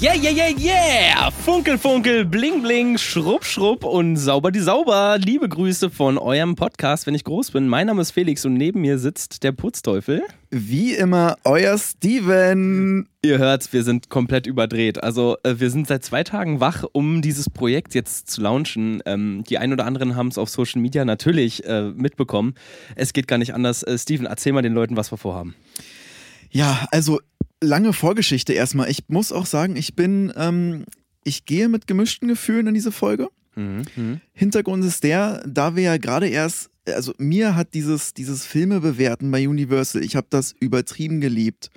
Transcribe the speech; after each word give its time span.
Yeah, 0.00 0.14
yeah, 0.14 0.30
yeah, 0.30 0.48
yeah! 0.48 1.30
Funkel, 1.30 1.76
funkel, 1.76 2.24
bling, 2.24 2.62
bling, 2.62 2.96
schrupp, 2.96 3.44
schrupp 3.44 3.84
und 3.84 4.16
sauber 4.16 4.50
die 4.50 4.60
sauber. 4.60 5.18
Liebe 5.18 5.46
Grüße 5.46 5.90
von 5.90 6.16
eurem 6.16 6.54
Podcast, 6.54 7.06
wenn 7.06 7.14
ich 7.14 7.22
groß 7.22 7.50
bin. 7.50 7.68
Mein 7.68 7.86
Name 7.86 8.00
ist 8.00 8.12
Felix 8.12 8.46
und 8.46 8.54
neben 8.54 8.80
mir 8.80 8.98
sitzt 8.98 9.42
der 9.42 9.52
Putzteufel. 9.52 10.22
Wie 10.48 10.94
immer, 10.94 11.36
euer 11.44 11.76
Steven. 11.76 13.10
Ihr 13.20 13.36
hört, 13.36 13.70
wir 13.74 13.82
sind 13.82 14.08
komplett 14.08 14.46
überdreht. 14.46 15.02
Also, 15.02 15.36
äh, 15.42 15.56
wir 15.58 15.68
sind 15.68 15.86
seit 15.86 16.02
zwei 16.02 16.24
Tagen 16.24 16.60
wach, 16.60 16.84
um 16.92 17.20
dieses 17.20 17.50
Projekt 17.50 17.94
jetzt 17.94 18.30
zu 18.30 18.40
launchen. 18.40 19.02
Ähm, 19.04 19.44
die 19.50 19.58
ein 19.58 19.70
oder 19.70 19.84
anderen 19.84 20.16
haben 20.16 20.28
es 20.28 20.38
auf 20.38 20.48
Social 20.48 20.80
Media 20.80 21.04
natürlich 21.04 21.66
äh, 21.66 21.90
mitbekommen. 21.90 22.54
Es 22.96 23.12
geht 23.12 23.28
gar 23.28 23.36
nicht 23.36 23.52
anders. 23.52 23.82
Äh, 23.82 23.98
Steven, 23.98 24.24
erzähl 24.24 24.54
mal 24.54 24.62
den 24.62 24.72
Leuten, 24.72 24.96
was 24.96 25.12
wir 25.12 25.18
vorhaben. 25.18 25.54
Ja, 26.52 26.88
also 26.90 27.20
lange 27.62 27.92
Vorgeschichte 27.92 28.52
erstmal. 28.52 28.90
Ich 28.90 29.08
muss 29.08 29.32
auch 29.32 29.46
sagen, 29.46 29.76
ich 29.76 29.94
bin, 29.94 30.32
ähm, 30.36 30.84
ich 31.24 31.44
gehe 31.44 31.68
mit 31.68 31.86
gemischten 31.86 32.28
Gefühlen 32.28 32.66
in 32.66 32.74
diese 32.74 32.92
Folge. 32.92 33.28
Mhm. 33.54 33.82
Mhm. 33.96 34.20
Hintergrund 34.32 34.84
ist 34.84 35.04
der, 35.04 35.42
da 35.46 35.76
wir 35.76 35.82
ja 35.82 35.96
gerade 35.96 36.28
erst, 36.28 36.70
also 36.86 37.12
mir 37.18 37.56
hat 37.56 37.74
dieses, 37.74 38.14
dieses 38.14 38.46
Filme 38.46 38.80
bewerten 38.80 39.30
bei 39.30 39.46
Universal, 39.48 40.02
ich 40.02 40.16
habe 40.16 40.26
das 40.30 40.54
übertrieben 40.60 41.20
geliebt. 41.20 41.70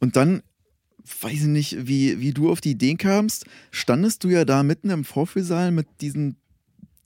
Und 0.00 0.16
dann, 0.16 0.42
weiß 1.20 1.32
ich 1.32 1.42
nicht, 1.42 1.86
wie, 1.86 2.20
wie 2.20 2.32
du 2.32 2.50
auf 2.50 2.60
die 2.60 2.72
Idee 2.72 2.94
kamst, 2.94 3.46
standest 3.70 4.24
du 4.24 4.28
ja 4.28 4.44
da 4.44 4.62
mitten 4.62 4.90
im 4.90 5.04
Vorführsaal 5.04 5.70
mit 5.70 5.86
diesen 6.00 6.36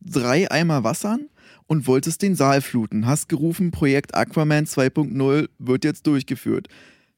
drei 0.01 0.51
Eimer 0.51 0.85
Wassern 0.85 1.29
und 1.67 1.87
wolltest 1.87 2.23
den 2.23 2.35
Saal 2.35 2.61
fluten. 2.61 3.07
Hast 3.07 3.29
gerufen, 3.29 3.71
Projekt 3.71 4.15
Aquaman 4.15 4.67
2.0 4.67 5.49
wird 5.59 5.85
jetzt 5.85 6.07
durchgeführt. 6.07 6.69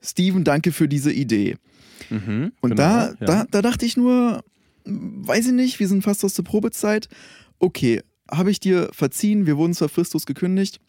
Steven, 0.03 0.45
danke 0.45 0.73
für 0.73 0.89
diese 0.89 1.13
Idee. 1.13 1.57
Mhm, 2.09 2.53
Und 2.61 2.71
genau, 2.71 2.83
da, 2.83 3.09
ja. 3.09 3.27
da, 3.27 3.47
da 3.51 3.63
dachte 3.63 3.85
ich 3.85 3.97
nur, 3.97 4.43
weiß 4.85 5.47
ich 5.47 5.53
nicht, 5.53 5.81
wir 5.81 5.89
sind 5.89 6.03
fast 6.03 6.25
aus 6.25 6.35
der 6.35 6.43
Probezeit. 6.43 7.09
Okay, 7.59 8.03
habe 8.31 8.51
ich 8.51 8.61
dir 8.61 8.91
verziehen, 8.93 9.47
wir 9.47 9.57
wurden 9.57 9.75
zwar 9.75 9.89
fristlos 9.89 10.27
gekündigt. 10.27 10.81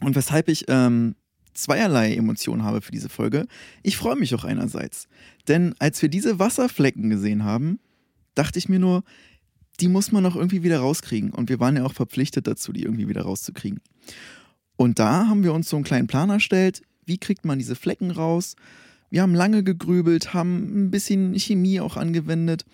Und 0.00 0.16
weshalb 0.16 0.48
ich 0.48 0.64
ähm, 0.68 1.14
zweierlei 1.54 2.14
Emotionen 2.14 2.62
habe 2.62 2.80
für 2.80 2.92
diese 2.92 3.08
Folge. 3.08 3.46
Ich 3.82 3.96
freue 3.96 4.16
mich 4.16 4.34
auch 4.34 4.44
einerseits. 4.44 5.08
Denn 5.48 5.74
als 5.78 6.00
wir 6.02 6.08
diese 6.08 6.38
Wasserflecken 6.38 7.10
gesehen 7.10 7.44
haben, 7.44 7.78
dachte 8.34 8.58
ich 8.58 8.68
mir 8.68 8.78
nur, 8.78 9.04
die 9.80 9.88
muss 9.88 10.12
man 10.12 10.22
noch 10.22 10.36
irgendwie 10.36 10.62
wieder 10.62 10.80
rauskriegen. 10.80 11.30
Und 11.30 11.48
wir 11.48 11.60
waren 11.60 11.76
ja 11.76 11.84
auch 11.84 11.94
verpflichtet 11.94 12.46
dazu, 12.46 12.72
die 12.72 12.82
irgendwie 12.82 13.08
wieder 13.08 13.22
rauszukriegen. 13.22 13.80
Und 14.76 14.98
da 14.98 15.26
haben 15.26 15.42
wir 15.42 15.52
uns 15.52 15.68
so 15.68 15.76
einen 15.76 15.84
kleinen 15.84 16.06
Plan 16.06 16.30
erstellt, 16.30 16.82
wie 17.10 17.18
kriegt 17.18 17.44
man 17.44 17.58
diese 17.58 17.74
Flecken 17.74 18.12
raus. 18.12 18.54
Wir 19.10 19.22
haben 19.22 19.34
lange 19.34 19.64
gegrübelt, 19.64 20.32
haben 20.32 20.84
ein 20.84 20.90
bisschen 20.92 21.34
Chemie 21.34 21.80
auch 21.80 21.96
angewendet. 21.96 22.64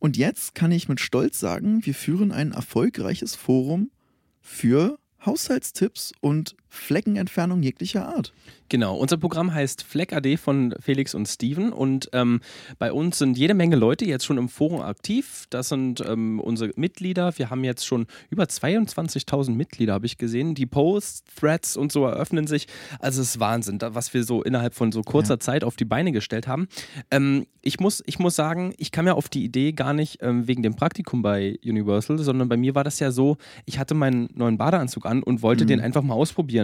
Und 0.00 0.16
jetzt 0.16 0.56
kann 0.56 0.72
ich 0.72 0.88
mit 0.88 0.98
Stolz 0.98 1.38
sagen, 1.38 1.86
wir 1.86 1.94
führen 1.94 2.32
ein 2.32 2.50
erfolgreiches 2.50 3.36
Forum 3.36 3.92
für 4.40 4.98
Haushaltstipps 5.24 6.12
und 6.20 6.56
Fleckenentfernung 6.68 7.62
jeglicher 7.62 8.06
Art. 8.08 8.32
Genau, 8.70 8.94
unser 8.96 9.16
Programm 9.16 9.54
heißt 9.54 9.82
Fleck 9.82 10.12
AD 10.12 10.36
von 10.36 10.74
Felix 10.78 11.14
und 11.14 11.26
Steven 11.26 11.72
und 11.72 12.10
ähm, 12.12 12.40
bei 12.78 12.92
uns 12.92 13.16
sind 13.16 13.38
jede 13.38 13.54
Menge 13.54 13.76
Leute 13.76 14.04
jetzt 14.04 14.26
schon 14.26 14.36
im 14.36 14.50
Forum 14.50 14.82
aktiv. 14.82 15.46
Das 15.48 15.70
sind 15.70 16.02
ähm, 16.06 16.38
unsere 16.38 16.72
Mitglieder. 16.76 17.32
Wir 17.38 17.48
haben 17.48 17.64
jetzt 17.64 17.86
schon 17.86 18.06
über 18.28 18.44
22.000 18.44 19.52
Mitglieder, 19.52 19.94
habe 19.94 20.04
ich 20.04 20.18
gesehen. 20.18 20.54
Die 20.54 20.66
Posts, 20.66 21.24
Threads 21.40 21.76
und 21.78 21.92
so 21.92 22.04
eröffnen 22.04 22.46
sich. 22.46 22.66
Also 23.00 23.22
es 23.22 23.30
ist 23.30 23.40
Wahnsinn, 23.40 23.78
was 23.80 24.12
wir 24.12 24.22
so 24.22 24.42
innerhalb 24.42 24.74
von 24.74 24.92
so 24.92 25.00
kurzer 25.02 25.34
Ja. 25.34 25.40
Zeit 25.40 25.64
auf 25.64 25.76
die 25.76 25.86
Beine 25.86 26.12
gestellt 26.12 26.46
haben. 26.46 26.68
Ähm, 27.10 27.46
ich, 27.62 27.80
muss, 27.80 28.02
ich 28.06 28.18
muss 28.18 28.36
sagen, 28.36 28.74
ich 28.76 28.92
kam 28.92 29.06
ja 29.06 29.14
auf 29.14 29.30
die 29.30 29.44
Idee 29.44 29.72
gar 29.72 29.94
nicht 29.94 30.18
ähm, 30.22 30.46
wegen 30.46 30.62
dem 30.62 30.74
Praktikum 30.76 31.22
bei 31.22 31.58
Universal, 31.64 32.18
sondern 32.18 32.48
bei 32.50 32.56
mir 32.58 32.74
war 32.74 32.84
das 32.84 32.98
ja 33.00 33.10
so, 33.10 33.38
ich 33.64 33.78
hatte 33.78 33.94
meinen 33.94 34.28
neuen 34.34 34.58
Badeanzug 34.58 35.06
an 35.06 35.22
und 35.22 35.40
wollte 35.42 35.64
Mhm. 35.64 35.68
den 35.68 35.80
einfach 35.80 36.02
mal 36.02 36.14
ausprobieren. 36.14 36.57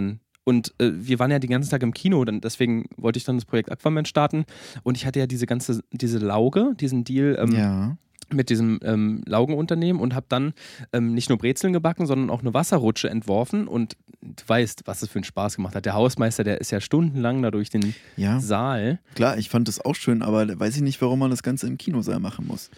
Und 0.45 0.73
äh, 0.77 0.91
wir 0.93 1.17
waren 1.19 1.31
ja 1.31 1.39
die 1.39 1.47
ganzen 1.47 1.71
Tag 1.71 1.81
im 1.81 1.93
Kino, 1.93 2.23
dann, 2.23 2.39
deswegen 2.39 2.85
wollte 2.97 3.17
ich 3.17 3.23
dann 3.23 3.35
das 3.35 3.45
Projekt 3.45 3.71
Aquaman 3.71 4.05
starten. 4.05 4.45
Und 4.83 4.95
ich 4.95 5.05
hatte 5.05 5.19
ja 5.19 5.27
diese 5.27 5.47
ganze, 5.47 5.83
diese 5.91 6.19
Lauge, 6.19 6.73
diesen 6.79 7.03
Deal 7.03 7.35
ähm, 7.39 7.55
ja. 7.55 7.97
mit 8.31 8.51
diesem 8.51 8.79
ähm, 8.83 9.23
Laugenunternehmen 9.25 9.99
und 9.99 10.13
habe 10.13 10.27
dann 10.29 10.53
ähm, 10.93 11.15
nicht 11.15 11.29
nur 11.29 11.39
Brezeln 11.39 11.73
gebacken, 11.73 12.05
sondern 12.05 12.29
auch 12.29 12.41
eine 12.41 12.53
Wasserrutsche 12.53 13.09
entworfen. 13.09 13.67
Und 13.67 13.97
du 14.21 14.43
weißt, 14.45 14.83
was 14.85 15.01
es 15.01 15.09
für 15.09 15.15
einen 15.15 15.23
Spaß 15.23 15.55
gemacht 15.55 15.73
hat. 15.73 15.85
Der 15.85 15.95
Hausmeister, 15.95 16.43
der 16.43 16.61
ist 16.61 16.71
ja 16.71 16.79
stundenlang 16.79 17.41
da 17.41 17.49
durch 17.49 17.71
den 17.71 17.95
Ja, 18.15 18.39
Saal. 18.39 18.99
klar, 19.15 19.39
ich 19.39 19.49
fand 19.49 19.67
das 19.67 19.83
auch 19.83 19.95
schön, 19.95 20.21
aber 20.21 20.45
da 20.45 20.59
weiß 20.59 20.75
ich 20.75 20.83
nicht, 20.83 21.01
warum 21.01 21.17
man 21.17 21.31
das 21.31 21.41
Ganze 21.41 21.65
im 21.65 21.79
Kinosaal 21.79 22.19
machen 22.19 22.45
muss. 22.45 22.69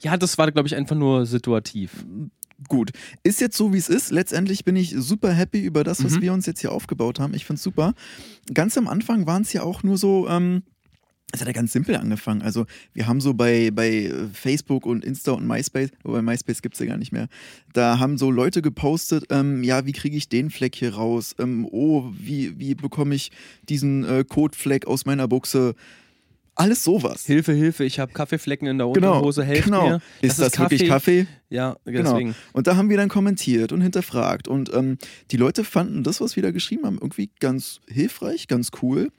Ja, 0.00 0.16
das 0.16 0.38
war, 0.38 0.52
glaube 0.52 0.68
ich, 0.68 0.76
einfach 0.76 0.94
nur 0.94 1.26
situativ. 1.26 2.04
Gut, 2.68 2.90
ist 3.22 3.40
jetzt 3.40 3.56
so, 3.56 3.72
wie 3.74 3.78
es 3.78 3.88
ist. 3.88 4.10
Letztendlich 4.10 4.64
bin 4.64 4.76
ich 4.76 4.94
super 4.96 5.32
happy 5.32 5.60
über 5.62 5.84
das, 5.84 6.02
was 6.02 6.16
Mhm. 6.16 6.22
wir 6.22 6.32
uns 6.32 6.46
jetzt 6.46 6.60
hier 6.60 6.72
aufgebaut 6.72 7.20
haben. 7.20 7.34
Ich 7.34 7.44
find's 7.44 7.62
super. 7.62 7.92
Ganz 8.54 8.78
am 8.78 8.88
Anfang 8.88 9.26
waren 9.26 9.42
es 9.42 9.52
ja 9.52 9.62
auch 9.62 9.82
nur 9.82 9.98
so, 9.98 10.26
ähm, 10.28 10.62
es 11.32 11.40
hat 11.40 11.48
ja 11.48 11.52
ganz 11.52 11.72
simpel 11.72 11.96
angefangen. 11.96 12.40
Also 12.40 12.64
wir 12.94 13.06
haben 13.08 13.20
so 13.20 13.34
bei, 13.34 13.70
bei 13.72 14.10
Facebook 14.32 14.86
und 14.86 15.04
Insta 15.04 15.32
und 15.32 15.46
MySpace, 15.46 15.90
wobei 16.02 16.22
MySpace 16.22 16.62
gibt's 16.62 16.78
ja 16.78 16.86
gar 16.86 16.96
nicht 16.96 17.12
mehr, 17.12 17.28
da 17.74 17.98
haben 17.98 18.16
so 18.16 18.30
Leute 18.30 18.62
gepostet, 18.62 19.24
ähm, 19.30 19.62
ja, 19.62 19.84
wie 19.84 19.92
kriege 19.92 20.16
ich 20.16 20.28
den 20.30 20.48
Fleck 20.50 20.76
hier 20.76 20.94
raus? 20.94 21.34
Ähm, 21.38 21.66
oh, 21.70 22.10
wie, 22.18 22.58
wie 22.58 22.74
bekomme 22.74 23.14
ich 23.14 23.32
diesen 23.68 24.04
äh, 24.04 24.24
Kotfleck 24.26 24.86
aus 24.86 25.04
meiner 25.04 25.28
Buchse? 25.28 25.74
Alles 26.58 26.82
sowas. 26.82 27.26
Hilfe, 27.26 27.52
Hilfe, 27.52 27.84
ich 27.84 27.98
habe 28.00 28.12
Kaffeeflecken 28.12 28.66
in 28.66 28.78
der 28.78 28.88
Genau, 28.92 29.12
Unterhose, 29.16 29.44
helft 29.44 29.64
genau. 29.64 29.88
mir. 29.88 30.00
Ist 30.22 30.38
das, 30.40 30.58
wirklich 30.58 30.86
Kaffee? 30.88 31.26
Ja, 31.50 31.76
Genau. 31.84 32.12
deswegen. 32.12 32.34
Und 32.54 32.66
da 32.66 32.76
haben 32.76 32.88
wir 32.88 32.96
dann 32.96 33.10
kommentiert 33.10 33.72
und 33.72 33.82
hinterfragt. 33.82 34.48
Und 34.48 34.72
ähm, 34.74 34.96
die 35.30 35.36
Leute 35.36 35.64
fanden 35.64 36.02
das, 36.02 36.20
was 36.20 36.34
wir 36.34 36.42
da 36.42 36.50
geschrieben 36.50 36.86
haben, 36.86 36.96
irgendwie 36.96 37.30
ganz 37.40 37.80
hilfreich, 37.88 38.48
ganz 38.48 38.70
cool. 38.82 39.10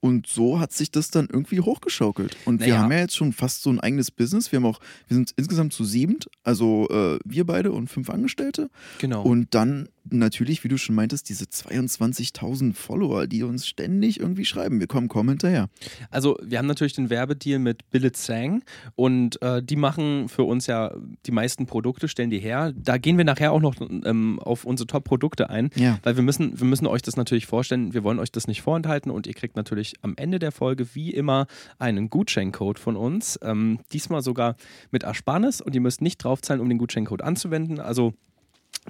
Und 0.00 0.28
so 0.28 0.60
hat 0.60 0.72
sich 0.72 0.90
das 0.92 1.10
dann 1.10 1.26
irgendwie 1.30 1.60
hochgeschaukelt. 1.60 2.36
Und 2.44 2.60
wir 2.60 2.68
Naja. 2.68 2.82
haben 2.82 2.92
ja 2.92 2.98
jetzt 3.00 3.16
schon 3.16 3.32
fast 3.32 3.62
so 3.62 3.70
ein 3.70 3.80
eigenes 3.80 4.10
Business. 4.12 4.50
Wir 4.52 4.58
haben 4.58 4.66
auch, 4.66 4.78
wir 5.08 5.16
sind 5.16 5.32
insgesamt 5.36 5.72
zu 5.72 5.84
siebend, 5.84 6.28
also 6.44 6.88
äh, 6.88 7.18
wir 7.24 7.44
beide 7.44 7.72
und 7.72 7.88
fünf 7.88 8.08
Angestellte. 8.08 8.70
Genau. 8.98 9.22
Und 9.22 9.54
dann 9.54 9.88
natürlich, 10.10 10.64
wie 10.64 10.68
du 10.68 10.76
schon 10.78 10.94
meintest, 10.94 11.28
diese 11.28 11.44
22.000 11.46 12.74
Follower, 12.74 13.26
die 13.26 13.42
uns 13.42 13.66
ständig 13.66 14.20
irgendwie 14.20 14.44
schreiben. 14.44 14.80
Wir 14.80 14.86
kommen 14.86 15.08
kaum 15.08 15.28
hinterher. 15.28 15.68
Also 16.10 16.38
wir 16.42 16.58
haben 16.58 16.66
natürlich 16.66 16.94
den 16.94 17.10
Werbedeal 17.10 17.58
mit 17.58 17.90
Billet 17.90 18.16
Sang 18.16 18.62
und 18.96 19.40
äh, 19.42 19.62
die 19.62 19.76
machen 19.76 20.28
für 20.28 20.44
uns 20.44 20.66
ja 20.66 20.94
die 21.26 21.30
meisten 21.32 21.66
Produkte, 21.66 22.08
stellen 22.08 22.30
die 22.30 22.38
her. 22.38 22.72
Da 22.76 22.98
gehen 22.98 23.16
wir 23.18 23.24
nachher 23.24 23.52
auch 23.52 23.60
noch 23.60 23.74
ähm, 23.80 24.38
auf 24.40 24.64
unsere 24.64 24.86
Top-Produkte 24.86 25.50
ein, 25.50 25.70
Ja. 25.76 25.98
weil 26.02 26.16
wir 26.16 26.22
müssen, 26.22 26.58
wir 26.58 26.66
müssen 26.66 26.86
euch 26.86 27.02
das 27.02 27.16
natürlich 27.16 27.46
vorstellen. 27.46 27.94
Wir 27.94 28.04
wollen 28.04 28.18
euch 28.18 28.32
das 28.32 28.46
nicht 28.46 28.62
vorenthalten 28.62 29.10
und 29.10 29.26
ihr 29.26 29.34
kriegt 29.34 29.56
natürlich 29.56 29.94
am 30.02 30.14
Ende 30.16 30.38
der 30.38 30.52
Folge 30.52 30.94
wie 30.94 31.10
immer 31.10 31.46
einen 31.78 32.10
Gutscheincode 32.10 32.78
von 32.78 32.96
uns. 32.96 33.38
Ähm, 33.42 33.78
diesmal 33.92 34.22
sogar 34.22 34.56
mit 34.90 35.02
Ersparnis 35.02 35.60
und 35.60 35.74
ihr 35.74 35.80
müsst 35.80 36.00
nicht 36.02 36.18
draufzahlen, 36.24 36.60
um 36.60 36.68
den 36.68 36.78
Gutscheincode 36.78 37.22
anzuwenden. 37.22 37.80
Also 37.80 38.14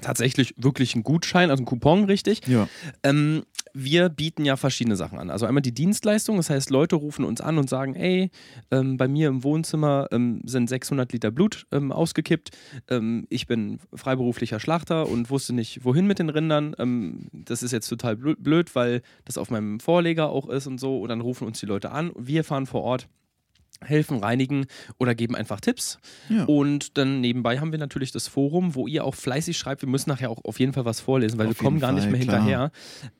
tatsächlich 0.01 0.55
wirklich 0.57 0.95
ein 0.95 1.03
Gutschein, 1.03 1.51
also 1.51 1.63
ein 1.63 1.67
Coupon, 1.67 2.05
richtig. 2.05 2.47
Ja. 2.47 2.69
Ähm, 3.03 3.45
wir 3.75 4.09
bieten 4.09 4.45
ja 4.45 4.57
verschiedene 4.57 4.97
Sachen 4.97 5.19
an. 5.19 5.31
Also 5.31 5.47
einmal 5.47 5.63
die 5.63 5.75
Dienstleistung, 5.75 6.37
das 6.37 6.51
heißt, 6.51 6.71
Leute 6.71 6.97
rufen 6.97 7.25
uns 7.25 7.41
an 7.41 7.59
und 7.59 7.69
sagen, 7.69 7.95
ey, 7.95 8.31
ähm, 8.71 8.97
bei 8.97 9.09
mir 9.09 9.29
im 9.29 9.45
Wohnzimmer 9.45 10.09
ähm, 10.11 10.41
sind 10.45 10.69
600 10.69 11.13
Liter 11.13 11.31
Blut 11.31 11.67
ähm, 11.71 11.93
ausgekippt. 11.93 12.51
Ähm, 12.89 13.27
ich 13.29 13.47
bin 13.47 13.79
freiberuflicher 13.95 14.59
Schlachter 14.59 15.09
und 15.09 15.31
wusste 15.31 15.53
nicht, 15.55 15.85
wohin 15.85 16.07
mit 16.07 16.19
den 16.19 16.31
Rindern. 16.31 16.75
Ähm, 16.79 17.29
das 17.33 17.63
ist 17.63 17.73
jetzt 17.73 17.89
total 17.89 18.15
blö- 18.15 18.37
blöd, 18.39 18.75
weil 18.75 19.03
das 19.25 19.39
auf 19.39 19.51
meinem 19.51 19.81
Vorleger 19.81 20.31
auch 20.31 20.49
ist 20.49 20.67
und 20.67 20.79
so. 20.79 21.01
Und 21.01 21.09
dann 21.11 21.21
rufen 21.21 21.47
uns 21.47 21.61
die 21.61 21.67
Leute 21.67 21.91
an. 21.93 22.13
Wir 22.19 22.45
fahren 22.45 22.67
vor 22.67 22.83
Ort 22.83 23.09
helfen, 23.85 24.19
reinigen 24.19 24.67
oder 24.99 25.15
geben 25.15 25.37
einfach 25.37 25.61
Tipps. 25.61 25.99
Ja. 26.29 26.45
Und 26.45 26.99
dann 26.99 27.21
nebenbei 27.21 27.59
haben 27.61 27.71
wir 27.73 27.79
natürlich 27.79 28.11
das 28.13 28.27
Forum, 28.29 28.75
wo 28.75 28.87
ihr 28.87 29.05
auch 29.05 29.15
fleißig 29.15 29.57
schreibt. 29.57 29.83
Wir 29.83 29.89
müssen 29.89 30.11
nachher 30.11 30.31
auch 30.31 30.45
auf 30.45 30.59
jeden 30.61 30.73
Fall 30.73 30.85
was 30.85 31.01
vorlesen, 31.01 31.39
weil 31.39 31.47
Auf 31.49 31.59
wir 31.61 31.65
kommen 31.65 31.79
gar 31.81 31.93
nicht 31.93 32.03
Fall, 32.05 32.13
mehr 32.13 32.21
klar. 32.23 32.37
hinterher. 32.39 32.71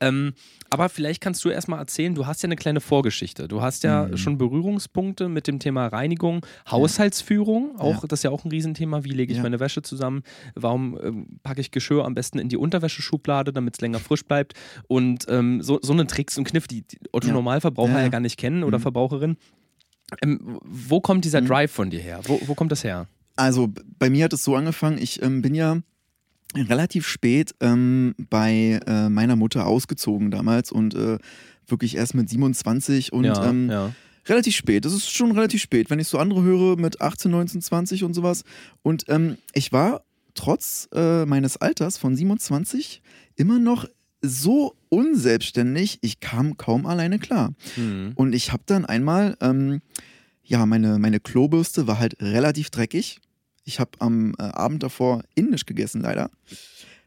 Ähm, 0.01 0.33
aber 0.71 0.89
vielleicht 0.89 1.21
kannst 1.21 1.45
du 1.45 1.49
erstmal 1.49 1.79
erzählen, 1.79 2.15
du 2.15 2.27
hast 2.27 2.43
ja 2.43 2.47
eine 2.49 2.57
kleine 2.57 2.81
Vorgeschichte. 2.81 3.49
Du 3.49 3.63
hast 3.63 3.85
ja 3.85 4.07
Mhm. 4.07 4.17
schon 4.17 4.39
Berührungspunkte 4.39 5.29
mit 5.29 5.47
dem 5.47 5.59
Thema 5.61 5.87
Reinigung, 5.87 6.45
Haushaltsführung, 6.71 7.79
auch 7.79 8.05
das 8.07 8.21
ist 8.21 8.23
ja 8.25 8.31
auch 8.31 8.45
ein 8.45 8.51
Riesenthema. 8.51 9.05
Wie 9.05 9.11
lege 9.11 9.33
ich 9.33 9.37
Ja. 9.39 9.43
meine 9.43 9.61
Wäsche 9.61 9.83
zusammen? 9.83 10.23
Warum 10.55 10.99
ähm, 11.03 11.39
packe 11.43 11.61
ich 11.61 11.71
Geschirr 11.71 12.05
am 12.05 12.15
besten 12.15 12.39
in 12.39 12.49
die 12.49 12.57
Unterwäscheschublade, 12.57 13.53
damit 13.53 13.75
es 13.77 13.81
länger 13.81 13.99
frisch 14.01 14.25
bleibt? 14.25 14.55
Und 14.89 15.27
ähm, 15.29 15.63
so, 15.63 15.79
so 15.83 15.93
eine 15.93 16.07
Tricks 16.07 16.37
und 16.39 16.45
Kniff, 16.45 16.67
die, 16.67 16.83
die 16.83 16.99
Otto 17.13 17.29
Ja. 17.29 17.35
Normalverbraucher 17.35 17.93
Ja, 17.93 17.99
ja, 17.99 18.05
ja. 18.05 18.09
gar 18.09 18.21
nicht 18.21 18.39
kennen 18.39 18.65
oder 18.65 18.79
Mhm. 18.79 18.83
Verbraucherin. 18.83 19.37
Ähm, 20.23 20.59
wo 20.65 21.01
kommt 21.01 21.25
dieser 21.25 21.41
Mhm. 21.41 21.47
Drive 21.47 21.73
von 21.73 21.91
dir 21.91 22.01
her? 22.01 22.21
Wo, 22.25 22.41
wo 22.47 22.55
kommt 22.55 22.73
das 22.73 22.85
her? 22.85 23.07
Also 23.37 23.69
bei 23.99 24.11
mir 24.11 24.25
hat 24.25 24.33
es 24.33 24.45
so 24.45 24.57
angefangen, 24.57 24.99
ich 24.99 25.23
ähm, 25.23 25.43
bin 25.43 25.55
ja 25.55 25.79
relativ 26.57 27.07
spät 27.07 27.55
ähm, 27.61 28.15
bei 28.31 28.81
äh, 28.87 29.09
meiner 29.09 29.37
Mutter 29.37 29.67
ausgezogen 29.67 30.31
damals 30.31 30.73
und 30.73 30.95
äh, 30.95 31.19
wirklich 31.67 31.97
erst 31.97 32.15
mit 32.15 32.29
27 32.29 33.13
und 33.13 33.25
ja, 33.25 33.49
ähm, 33.49 33.71
ja. 33.71 33.93
relativ 34.27 34.57
spät. 34.57 34.85
Das 34.85 34.95
ist 34.95 35.11
schon 35.11 35.33
relativ 35.33 35.61
spät, 35.61 35.91
wenn 35.91 35.99
ich 35.99 36.09
so 36.09 36.19
andere 36.19 36.43
höre 36.43 36.77
mit 36.77 37.01
18, 37.01 37.31
19, 37.31 37.61
20 37.61 38.05
und 38.05 38.15
sowas. 38.15 38.45
Und 38.83 39.05
ähm, 39.09 39.37
ich 39.53 39.73
war 39.73 40.03
trotz 40.35 40.89
äh, 40.95 41.27
meines 41.27 41.59
Alters 41.59 41.99
von 41.99 42.17
27 42.17 43.03
immer 43.37 43.59
noch 43.59 43.87
so 44.23 44.75
unselbstständig, 44.89 45.99
ich 46.03 46.21
kam 46.21 46.57
kaum 46.57 46.87
alleine 46.87 47.19
klar. 47.19 47.55
Hm. 47.75 48.13
Und 48.15 48.35
ich 48.35 48.53
habe 48.53 48.63
dann 48.67 48.85
einmal, 48.85 49.37
ähm, 49.41 49.81
ja, 50.45 50.65
meine, 50.67 50.99
meine 50.99 51.21
Klobürste 51.21 51.87
war 51.87 51.99
halt 51.99 52.17
relativ 52.21 52.71
dreckig. 52.71 53.21
Ich 53.65 53.81
habe 53.81 53.91
am 53.99 54.35
äh, 54.39 54.43
Abend 54.43 54.83
davor 54.83 55.23
indisch 55.35 55.67
gegessen, 55.67 56.01
leider. 56.01 56.31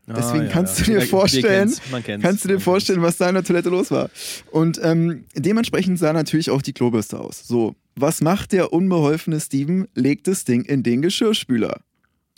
Deswegen 0.07 0.49
kannst 0.49 0.79
du 0.79 0.83
dir 0.83 1.01
vorstellen- 1.01 1.69
kennt's, 1.69 1.81
Kannst 2.21 2.43
du 2.43 2.49
dir 2.49 2.59
vorstellen, 2.59 3.01
was 3.01 3.17
da 3.17 3.29
in 3.29 3.35
der 3.35 3.43
Toilette 3.43 3.69
los 3.69 3.91
war? 3.91 4.09
Und 4.51 4.79
ähm, 4.83 5.25
dementsprechend 5.35 5.99
sah 5.99 6.11
natürlich 6.11 6.49
auch 6.49 6.61
die 6.61 6.73
Klobürste 6.73 7.19
aus. 7.19 7.47
So, 7.47 7.75
was 7.95 8.21
macht 8.21 8.51
der 8.51 8.73
unbeholfene 8.73 9.39
Steven? 9.39 9.87
Legt 9.95 10.27
das 10.27 10.43
Ding 10.43 10.63
in 10.65 10.83
den 10.83 11.01
Geschirrspüler. 11.01 11.79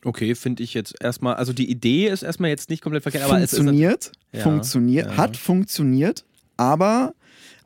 Okay, 0.05 0.35
finde 0.35 0.63
ich 0.63 0.73
jetzt 0.73 0.95
erstmal, 1.01 1.35
also 1.35 1.53
die 1.53 1.69
Idee 1.69 2.07
ist 2.07 2.23
erstmal 2.23 2.50
jetzt 2.50 2.69
nicht 2.69 2.81
komplett 2.81 3.03
verkehrt, 3.03 3.23
aber 3.25 3.38
es 3.38 3.53
ist 3.53 3.57
funktioniert, 3.57 4.11
Ja, 4.31 4.41
funktioniert, 4.41 5.07
ja. 5.07 5.17
hat 5.17 5.38
funktioniert, 5.38 6.25
aber 6.57 7.13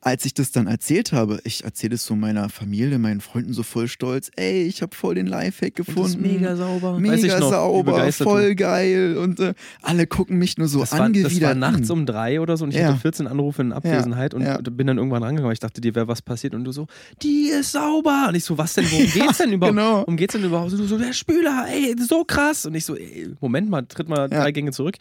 als 0.01 0.25
ich 0.25 0.33
das 0.33 0.51
dann 0.51 0.67
erzählt 0.67 1.11
habe, 1.11 1.39
ich 1.43 1.63
erzähle 1.63 1.95
es 1.95 2.05
so 2.05 2.15
meiner 2.15 2.49
Familie, 2.49 2.97
meinen 2.99 3.21
Freunden 3.21 3.53
so 3.53 3.63
voll 3.63 3.87
stolz, 3.87 4.29
ey, 4.35 4.63
ich 4.63 4.81
habe 4.81 4.95
voll 4.95 5.15
den 5.15 5.27
Lifehack 5.27 5.75
gefunden. 5.75 6.01
ist 6.09 6.19
mega 6.19 6.55
sauber. 6.55 6.99
Mega 6.99 7.13
Weiß 7.13 7.23
ich 7.23 7.39
noch, 7.39 7.49
sauber, 7.49 8.11
voll 8.11 8.55
geil 8.55 9.17
und 9.17 9.39
äh, 9.39 9.53
alle 9.81 10.07
gucken 10.07 10.37
mich 10.37 10.57
nur 10.57 10.67
so 10.67 10.79
Das 10.79 10.91
war, 10.93 11.01
angewidert 11.01 11.33
das 11.33 11.41
war 11.41 11.55
nachts 11.55 11.89
um 11.89 12.05
drei 12.05 12.39
oder 12.41 12.57
so 12.57 12.65
und 12.65 12.71
ich 12.71 12.77
Ja. 12.79 12.89
hatte 12.89 12.99
14 13.01 13.27
Anrufe 13.27 13.61
in 13.61 13.73
Abwesenheit 13.73 14.33
und 14.33 14.43
ja. 14.43 14.57
bin 14.61 14.87
dann 14.87 14.97
irgendwann 14.97 15.23
rangegangen. 15.23 15.51
Ich 15.53 15.59
dachte, 15.59 15.81
dir 15.81 15.95
wäre 15.95 16.07
was 16.07 16.21
passiert 16.21 16.53
und 16.55 16.63
du 16.63 16.71
so, 16.71 16.87
die 17.21 17.47
ist 17.49 17.71
sauber. 17.71 18.25
Und 18.29 18.35
ich 18.35 18.43
so, 18.43 18.57
was 18.57 18.73
denn, 18.73 18.85
worum 18.91 19.05
geht's 19.13 19.37
denn 19.39 19.51
überhaupt? 19.53 19.75
genau. 19.75 19.99
Worum 20.01 20.17
geht's 20.17 20.33
denn 20.33 20.43
überhaupt? 20.43 20.71
Und 20.71 20.79
du 20.79 20.85
so, 20.87 20.97
der 20.97 21.13
Spüler, 21.13 21.65
ey, 21.69 21.95
so 21.97 22.23
krass. 22.23 22.65
Und 22.65 22.75
ich 22.75 22.85
so, 22.85 22.95
ey, 22.95 23.29
Moment 23.39 23.69
mal, 23.69 23.81
tritt 23.83 24.07
mal 24.09 24.29
Ja. 24.31 24.41
drei 24.41 24.51
Gänge 24.51 24.71
zurück. 24.71 24.95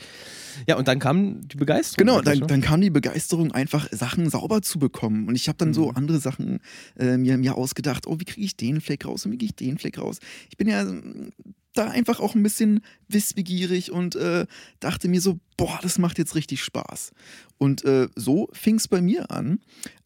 Ja, 0.67 0.77
und 0.77 0.89
dann 0.89 0.99
kam 0.99 1.47
die 1.49 1.57
Begeisterung. 1.57 2.07
Genau, 2.07 2.21
dann, 2.21 2.41
dann 2.47 2.61
kam 2.61 2.81
die 2.81 2.91
Begeisterung, 2.91 3.53
einfach 3.53 3.89
Sachen 3.93 4.31
sauber 4.31 4.63
zu 4.63 4.79
bekommen. 4.79 5.29
Und 5.29 5.35
ich 5.35 5.49
habe 5.49 5.59
dann 5.59 5.75
so 5.75 5.91
Mhm. 5.91 5.97
andere 5.97 6.19
Sachen 6.19 6.61
äh, 6.99 7.17
mir, 7.17 7.39
mir 7.39 7.57
ausgedacht. 7.57 8.07
Oh, 8.07 8.19
wie 8.19 8.25
kriege 8.25 8.45
ich 8.47 8.57
den 8.57 8.81
Fleck 8.81 9.05
raus 9.07 9.27
und 9.27 9.33
wie 9.33 9.39
kriege 9.39 9.51
ich 9.51 9.57
den 9.57 9.79
Fleck 9.79 9.99
raus? 9.99 10.19
Ich 10.51 10.57
bin 10.57 10.69
ja 10.69 10.81
ähm, 10.83 11.33
da 11.75 11.89
einfach 11.91 12.21
auch 12.21 12.35
ein 12.35 12.43
bisschen 12.43 12.81
wissbegierig 13.09 13.93
und 13.93 14.17
äh, 14.17 14.47
dachte 14.81 15.09
mir 15.09 15.21
so, 15.21 15.39
boah, 15.57 15.79
das 15.83 15.99
macht 15.99 16.19
jetzt 16.19 16.35
richtig 16.35 16.63
Spaß. 16.63 17.13
Und 17.59 17.85
äh, 17.85 18.09
so 18.17 18.49
fing 18.53 18.77
es 18.77 18.89
bei 18.89 19.01
mir 19.03 19.31
an. 19.31 19.61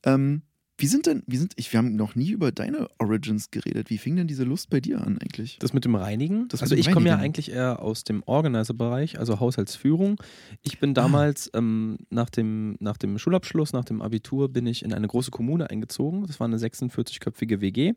Ähm, 0.04 0.42
wie 0.80 0.86
sind 0.86 1.06
denn, 1.06 1.22
wie 1.26 1.36
sind, 1.36 1.52
ich, 1.56 1.72
wir 1.72 1.78
haben 1.78 1.94
noch 1.94 2.14
nie 2.14 2.30
über 2.30 2.52
deine 2.52 2.88
Origins 2.98 3.50
geredet. 3.50 3.90
Wie 3.90 3.98
fing 3.98 4.16
denn 4.16 4.26
diese 4.26 4.44
Lust 4.44 4.70
bei 4.70 4.80
dir 4.80 5.00
an 5.00 5.18
eigentlich? 5.18 5.58
Das 5.60 5.72
mit 5.72 5.84
dem 5.84 5.94
Reinigen? 5.94 6.48
Das 6.48 6.62
also 6.62 6.74
dem 6.74 6.80
ich 6.80 6.90
komme 6.90 7.08
ja 7.08 7.16
eigentlich 7.16 7.50
eher 7.52 7.82
aus 7.82 8.04
dem 8.04 8.22
Organizer-Bereich, 8.24 9.18
also 9.18 9.40
Haushaltsführung. 9.40 10.16
Ich 10.62 10.78
bin 10.78 10.94
damals 10.94 11.50
ähm, 11.54 11.98
nach, 12.08 12.30
dem, 12.30 12.76
nach 12.80 12.96
dem 12.96 13.18
Schulabschluss, 13.18 13.72
nach 13.72 13.84
dem 13.84 14.00
Abitur, 14.00 14.48
bin 14.48 14.66
ich 14.66 14.82
in 14.82 14.94
eine 14.94 15.06
große 15.06 15.30
Kommune 15.30 15.68
eingezogen. 15.68 16.26
Das 16.26 16.40
war 16.40 16.46
eine 16.46 16.56
46-köpfige 16.56 17.60
WG. 17.60 17.92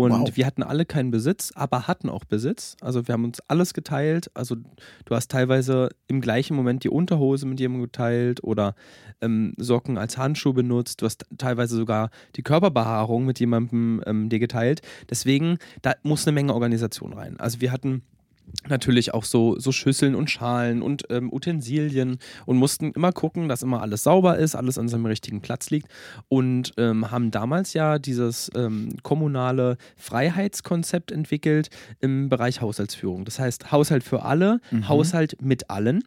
Und 0.00 0.12
Wow. 0.12 0.36
wir 0.36 0.46
hatten 0.46 0.62
alle 0.62 0.84
keinen 0.84 1.10
Besitz, 1.10 1.52
aber 1.54 1.86
hatten 1.86 2.08
auch 2.08 2.24
Besitz. 2.24 2.76
Also 2.80 3.06
wir 3.06 3.12
haben 3.12 3.24
uns 3.24 3.40
alles 3.48 3.74
geteilt. 3.74 4.30
Also 4.34 4.56
du 5.04 5.14
hast 5.14 5.30
teilweise 5.30 5.90
im 6.08 6.20
gleichen 6.20 6.56
Moment 6.56 6.84
die 6.84 6.88
Unterhose 6.90 7.46
mit 7.46 7.60
jemandem 7.60 7.84
geteilt 7.86 8.42
oder 8.42 8.74
ähm, 9.20 9.54
Socken 9.56 9.98
als 9.98 10.18
Handschuh 10.18 10.52
benutzt. 10.52 11.02
Du 11.02 11.06
hast 11.06 11.24
teilweise 11.38 11.76
sogar 11.76 12.10
die 12.36 12.42
Körperbehaarung 12.42 13.24
mit 13.24 13.38
jemandem 13.40 14.02
ähm, 14.06 14.28
dir 14.28 14.38
geteilt. 14.38 14.82
Deswegen, 15.10 15.58
da 15.82 15.94
muss 16.02 16.26
eine 16.26 16.34
Menge 16.34 16.54
Organisation 16.54 17.12
rein. 17.12 17.38
Also 17.38 17.60
wir 17.60 17.72
hatten 17.72 18.02
natürlich 18.68 19.14
auch 19.14 19.24
so, 19.24 19.58
so 19.58 19.72
Schüsseln 19.72 20.14
und 20.14 20.30
Schalen 20.30 20.82
und 20.82 21.04
ähm, 21.10 21.32
Utensilien 21.32 22.18
und 22.46 22.56
mussten 22.58 22.92
immer 22.92 23.12
gucken, 23.12 23.48
dass 23.48 23.62
immer 23.62 23.82
alles 23.82 24.02
sauber 24.04 24.38
ist, 24.38 24.54
alles 24.54 24.78
an 24.78 24.88
seinem 24.88 25.06
richtigen 25.06 25.40
Platz 25.40 25.70
liegt 25.70 25.88
und 26.28 26.72
ähm, 26.76 27.10
haben 27.10 27.30
damals 27.30 27.72
ja 27.72 27.98
dieses 27.98 28.50
ähm, 28.54 28.96
kommunale 29.02 29.76
Freiheitskonzept 29.96 31.10
entwickelt 31.10 31.70
im 32.00 32.28
Bereich 32.28 32.60
Haushaltsführung. 32.60 33.24
Das 33.24 33.38
heißt 33.38 33.72
Haushalt 33.72 34.04
für 34.04 34.22
alle, 34.22 34.60
Mhm. 34.70 34.88
Haushalt 34.88 35.40
mit 35.40 35.70
allen. 35.70 36.04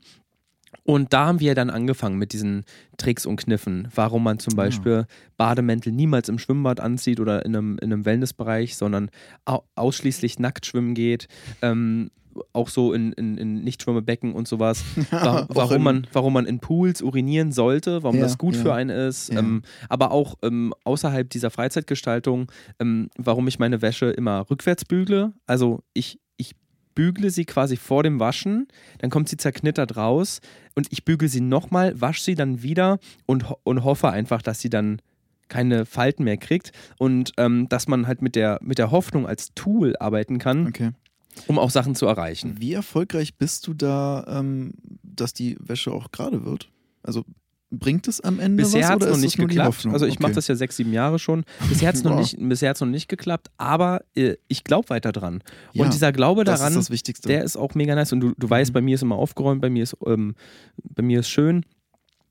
Und 0.84 1.14
da 1.14 1.28
haben 1.28 1.40
wir 1.40 1.56
dann 1.56 1.70
angefangen 1.70 2.18
mit 2.18 2.34
diesen 2.34 2.64
Tricks 2.98 3.26
und 3.26 3.38
Kniffen, 3.38 3.88
warum 3.96 4.24
man 4.24 4.40
zum 4.40 4.56
Beispiel 4.56 5.06
Bademäntel 5.38 5.92
niemals 5.92 6.30
im 6.30 6.38
Schwimmbad 6.38 6.80
anzieht 6.80 7.20
oder 7.20 7.46
in 7.46 7.56
einem, 7.56 7.78
in 7.80 7.92
einem 7.92 8.06
Wellnessbereich, 8.06 8.76
sondern 8.76 9.10
au 9.46 9.64
ausschließlich 9.76 10.38
nackt 10.40 10.66
schwimmen 10.66 10.94
geht. 10.94 11.28
Ähm, 11.62 12.12
auch 12.54 12.70
so 12.70 12.94
in, 12.94 13.14
in, 13.14 13.38
in 13.38 13.64
Nichtschwimmebecken 13.64 14.34
und 14.34 14.48
sowas. 14.48 14.84
Wa 15.12 15.46
warum, 15.50 15.84
man, 15.84 16.08
warum 16.14 16.34
man 16.34 16.46
in 16.46 16.60
Pools 16.60 17.02
urinieren 17.02 17.52
sollte, 17.52 18.04
warum 18.04 18.18
Ja, 18.18 18.24
das 18.24 18.38
gut 18.38 18.56
ja. 18.56 18.62
für 18.62 18.74
einen 18.74 18.90
ist. 18.90 19.32
Ja. 19.32 19.40
Ähm, 19.40 19.62
aber 19.90 20.12
auch 20.12 20.36
ähm, 20.44 20.74
außerhalb 20.84 21.30
dieser 21.30 21.52
Freizeitgestaltung, 21.52 22.52
ähm, 22.80 23.10
warum 23.18 23.48
ich 23.48 23.60
meine 23.60 23.82
Wäsche 23.82 24.08
immer 24.12 24.50
rückwärts 24.50 24.86
bügle. 24.86 25.34
Also 25.46 25.82
ich, 25.94 26.20
ich 26.38 26.56
bügle 26.96 27.30
sie 27.30 27.46
quasi 27.46 27.78
vor 27.78 28.04
dem 28.04 28.20
Waschen, 28.20 28.68
dann 29.00 29.10
kommt 29.10 29.30
sie 29.30 29.38
zerknittert 29.38 29.98
raus 29.98 30.40
und 30.76 30.88
ich 30.92 31.06
bügel 31.06 31.30
sie 31.30 31.42
nochmal, 31.42 32.00
wasche 32.00 32.24
sie 32.24 32.36
dann 32.36 32.64
wieder 32.64 33.00
und, 33.26 33.50
ho 33.50 33.58
und 33.64 33.84
hoffe 33.84 34.10
einfach, 34.10 34.42
dass 34.42 34.60
sie 34.60 34.70
dann 34.70 35.02
keine 35.48 35.86
Falten 35.86 36.24
mehr 36.24 36.38
kriegt 36.38 36.72
und 36.98 37.31
ähm, 37.38 37.70
dass 37.70 37.88
man 37.88 38.08
halt 38.08 38.22
mit 38.22 38.36
der, 38.36 38.58
mit 38.62 38.80
der 38.80 38.90
Hoffnung 38.92 39.28
als 39.28 39.54
Tool 39.54 39.96
arbeiten 39.98 40.40
kann, 40.40 40.68
Okay. 40.68 40.92
Um 41.48 41.60
auch 41.60 41.70
Sachen 41.70 41.96
zu 41.96 42.06
erreichen. 42.06 42.56
Wie 42.60 42.74
erfolgreich 42.74 43.36
bist 43.36 43.68
du 43.68 43.74
da, 43.74 44.26
ähm, 44.28 44.74
dass 45.04 45.34
die 45.34 45.58
Wäsche 45.60 45.92
auch 45.92 46.12
gerade 46.12 46.46
wird? 46.46 46.70
Also 47.04 47.24
bringt 47.72 48.08
es 48.08 48.22
am 48.22 48.40
Ende 48.40 48.64
Bisher 48.64 48.82
was 48.84 48.90
hat 48.90 49.02
es 49.04 49.09
noch 49.09 49.18
nicht 49.18 49.38
geklappt. 49.38 49.86
Also 49.92 50.06
ich 50.06 50.14
okay. 50.16 50.24
mache 50.24 50.33
das 50.33 50.48
ja 50.48 50.56
sechs, 50.56 50.78
sieben 50.78 50.94
Jahre 50.94 51.19
schon. 51.19 51.44
Bisher 51.68 51.90
hat 51.90 51.95
es 51.95 52.04
noch, 52.04 52.18
nicht, 52.18 52.38
bisher 52.40 52.69
hat's 52.69 52.80
noch 52.80 52.88
nicht 52.88 53.09
geklappt, 53.09 53.50
aber 53.57 54.04
äh, 54.16 54.36
ich 54.48 54.64
glaube 54.64 54.90
weiter 54.90 55.12
dran. 55.12 55.42
Ja, 55.74 55.83
und 55.83 55.94
dieser 55.94 56.12
Glaube 56.12 56.44
daran, 56.44 56.78
ist 56.78 57.26
der 57.26 57.44
ist 57.44 57.57
auch 57.57 57.76
mega 57.76 57.95
nice. 57.95 58.14
Und 58.14 58.21
du, 58.21 58.33
du 58.38 58.50
weißt, 58.50 58.71
Mhm. 58.71 58.74
bei 58.74 58.81
mir 58.81 58.95
ist 58.95 59.02
immer 59.02 59.16
aufgeräumt, 59.16 59.62
bei 59.62 59.69
mir 59.69 59.83
ist, 59.83 59.98
ähm, 60.06 60.36
bei 60.83 61.04
mir 61.04 61.19
ist 61.19 61.30
schön. 61.30 61.66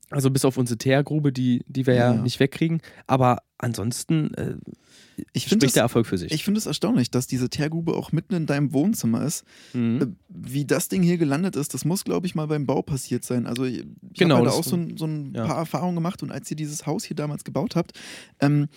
Also 0.09 0.29
bis 0.29 0.45
auf 0.45 0.57
unsere 0.57 0.77
Teergrube, 0.77 1.31
die, 1.33 1.63
die 1.67 1.85
wir 1.85 1.95
ja, 1.95 2.13
Ja. 2.13 2.21
nicht 2.21 2.39
wegkriegen. 2.39 2.81
Aber 3.07 3.39
ansonsten 3.57 4.33
äh, 4.35 4.55
ich 5.33 5.45
finde 5.47 5.65
spricht 5.65 5.75
der 5.75 5.83
es 5.83 5.85
Erfolg 5.85 6.07
für 6.07 6.17
sich. 6.17 6.31
ich 6.31 6.43
find 6.43 6.57
es 6.57 6.65
erstaunlich, 6.65 7.09
dass 7.11 7.27
diese 7.27 7.49
Teergrube 7.49 7.93
auch 7.93 8.11
mitten 8.11 8.33
in 8.33 8.45
deinem 8.45 8.73
Wohnzimmer 8.73 9.23
ist. 9.25 9.43
Mhm. 9.73 10.01
Äh, 10.01 10.05
Wie 10.29 10.65
das 10.65 10.89
Ding 10.89 11.03
hier 11.03 11.17
gelandet 11.17 11.55
ist, 11.55 11.73
das 11.73 11.85
muss, 11.85 12.03
glaube 12.03 12.27
ich, 12.27 12.35
mal 12.35 12.47
beim 12.47 12.65
Bau 12.65 12.81
passiert 12.81 13.23
sein. 13.23 13.47
Also 13.47 13.63
ich 13.65 13.85
Genau, 14.13 14.35
habe 14.37 14.45
da 14.47 14.51
das- 14.51 14.59
auch 14.59 14.63
so, 14.69 14.75
ein, 14.75 14.97
so 14.97 15.05
ein 15.05 15.33
ja. 15.33 15.45
paar 15.45 15.57
Erfahrungen 15.57 15.95
gemacht 15.95 16.21
und 16.23 16.31
als 16.31 16.49
ihr 16.51 16.57
dieses 16.57 16.85
Haus 16.85 17.03
hier 17.05 17.15
damals 17.15 17.43
gebaut 17.43 17.75
habt, 17.75 17.93
ähm, 18.39 18.67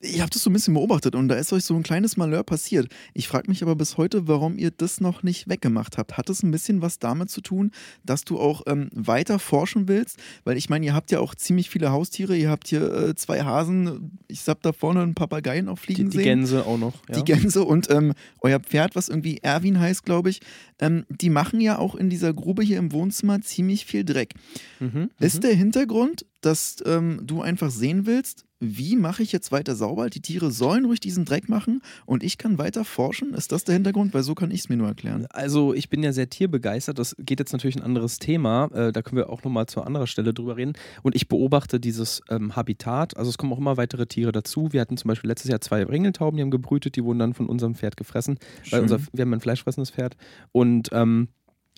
ich 0.00 0.20
habe 0.20 0.30
das 0.30 0.42
so 0.42 0.50
ein 0.50 0.54
bisschen 0.54 0.74
beobachtet 0.74 1.14
und 1.14 1.28
da 1.28 1.34
ist 1.34 1.52
euch 1.52 1.64
so 1.64 1.74
ein 1.76 1.82
kleines 1.82 2.16
Malheur 2.16 2.42
passiert. 2.42 2.88
Ich 3.12 3.28
frage 3.28 3.48
mich 3.48 3.62
aber 3.62 3.76
bis 3.76 3.98
heute, 3.98 4.26
warum 4.26 4.56
ihr 4.56 4.70
das 4.70 5.00
noch 5.00 5.22
nicht 5.22 5.48
weggemacht 5.48 5.98
habt. 5.98 6.16
Hat 6.16 6.30
es 6.30 6.42
ein 6.42 6.50
bisschen 6.50 6.80
was 6.80 6.98
damit 6.98 7.30
zu 7.30 7.42
tun, 7.42 7.70
dass 8.04 8.24
du 8.24 8.38
auch 8.38 8.62
ähm, 8.66 8.88
weiter 8.94 9.38
forschen 9.38 9.88
willst? 9.88 10.18
Weil 10.44 10.56
ich 10.56 10.70
meine, 10.70 10.86
ihr 10.86 10.94
habt 10.94 11.10
ja 11.10 11.20
auch 11.20 11.34
ziemlich 11.34 11.68
viele 11.68 11.92
Haustiere. 11.92 12.34
Ihr 12.34 12.48
habt 12.48 12.68
hier 12.68 12.82
äh, 12.82 13.14
zwei 13.14 13.42
Hasen. 13.42 14.18
Ich 14.26 14.46
hab 14.48 14.62
da 14.62 14.72
vorne 14.72 15.02
einen 15.02 15.14
Papageien 15.14 15.68
auch 15.68 15.78
die, 15.78 15.94
fliegen 15.94 16.10
die 16.10 16.18
sehen 16.18 16.24
Gänse 16.24 16.66
auch 16.66 16.78
noch. 16.78 16.94
Ja. 17.08 17.16
die 17.16 17.24
Gänse 17.24 17.64
und 17.64 17.90
ähm, 17.90 18.14
euer 18.40 18.58
Pferd, 18.58 18.96
was 18.96 19.10
irgendwie 19.10 19.38
Erwin 19.42 19.78
heißt, 19.78 20.04
glaube 20.06 20.30
ich, 20.30 20.40
ähm, 20.78 21.04
die 21.10 21.30
machen 21.30 21.60
ja 21.60 21.78
auch 21.78 21.94
in 21.94 22.08
dieser 22.08 22.32
Grube 22.32 22.62
hier 22.62 22.78
im 22.78 22.92
Wohnzimmer 22.92 23.42
ziemlich 23.42 23.84
viel 23.84 24.04
Dreck. 24.04 24.32
Mhm. 24.78 25.10
Ist 25.18 25.44
der 25.44 25.54
Hintergrund, 25.54 26.24
dass 26.40 26.82
ähm, 26.86 27.20
du 27.24 27.42
einfach 27.42 27.70
sehen 27.70 28.06
willst, 28.06 28.44
wie 28.60 28.94
mache 28.94 29.22
ich 29.22 29.32
jetzt 29.32 29.52
weiter 29.52 29.74
sauber? 29.74 30.10
Die 30.10 30.20
Tiere 30.20 30.50
sollen 30.50 30.84
ruhig 30.84 31.00
diesen 31.00 31.24
Dreck 31.24 31.48
machen 31.48 31.80
und 32.04 32.22
ich 32.22 32.36
kann 32.36 32.58
weiter 32.58 32.84
forschen? 32.84 33.32
Ist 33.32 33.52
das 33.52 33.64
der 33.64 33.72
Hintergrund? 33.72 34.12
Weil 34.12 34.22
so 34.22 34.34
kann 34.34 34.50
ich 34.50 34.60
es 34.60 34.68
mir 34.68 34.76
nur 34.76 34.88
erklären. 34.88 35.26
Also 35.30 35.72
ich 35.72 35.88
bin 35.88 36.02
ja 36.02 36.12
sehr 36.12 36.28
tierbegeistert. 36.28 36.98
Das 36.98 37.16
geht 37.18 37.40
jetzt 37.40 37.52
natürlich 37.52 37.76
ein 37.76 37.82
anderes 37.82 38.18
Thema. 38.18 38.66
Äh, 38.66 38.92
da 38.92 39.00
können 39.00 39.16
wir 39.16 39.30
auch 39.30 39.42
nochmal 39.44 39.64
zu 39.64 39.80
anderer 39.82 40.06
Stelle 40.06 40.34
drüber 40.34 40.58
reden. 40.58 40.74
Und 41.02 41.14
ich 41.14 41.26
beobachte 41.26 41.80
dieses 41.80 42.20
ähm, 42.28 42.54
Habitat. 42.54 43.16
Also 43.16 43.30
es 43.30 43.38
kommen 43.38 43.52
auch 43.54 43.58
immer 43.58 43.78
weitere 43.78 44.06
Tiere 44.06 44.30
dazu. 44.30 44.68
Wir 44.72 44.82
hatten 44.82 44.98
zum 44.98 45.08
Beispiel 45.08 45.28
letztes 45.28 45.50
Jahr 45.50 45.62
zwei 45.62 45.82
Ringeltauben, 45.82 46.36
die 46.36 46.42
haben 46.42 46.50
gebrütet. 46.50 46.96
Die 46.96 47.04
wurden 47.04 47.18
dann 47.18 47.32
von 47.32 47.46
unserem 47.46 47.74
Pferd 47.74 47.96
gefressen. 47.96 48.38
Weil 48.70 48.82
unser, 48.82 49.00
wir 49.12 49.22
haben 49.22 49.32
ein 49.32 49.40
fleischfressendes 49.40 49.90
Pferd. 49.90 50.18
Und 50.52 50.90
ähm, 50.92 51.28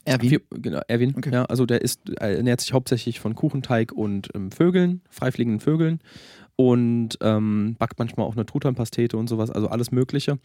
Erwin. 0.05 0.31
wir, 0.31 0.41
genau, 0.51 0.81
Erwin, 0.89 1.15
Okay. 1.17 1.33
ja, 1.33 1.45
also 1.45 1.67
der 1.67 1.83
ist, 1.83 2.01
er 2.17 2.37
ernährt 2.37 2.61
sich 2.61 2.73
hauptsächlich 2.73 3.21
von 3.21 3.35
Kuchenteig 3.35 3.93
und 3.93 4.29
ähm, 4.35 4.51
Vögeln, 4.51 5.03
freifliegenden 5.11 5.61
Vögeln. 5.61 6.01
und 6.55 7.17
ähm, 7.23 7.77
backt 7.79 7.99
manchmal 7.99 8.27
auch 8.27 8.35
eine 8.37 8.45
Truthahnpastete 8.45 9.17
und 9.17 9.27
sowas, 9.27 9.51
also 9.51 9.69
alles 9.69 9.91
Mögliche. 9.91 10.39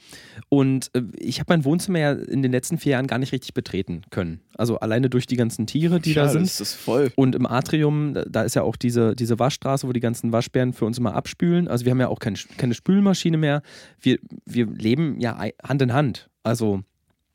Und 0.47 0.89
äh, 0.93 1.01
ich 1.19 1.39
habe 1.39 1.51
mein 1.51 1.65
Wohnzimmer 1.65 1.99
ja 1.99 2.13
in 2.13 2.41
den 2.41 2.51
letzten 2.51 2.77
vier 2.77 2.93
Jahren 2.93 3.07
gar 3.07 3.19
nicht 3.19 3.33
richtig 3.33 3.53
betreten 3.53 4.01
können. 4.09 4.39
Also 4.57 4.79
alleine 4.79 5.09
durch 5.09 5.25
die 5.27 5.35
ganzen 5.35 5.67
Tiere, 5.67 5.99
die 5.99 6.13
ja, 6.13 6.23
da 6.23 6.29
sind. 6.29 6.43
Das 6.43 6.61
ist 6.61 6.73
voll. 6.75 7.11
Und 7.17 7.35
im 7.35 7.45
Atrium, 7.45 8.15
da 8.29 8.43
ist 8.43 8.55
ja 8.55 8.61
auch 8.63 8.77
diese, 8.77 9.15
diese 9.15 9.37
Waschstraße, 9.37 9.85
wo 9.87 9.91
die 9.91 9.99
ganzen 9.99 10.31
Waschbären 10.31 10.71
für 10.73 10.85
uns 10.85 10.97
immer 10.97 11.13
abspülen. 11.13 11.67
Also 11.67 11.83
wir 11.85 11.91
haben 11.91 11.99
ja 11.99 12.07
auch 12.07 12.19
keine, 12.19 12.37
keine 12.57 12.73
Spülmaschine 12.73 13.37
mehr. 13.37 13.61
Wir, 13.99 14.17
wir 14.45 14.65
leben 14.67 15.19
ja 15.19 15.37
Hand 15.61 15.81
in 15.81 15.93
Hand. 15.93 16.29
Also 16.41 16.83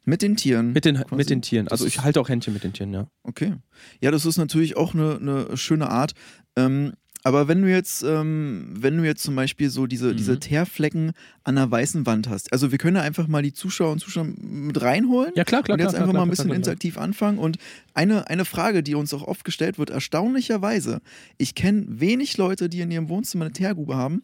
mit 0.04 0.22
den 0.22 0.36
Tieren. 0.36 0.72
mit 0.72 0.84
den, 0.84 0.96
quasi. 0.96 1.14
mit 1.14 1.30
den 1.30 1.42
Tieren. 1.42 1.68
Also 1.68 1.86
ich 1.86 2.00
halte 2.02 2.20
auch 2.20 2.28
Händchen 2.28 2.52
mit 2.54 2.64
den 2.64 2.72
Tieren, 2.72 2.92
ja. 2.92 3.06
Okay. 3.22 3.54
Ja, 4.00 4.10
das 4.10 4.26
ist 4.26 4.36
natürlich 4.36 4.76
auch 4.76 4.94
eine, 4.94 5.16
eine 5.20 5.56
schöne 5.56 5.88
Art. 5.90 6.12
Ähm, 6.56 6.92
aber 7.24 7.46
wenn 7.46 7.62
du 7.62 7.70
jetzt, 7.70 8.02
ähm, 8.02 8.66
wenn 8.76 8.96
du 8.96 9.04
jetzt 9.04 9.22
zum 9.22 9.36
Beispiel 9.36 9.70
so 9.70 9.86
diese, 9.86 10.08
Mhm. 10.12 10.16
diese 10.16 10.40
Teerflecken 10.40 11.12
an 11.44 11.56
einer 11.56 11.70
weißen 11.70 12.04
Wand 12.04 12.28
hast, 12.28 12.52
also 12.52 12.72
wir 12.72 12.78
können 12.78 12.96
ja 12.96 13.02
einfach 13.02 13.28
mal 13.28 13.42
die 13.44 13.52
Zuschauer 13.52 13.92
und 13.92 14.00
Zuschauer 14.00 14.24
mit 14.40 14.82
reinholen 14.82 15.30
Ja, 15.36 15.44
klar, 15.44 15.62
klar. 15.62 15.76
und 15.76 15.80
jetzt 15.80 15.90
klar, 15.90 16.00
einfach 16.02 16.12
klar, 16.14 16.20
mal 16.24 16.26
ein 16.26 16.30
bisschen 16.30 16.46
klar. 16.46 16.56
interaktiv 16.56 16.98
anfangen. 16.98 17.38
Und 17.38 17.58
eine, 17.94 18.28
eine 18.28 18.44
Frage, 18.44 18.82
die 18.82 18.96
uns 18.96 19.14
auch 19.14 19.22
oft 19.22 19.44
gestellt 19.44 19.78
wird, 19.78 19.90
erstaunlicherweise, 19.90 21.00
ich 21.38 21.54
kenne 21.54 21.84
wenig 21.88 22.38
Leute, 22.38 22.68
die 22.68 22.80
in 22.80 22.90
ihrem 22.90 23.08
Wohnzimmer 23.08 23.44
eine 23.44 23.52
Teergrube 23.52 23.94
haben. 23.96 24.22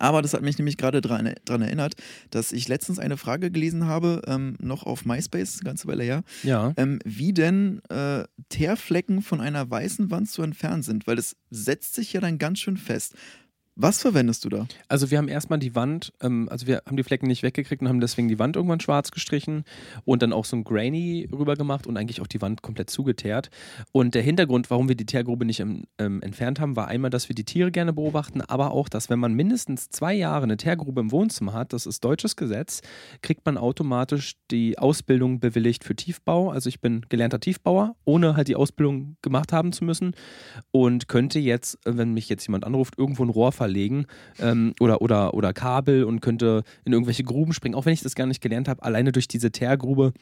Aber 0.00 0.22
das 0.22 0.34
hat 0.34 0.42
mich 0.42 0.58
nämlich 0.58 0.76
gerade 0.76 1.00
daran 1.00 1.32
dran 1.44 1.62
erinnert, 1.62 1.94
dass 2.30 2.52
ich 2.52 2.66
letztens 2.68 2.98
eine 2.98 3.16
Frage 3.16 3.50
gelesen 3.50 3.86
habe, 3.86 4.22
ähm, 4.26 4.56
noch 4.60 4.82
auf 4.84 5.04
MySpace, 5.04 5.56
eine 5.60 5.64
ganze 5.64 5.86
Weile 5.88 6.02
her, 6.02 6.22
Ja. 6.42 6.72
ähm, 6.76 6.98
wie 7.04 7.32
denn 7.32 7.80
äh, 7.90 8.24
Teerflecken 8.48 9.22
von 9.22 9.40
einer 9.40 9.70
weißen 9.70 10.10
Wand 10.10 10.30
zu 10.30 10.42
entfernen 10.42 10.82
sind, 10.82 11.06
weil 11.06 11.16
das 11.16 11.36
setzt 11.50 11.94
sich 11.94 12.12
ja 12.12 12.20
dann 12.20 12.38
ganz 12.38 12.58
schön 12.60 12.76
fest. 12.76 13.14
Was 13.76 14.02
verwendest 14.02 14.44
du 14.44 14.48
da? 14.48 14.66
Also 14.88 15.10
wir 15.10 15.18
haben 15.18 15.28
erstmal 15.28 15.58
die 15.58 15.74
Wand, 15.74 16.12
ähm, 16.20 16.48
also 16.50 16.66
wir 16.66 16.82
haben 16.86 16.96
die 16.96 17.02
Flecken 17.02 17.26
nicht 17.26 17.42
weggekriegt 17.42 17.80
und 17.80 17.88
haben 17.88 18.00
deswegen 18.00 18.28
die 18.28 18.38
Wand 18.38 18.56
irgendwann 18.56 18.80
schwarz 18.80 19.10
gestrichen 19.10 19.64
und 20.04 20.22
dann 20.22 20.32
auch 20.32 20.44
so 20.44 20.56
ein 20.56 20.64
Grainy 20.64 21.28
rüber 21.32 21.54
gemacht 21.54 21.86
und 21.86 21.96
eigentlich 21.96 22.20
auch 22.20 22.26
die 22.26 22.42
Wand 22.42 22.62
komplett 22.62 22.90
zugeteert. 22.90 23.48
Und 23.92 24.14
der 24.14 24.22
Hintergrund, 24.22 24.70
warum 24.70 24.88
wir 24.88 24.96
die 24.96 25.06
Teergrube 25.06 25.44
nicht 25.44 25.60
ähm, 25.60 25.84
ähm, 25.98 26.20
entfernt 26.20 26.60
haben, 26.60 26.74
war 26.74 26.88
einmal, 26.88 27.10
dass 27.10 27.28
wir 27.28 27.34
die 27.34 27.44
Tiere 27.44 27.70
gerne 27.70 27.92
beobachten, 27.92 28.40
aber 28.42 28.72
auch, 28.72 28.88
dass 28.88 29.08
wenn 29.08 29.20
man 29.20 29.34
mindestens 29.34 29.88
zwei 29.88 30.14
Jahre 30.14 30.42
eine 30.42 30.56
Teergrube 30.56 31.00
im 31.00 31.12
Wohnzimmer 31.12 31.52
hat, 31.52 31.72
das 31.72 31.86
ist 31.86 32.04
deutsches 32.04 32.36
Gesetz, 32.36 32.82
kriegt 33.22 33.46
man 33.46 33.56
automatisch 33.56 34.34
die 34.50 34.78
Ausbildung 34.78 35.38
bewilligt 35.38 35.84
für 35.84 35.94
Tiefbau. 35.94 36.50
Also 36.50 36.68
ich 36.68 36.80
bin 36.80 37.06
gelernter 37.08 37.40
Tiefbauer, 37.40 37.94
ohne 38.04 38.36
halt 38.36 38.48
die 38.48 38.56
Ausbildung 38.56 39.16
gemacht 39.22 39.52
haben 39.52 39.72
zu 39.72 39.84
müssen 39.84 40.14
und 40.72 41.08
könnte 41.08 41.38
jetzt, 41.38 41.78
wenn 41.84 42.12
mich 42.12 42.28
jetzt 42.28 42.46
jemand 42.46 42.64
anruft, 42.64 42.98
irgendwo 42.98 43.22
ein 43.22 43.30
Rohr 43.30 43.52
verlegen 43.60 44.06
ähm, 44.38 44.72
oder, 44.80 45.02
oder, 45.02 45.34
oder 45.34 45.52
Kabel 45.52 46.04
und 46.04 46.20
könnte 46.20 46.62
in 46.86 46.94
irgendwelche 46.94 47.24
Gruben 47.24 47.52
springen, 47.52 47.74
auch 47.74 47.84
wenn 47.84 47.92
ich 47.92 48.00
das 48.00 48.14
gar 48.14 48.26
nicht 48.26 48.40
gelernt 48.40 48.68
habe, 48.68 48.82
alleine 48.82 49.12
durch 49.12 49.28
diese 49.28 49.50
Teergrube. 49.50 50.14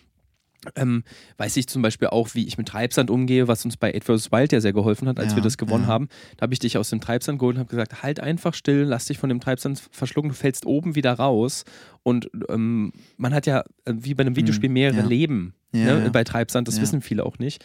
Ähm, 0.75 1.05
weiß 1.37 1.57
ich 1.57 1.69
zum 1.69 1.83
Beispiel 1.83 2.09
auch, 2.09 2.35
wie 2.35 2.45
ich 2.45 2.59
mit 2.59 2.67
Treibsand 2.67 3.11
umgehe, 3.11 3.47
was 3.47 3.65
uns 3.65 3.77
bei 3.77 3.93
Ed 3.93 4.03
vs. 4.03 4.33
Wild 4.33 4.51
ja 4.51 4.61
sehr 4.61 4.73
geholfen 4.73 5.07
hat, 5.07 5.21
als 5.21 5.31
Ja, 5.31 5.37
wir 5.37 5.43
das 5.45 5.57
gewonnen 5.57 5.85
ja. 5.85 5.89
haben. 5.89 6.09
Da 6.37 6.43
habe 6.43 6.53
ich 6.53 6.59
dich 6.59 6.77
aus 6.77 6.91
dem 6.91 7.01
Treibsand 7.01 7.39
geholt 7.39 7.55
und 7.55 7.61
habe 7.61 7.71
gesagt, 7.71 8.03
halt 8.03 8.19
einfach 8.19 8.55
still, 8.55 8.83
lass 8.83 9.05
dich 9.05 9.19
von 9.19 9.29
dem 9.29 9.39
Treibsand 9.39 9.81
verschlucken, 9.93 10.31
du 10.31 10.35
fällst 10.35 10.67
oben 10.67 10.97
wieder 10.97 11.13
raus. 11.13 11.65
Und 12.03 12.29
ähm, 12.49 12.93
man 13.19 13.35
hat 13.35 13.47
ja, 13.47 13.61
äh, 13.85 13.95
wie 13.95 14.15
bei 14.15 14.23
einem 14.23 14.35
Videospiel, 14.35 14.69
mehrere 14.69 15.03
ja. 15.03 15.07
Leben 15.07 15.55
Ja, 15.73 15.97
ne, 15.99 16.05
ja. 16.05 16.09
bei 16.11 16.25
Treibsand, 16.25 16.67
das 16.67 16.77
Ja. 16.77 16.83
wissen 16.83 17.03
viele 17.03 17.27
auch 17.27 17.39
nicht. 17.39 17.63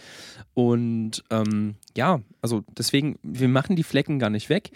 Und 0.54 1.24
ähm, 1.30 1.76
ja, 1.96 2.20
also 2.42 2.64
deswegen, 2.78 3.18
wir 3.24 3.48
machen 3.48 3.76
die 3.78 3.84
Flecken 3.84 4.20
gar 4.20 4.30
nicht 4.30 4.50
weg. 4.50 4.72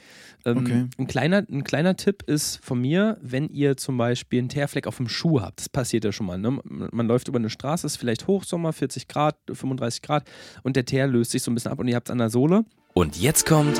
Ähm, 0.45 0.57
Okay. 0.59 0.85
ein, 0.97 1.07
kleiner, 1.07 1.45
ein 1.51 1.63
kleiner 1.65 1.97
Tipp 1.97 2.23
ist 2.23 2.63
von 2.63 2.79
mir, 2.79 3.17
wenn 3.21 3.49
ihr 3.49 3.75
zum 3.75 3.97
Beispiel 3.97 4.39
einen 4.39 4.49
Teerfleck 4.49 4.87
auf 4.87 4.97
dem 4.97 5.09
Schuh 5.09 5.41
habt, 5.41 5.59
das 5.59 5.67
passiert 5.69 6.05
ja 6.05 6.11
schon 6.13 6.25
mal, 6.25 6.37
ne? 6.37 6.57
man, 6.63 7.07
läuft 7.07 7.27
über 7.27 7.37
eine 7.37 7.49
Straße, 7.49 7.85
ist 7.85 7.97
vielleicht 7.97 8.27
Hochsommer, 8.27 8.71
40 8.71 9.07
Grad, 9.09 9.35
35 9.51 10.01
Grad 10.01 10.23
und 10.63 10.75
der 10.77 10.85
Teer 10.85 11.07
löst 11.07 11.31
sich 11.31 11.43
so 11.43 11.51
ein 11.51 11.53
bisschen 11.53 11.71
ab 11.71 11.79
und 11.79 11.87
ihr 11.89 11.95
habt 11.95 12.07
es 12.07 12.11
an 12.13 12.19
der 12.19 12.29
Sohle. 12.29 12.63
Und 12.93 13.17
jetzt 13.17 13.45
kommt 13.45 13.77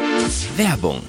Werbung. 0.57 1.01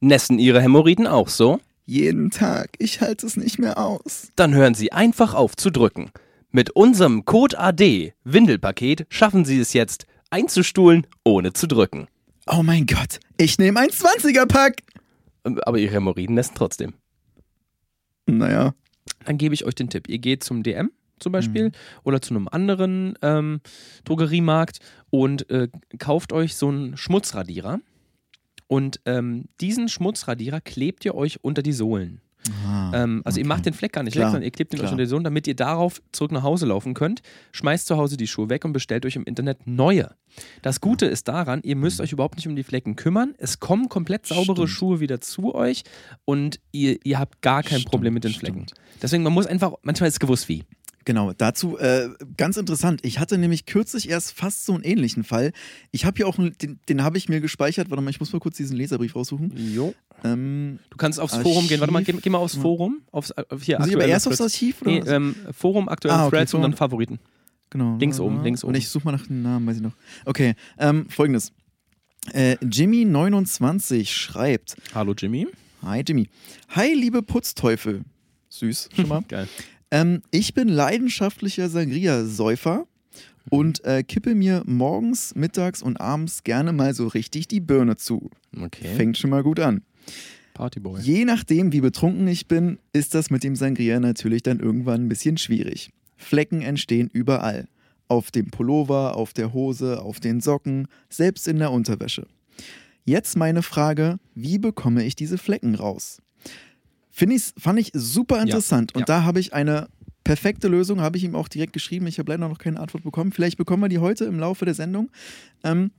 Nässen 0.00 0.38
Ihre 0.38 0.62
Hämorrhoiden 0.62 1.06
auch 1.06 1.28
so? 1.28 1.60
Jeden 1.84 2.30
Tag, 2.30 2.70
ich 2.78 3.00
halte 3.00 3.26
es 3.26 3.36
nicht 3.36 3.58
mehr 3.58 3.78
aus. 3.78 4.28
Dann 4.36 4.54
hören 4.54 4.74
Sie 4.74 4.92
einfach 4.92 5.34
auf 5.34 5.56
zu 5.56 5.70
drücken. 5.70 6.10
Mit 6.52 6.70
unserem 6.70 7.24
Code 7.24 7.58
AD 7.58 8.12
Windelpaket 8.24 9.06
schaffen 9.08 9.44
Sie 9.44 9.60
es 9.60 9.72
jetzt, 9.72 10.06
einzustuhlen, 10.30 11.06
ohne 11.24 11.52
zu 11.52 11.68
drücken. 11.68 12.08
Oh 12.48 12.64
mein 12.64 12.86
Gott, 12.86 13.20
ich 13.36 13.58
nehme 13.58 13.78
ein 13.78 13.90
20er-Pack. 13.90 14.82
Ähm, 15.44 15.60
Aber 15.64 15.78
Ihre 15.78 15.94
Hämorrhoiden 15.94 16.34
nässen 16.34 16.54
trotzdem. 16.56 16.94
Naja, 18.26 18.74
dann 19.24 19.38
gebe 19.38 19.54
ich 19.54 19.64
euch 19.64 19.76
den 19.76 19.90
Tipp. 19.90 20.08
Ihr 20.08 20.18
geht 20.18 20.42
zum 20.42 20.62
DM 20.62 20.90
zum 21.20 21.32
Beispiel 21.32 21.70
oder 22.02 22.20
zu 22.20 22.34
einem 22.34 22.48
anderen 22.48 23.14
ähm, 23.22 23.60
Drogeriemarkt 24.04 24.80
und 25.10 25.48
äh, 25.50 25.68
kauft 25.98 26.32
euch 26.32 26.56
so 26.56 26.68
einen 26.68 26.96
Schmutzradierer. 26.96 27.78
Und 28.66 29.00
ähm, 29.04 29.44
diesen 29.60 29.88
Schmutzradierer 29.88 30.60
klebt 30.60 31.04
ihr 31.04 31.14
euch 31.14 31.44
unter 31.44 31.62
die 31.62 31.72
Sohlen. 31.72 32.20
Ähm, 32.92 33.22
also 33.24 33.38
ihr 33.38 33.44
okay. 33.44 33.48
macht 33.48 33.66
den 33.66 33.74
Fleck 33.74 33.92
gar 33.92 34.02
nicht 34.02 34.14
Klar, 34.14 34.26
weg, 34.26 34.32
sondern 34.32 34.44
ihr 34.44 34.50
klebt 34.50 34.72
ihn 34.74 34.80
euch 34.80 34.90
unter 34.90 35.02
die 35.04 35.08
Sohlen, 35.08 35.24
damit 35.24 35.46
ihr 35.46 35.54
darauf 35.54 36.00
zurück 36.12 36.32
nach 36.32 36.42
Hause 36.42 36.66
laufen 36.66 36.94
könnt. 36.94 37.20
Schmeißt 37.52 37.86
zu 37.86 37.96
Hause 37.96 38.16
die 38.16 38.26
Schuhe 38.26 38.48
weg 38.48 38.64
und 38.64 38.72
bestellt 38.72 39.04
euch 39.06 39.16
im 39.16 39.24
Internet 39.24 39.66
neue. 39.66 40.14
Das 40.62 40.80
Gute 40.80 41.06
ist 41.06 41.28
daran, 41.28 41.60
ihr 41.62 41.76
müsst 41.76 42.00
euch 42.00 42.12
überhaupt 42.12 42.36
nicht 42.36 42.46
um 42.46 42.56
die 42.56 42.62
Flecken 42.62 42.96
kümmern. 42.96 43.34
Es 43.38 43.60
kommen 43.60 43.88
komplett 43.88 44.26
saubere 44.26 44.66
Stimmt. 44.66 44.70
Schuhe 44.70 45.00
wieder 45.00 45.20
zu 45.20 45.54
euch 45.54 45.82
und 46.24 46.60
ihr, 46.72 46.98
ihr 47.04 47.18
habt 47.18 47.42
gar 47.42 47.62
kein 47.62 47.80
Stimmt, 47.80 47.90
Problem 47.90 48.14
mit 48.14 48.24
den 48.24 48.32
Flecken. 48.32 48.66
stimmt. 48.68 48.74
Deswegen, 49.02 49.22
man 49.22 49.32
muss 49.32 49.46
einfach, 49.46 49.72
manchmal 49.82 50.08
ist 50.08 50.14
es 50.14 50.20
gewusst 50.20 50.48
wie. 50.48 50.64
Genau, 51.10 51.32
dazu 51.32 51.76
äh, 51.76 52.08
ganz 52.36 52.56
interessant. 52.56 53.00
Ich 53.04 53.18
hatte 53.18 53.36
nämlich 53.36 53.66
kürzlich 53.66 54.08
erst 54.08 54.30
fast 54.30 54.64
so 54.64 54.74
einen 54.74 54.84
ähnlichen 54.84 55.24
Fall. 55.24 55.50
Ich 55.90 56.04
habe 56.04 56.18
hier 56.18 56.28
auch, 56.28 56.38
einen, 56.38 56.52
den, 56.62 56.78
den 56.88 57.02
habe 57.02 57.18
ich 57.18 57.28
mir 57.28 57.40
gespeichert. 57.40 57.90
Warte 57.90 58.00
mal, 58.00 58.10
ich 58.10 58.20
muss 58.20 58.32
mal 58.32 58.38
kurz 58.38 58.56
diesen 58.58 58.76
Leserbrief 58.76 59.16
raussuchen. 59.16 59.52
Jo. 59.74 59.92
Ähm, 60.22 60.78
Du 60.88 60.96
kannst 60.96 61.18
aufs 61.18 61.32
Archiv. 61.32 61.50
Forum 61.52 61.66
gehen. 61.66 61.80
Warte 61.80 61.92
mal, 61.92 62.04
geh, 62.04 62.12
geh 62.12 62.30
mal 62.30 62.38
aufs 62.38 62.54
Forum. 62.54 63.00
Aufs, 63.10 63.30
äh, 63.32 63.42
hier, 63.60 63.80
muss 63.80 63.88
ich 63.88 63.96
aber 63.96 64.06
erst 64.06 64.28
aufs. 64.28 64.40
Archiv? 64.40 64.82
Oder 64.82 64.90
Nee, 64.92 64.98
ähm, 65.00 65.34
Forum, 65.50 65.88
aktuelle 65.88 66.16
Ah, 66.16 66.26
okay, 66.26 66.36
Threads 66.36 66.54
und 66.54 66.62
dann 66.62 66.74
Favoriten. 66.74 67.18
genau. 67.70 67.96
links 67.98 68.20
oben, 68.20 68.44
links 68.44 68.62
Und 68.62 68.68
oben. 68.70 68.78
ich 68.78 68.88
suche 68.88 69.04
mal 69.06 69.10
nach 69.10 69.26
dem 69.26 69.42
Namen, 69.42 69.66
weiß 69.66 69.78
ich 69.78 69.82
noch. 69.82 69.96
Okay, 70.26 70.54
ähm, 70.78 71.08
folgendes. 71.08 71.50
Äh, 72.32 72.54
Jimmy29 72.62 74.06
schreibt: 74.06 74.76
Hallo 74.94 75.12
Jimmy. 75.18 75.48
Hi 75.82 76.04
Jimmy. 76.06 76.28
Hi, 76.68 76.94
liebe 76.94 77.20
Putzteufel. 77.22 78.02
Süß, 78.48 78.90
schon 78.94 79.08
mal. 79.08 79.22
Geil. 79.28 79.48
Ähm, 79.90 80.22
ich 80.30 80.54
bin 80.54 80.68
leidenschaftlicher 80.68 81.68
Sangria-Säufer 81.68 82.86
und 83.48 83.84
äh, 83.84 84.02
kippe 84.02 84.34
mir 84.34 84.62
morgens, 84.66 85.34
mittags 85.34 85.82
und 85.82 86.00
abends 86.00 86.44
gerne 86.44 86.72
mal 86.72 86.94
so 86.94 87.08
richtig 87.08 87.48
die 87.48 87.60
Birne 87.60 87.96
zu. 87.96 88.30
Okay. 88.56 88.94
Fängt 88.96 89.18
schon 89.18 89.30
mal 89.30 89.42
gut 89.42 89.60
an. 89.60 89.82
Partyboy. 90.54 91.00
Je 91.00 91.24
nachdem, 91.24 91.72
wie 91.72 91.80
betrunken 91.80 92.28
ich 92.28 92.46
bin, 92.46 92.78
ist 92.92 93.14
das 93.14 93.30
mit 93.30 93.42
dem 93.44 93.56
Sangria 93.56 93.98
natürlich 93.98 94.42
dann 94.42 94.60
irgendwann 94.60 95.06
ein 95.06 95.08
bisschen 95.08 95.38
schwierig. 95.38 95.90
Flecken 96.16 96.60
entstehen 96.60 97.08
überall. 97.12 97.66
Auf 98.08 98.30
dem 98.30 98.50
Pullover, 98.50 99.16
auf 99.16 99.32
der 99.32 99.52
Hose, 99.52 100.02
auf 100.02 100.20
den 100.20 100.40
Socken, 100.40 100.88
selbst 101.08 101.48
in 101.48 101.58
der 101.58 101.70
Unterwäsche. 101.70 102.26
Jetzt 103.04 103.36
meine 103.36 103.62
Frage, 103.62 104.18
wie 104.34 104.58
bekomme 104.58 105.04
ich 105.04 105.16
diese 105.16 105.38
Flecken 105.38 105.74
raus? 105.74 106.20
Finde 107.20 107.36
ich, 107.36 107.52
fand 107.58 107.78
ich 107.78 107.90
super 107.92 108.40
interessant 108.40 108.94
und 108.94 109.00
ja. 109.00 109.04
da 109.04 109.24
habe 109.24 109.40
ich 109.40 109.52
eine 109.52 109.88
perfekte 110.24 110.68
Lösung, 110.68 111.02
habe 111.02 111.18
ich 111.18 111.24
ihm 111.24 111.36
auch 111.36 111.48
direkt 111.48 111.74
geschrieben. 111.74 112.06
Ich 112.06 112.18
habe 112.18 112.32
leider 112.32 112.48
noch 112.48 112.56
keine 112.56 112.80
Antwort 112.80 113.04
bekommen. 113.04 113.30
Vielleicht 113.30 113.58
bekommen 113.58 113.82
wir 113.82 113.90
die 113.90 113.98
heute 113.98 114.24
im 114.24 114.38
Laufe 114.38 114.64
der 114.64 114.72
Sendung. 114.72 115.10
Ähm, 115.62 115.90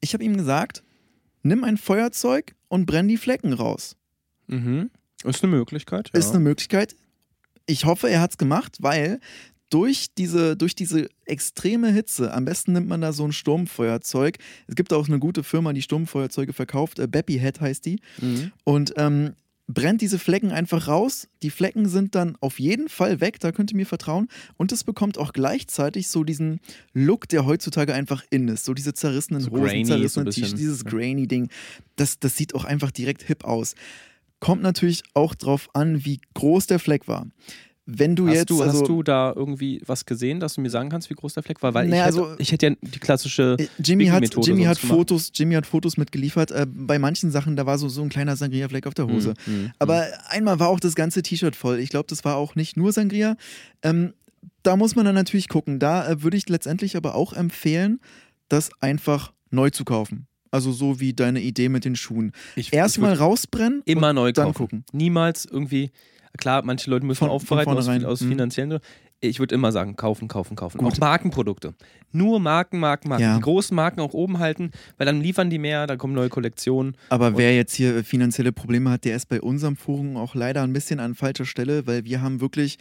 ich 0.00 0.14
habe 0.14 0.22
ihm 0.22 0.36
gesagt, 0.36 0.84
nimm 1.42 1.64
ein 1.64 1.76
Feuerzeug 1.76 2.54
und 2.68 2.86
brenn 2.86 3.08
die 3.08 3.16
Flecken 3.16 3.52
raus. 3.52 3.96
Mhm. 4.46 4.92
Ist 5.24 5.42
eine 5.42 5.50
Möglichkeit. 5.50 6.10
Ist 6.10 6.26
ja. 6.26 6.34
eine 6.34 6.44
Möglichkeit. 6.44 6.94
Ich 7.66 7.84
hoffe, 7.84 8.08
er 8.08 8.20
hat 8.20 8.30
es 8.30 8.38
gemacht, 8.38 8.76
weil 8.78 9.18
durch 9.70 10.14
diese, 10.16 10.56
durch 10.56 10.76
diese 10.76 11.08
extreme 11.24 11.90
Hitze, 11.90 12.32
am 12.32 12.44
besten 12.44 12.74
nimmt 12.74 12.86
man 12.86 13.00
da 13.00 13.12
so 13.12 13.24
ein 13.24 13.32
Sturmfeuerzeug. 13.32 14.38
Es 14.68 14.76
gibt 14.76 14.92
auch 14.92 15.08
eine 15.08 15.18
gute 15.18 15.42
Firma, 15.42 15.72
die 15.72 15.82
Sturmfeuerzeuge 15.82 16.52
verkauft. 16.52 17.00
Äh, 17.00 17.08
Beppy 17.08 17.40
Head 17.40 17.60
heißt 17.60 17.84
die. 17.86 17.98
Mhm. 18.20 18.52
Und 18.62 18.94
ähm, 18.98 19.34
brennt 19.66 20.02
diese 20.02 20.18
Flecken 20.18 20.52
einfach 20.52 20.88
raus. 20.88 21.28
Die 21.42 21.50
Flecken 21.50 21.88
sind 21.88 22.14
dann 22.14 22.36
auf 22.40 22.60
jeden 22.60 22.88
Fall 22.88 23.20
weg, 23.20 23.40
da 23.40 23.50
könnt 23.52 23.70
ihr 23.72 23.76
mir 23.76 23.86
vertrauen. 23.86 24.28
Und 24.56 24.72
es 24.72 24.84
bekommt 24.84 25.16
auch 25.18 25.32
gleichzeitig 25.32 26.08
so 26.08 26.22
diesen 26.24 26.60
Look, 26.92 27.28
der 27.28 27.46
heutzutage 27.46 27.94
einfach 27.94 28.22
in 28.30 28.48
ist. 28.48 28.64
So 28.64 28.74
diese 28.74 28.92
zerrissenen 28.94 29.40
So 29.40 29.50
Hosen, 29.50 29.62
grainy, 29.64 29.84
so 29.86 29.94
ein 29.94 29.98
zerrissene 29.98 30.24
bisschen. 30.26 30.42
T-Shirts, 30.44 30.60
dieses 30.60 30.82
Ja. 30.84 30.90
grainy 30.90 31.26
Ding. 31.26 31.48
Das, 31.96 32.18
das 32.18 32.36
sieht 32.36 32.54
auch 32.54 32.64
einfach 32.64 32.90
direkt 32.90 33.22
hip 33.22 33.44
aus. 33.44 33.74
Kommt 34.40 34.62
natürlich 34.62 35.02
auch 35.14 35.34
drauf 35.34 35.68
an, 35.72 36.04
wie 36.04 36.20
groß 36.34 36.66
der 36.66 36.78
Fleck 36.78 37.08
war. 37.08 37.26
Wenn 37.86 38.16
du 38.16 38.26
hast, 38.28 38.34
jetzt. 38.34 38.50
du, 38.50 38.62
also, 38.62 38.80
hast 38.80 38.88
du 38.88 39.02
da 39.02 39.32
irgendwie 39.36 39.82
was 39.84 40.06
gesehen, 40.06 40.40
dass 40.40 40.54
du 40.54 40.60
mir 40.62 40.70
sagen 40.70 40.88
kannst, 40.88 41.10
wie 41.10 41.14
groß 41.14 41.34
der 41.34 41.42
Fleck 41.42 41.62
war? 41.62 41.74
Weil 41.74 41.84
ich, 41.86 41.90
Naja, 41.90 42.06
hätte, 42.06 42.20
also- 42.22 42.34
ich 42.38 42.50
hätte 42.52 42.66
ja 42.68 42.74
die 42.80 42.98
klassische. 42.98 43.56
Äh, 43.58 43.66
Jimmy 43.78 44.06
hat, 44.06 44.24
Jimmy 44.46 44.64
hat. 44.64 44.78
Fotos, 44.78 45.30
Jimmy 45.34 45.54
hat 45.54 45.66
Fotos 45.66 45.96
mitgeliefert. 45.96 46.50
Äh, 46.50 46.66
bei 46.68 46.98
manchen 46.98 47.30
Sachen, 47.30 47.56
da 47.56 47.66
war 47.66 47.76
so, 47.78 47.88
so 47.88 48.02
ein 48.02 48.08
kleiner 48.08 48.36
Sangria-Fleck 48.36 48.86
auf 48.86 48.94
der 48.94 49.06
Hose. 49.06 49.34
Hm, 49.44 49.54
hm, 49.64 49.72
Aber 49.78 50.06
einmal 50.28 50.58
war 50.60 50.68
auch 50.68 50.80
das 50.80 50.94
ganze 50.94 51.22
T-Shirt 51.22 51.56
voll. 51.56 51.78
Ich 51.78 51.90
glaube, 51.90 52.06
das 52.08 52.24
war 52.24 52.36
auch 52.36 52.54
nicht 52.54 52.76
nur 52.76 52.92
Sangria. 52.92 53.36
Ähm, 53.82 54.14
da 54.62 54.76
muss 54.76 54.96
man 54.96 55.04
dann 55.04 55.14
natürlich 55.14 55.48
gucken. 55.48 55.78
Da 55.78 56.08
äh, 56.08 56.22
würde 56.22 56.36
ich 56.38 56.48
letztendlich 56.48 56.96
aber 56.96 57.14
auch 57.14 57.32
empfehlen, 57.34 58.00
das 58.48 58.70
einfach 58.80 59.32
neu 59.50 59.68
zu 59.70 59.84
kaufen. 59.84 60.26
Also 60.50 60.70
so 60.72 61.00
wie 61.00 61.12
deine 61.12 61.40
Idee 61.40 61.68
mit 61.68 61.84
den 61.84 61.96
Schuhen. 61.96 62.32
ich, 62.56 62.72
Erstmal 62.72 63.14
ich 63.14 63.20
rausbrennen 63.20 63.82
immer 63.86 64.12
neu 64.12 64.32
dann 64.32 64.46
kaufen. 64.46 64.56
gucken. 64.56 64.84
Niemals 64.92 65.44
irgendwie. 65.44 65.90
Klar, 66.38 66.62
manche 66.64 66.90
Leute 66.90 67.06
müssen 67.06 67.18
Von- 67.20 67.28
von 67.28 67.36
aufbereiten 67.36 67.70
aus, 67.72 67.84
vornherein. 67.86 68.04
aus 68.04 68.20
Mhm. 68.20 68.28
finanziellen 68.30 68.70
Gründen. 68.70 68.84
Ich 69.28 69.38
würde 69.38 69.54
immer 69.54 69.72
sagen, 69.72 69.96
kaufen, 69.96 70.28
kaufen, 70.28 70.56
kaufen. 70.56 70.78
Gut. 70.78 70.92
Auch 70.94 70.98
Markenprodukte. 70.98 71.74
Nur 72.12 72.38
Marken, 72.40 72.78
Marken, 72.78 73.08
Marken. 73.08 73.22
Ja. 73.24 73.34
Die 73.36 73.40
großen 73.42 73.74
Marken 73.74 74.00
auch 74.00 74.12
oben 74.14 74.38
halten, 74.38 74.70
weil 74.98 75.06
dann 75.06 75.20
liefern 75.20 75.50
die 75.50 75.58
mehr, 75.58 75.86
dann 75.86 75.98
kommen 75.98 76.14
neue 76.14 76.28
Kollektionen. 76.28 76.96
Aber 77.08 77.36
wer 77.36 77.54
jetzt 77.56 77.74
hier 77.74 78.04
finanzielle 78.04 78.52
Probleme 78.52 78.90
hat, 78.90 79.04
der 79.04 79.16
ist 79.16 79.28
bei 79.28 79.40
unserem 79.40 79.76
Forum 79.76 80.16
auch 80.16 80.34
leider 80.34 80.62
ein 80.62 80.72
bisschen 80.72 81.00
an 81.00 81.14
falscher 81.14 81.44
Stelle, 81.44 81.86
weil 81.86 82.04
wir 82.04 82.22
haben 82.22 82.40
wirklich, 82.40 82.78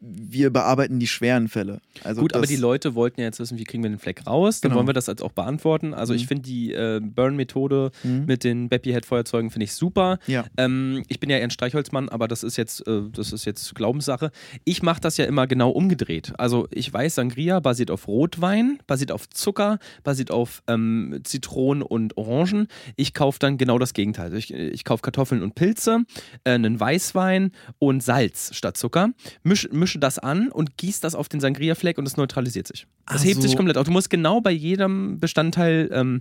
wir 0.00 0.50
bearbeiten 0.50 0.98
die 0.98 1.06
schweren 1.06 1.48
Fälle. 1.48 1.80
Also 2.04 2.22
Gut, 2.22 2.34
aber 2.34 2.46
die 2.46 2.56
Leute 2.56 2.94
wollten 2.94 3.20
ja 3.20 3.26
jetzt 3.26 3.38
wissen, 3.38 3.58
wie 3.58 3.64
kriegen 3.64 3.82
wir 3.82 3.90
den 3.90 3.98
Fleck 3.98 4.26
raus. 4.26 4.60
Dann 4.60 4.70
Genau. 4.70 4.78
wollen 4.78 4.88
wir 4.88 4.94
das 4.94 5.06
jetzt 5.08 5.22
auch 5.22 5.32
beantworten. 5.32 5.92
Also 5.94 6.14
ich 6.14 6.22
Mhm. 6.24 6.28
finde 6.28 6.42
die 6.42 6.72
äh, 6.72 7.00
Burn-Methode 7.02 7.90
Mhm. 8.02 8.24
mit 8.26 8.44
den 8.44 8.68
Beppy-Head-Feuerzeugen 8.68 9.50
finde 9.50 9.64
ich 9.64 9.72
super. 9.72 10.18
Ja. 10.26 10.44
Ähm, 10.56 11.02
ich 11.08 11.20
bin 11.20 11.28
ja 11.30 11.36
eher 11.36 11.44
ein 11.44 11.50
Streichholzmann, 11.50 12.08
aber 12.08 12.28
das 12.28 12.42
ist 12.42 12.56
jetzt, 12.56 12.86
äh, 12.86 13.02
das 13.12 13.32
ist 13.32 13.44
jetzt 13.44 13.74
Glaubenssache. 13.74 14.30
Ich 14.64 14.82
mache 14.82 15.00
das 15.00 15.16
ja 15.16 15.24
immer 15.26 15.46
genau 15.46 15.70
umgedreht. 15.80 16.34
Also 16.36 16.68
ich 16.70 16.92
weiß, 16.92 17.14
Sangria 17.14 17.58
basiert 17.60 17.90
auf 17.90 18.06
Rotwein, 18.06 18.78
basiert 18.86 19.12
auf 19.12 19.28
Zucker, 19.30 19.78
basiert 20.04 20.30
auf 20.30 20.62
ähm, 20.68 21.20
Zitronen 21.24 21.82
und 21.82 22.18
Orangen. 22.18 22.68
Ich 22.96 23.14
kaufe 23.14 23.38
dann 23.38 23.56
genau 23.56 23.78
das 23.78 23.94
Gegenteil. 23.94 24.34
Ich, 24.34 24.52
ich 24.52 24.84
kaufe 24.84 25.00
Kartoffeln 25.00 25.42
und 25.42 25.54
Pilze, 25.54 26.00
äh, 26.44 26.50
einen 26.50 26.78
Weißwein 26.78 27.52
und 27.78 28.02
Salz 28.02 28.54
statt 28.54 28.76
Zucker, 28.76 29.10
misch, 29.42 29.68
mische 29.72 29.98
das 29.98 30.18
an 30.18 30.50
und 30.50 30.76
gieße 30.76 31.00
das 31.00 31.14
auf 31.14 31.30
den 31.30 31.40
Sangria-Fleck 31.40 31.96
und 31.96 32.06
es 32.06 32.18
neutralisiert 32.18 32.66
sich. 32.66 32.86
Das 33.06 33.22
Ach 33.22 33.24
hebt 33.24 33.40
sich 33.40 33.52
so. 33.52 33.56
komplett 33.56 33.78
auf. 33.78 33.86
Du 33.86 33.90
musst 33.92 34.10
genau 34.10 34.42
bei 34.42 34.52
jedem 34.52 35.18
Bestandteil 35.18 35.88
ähm, 35.92 36.20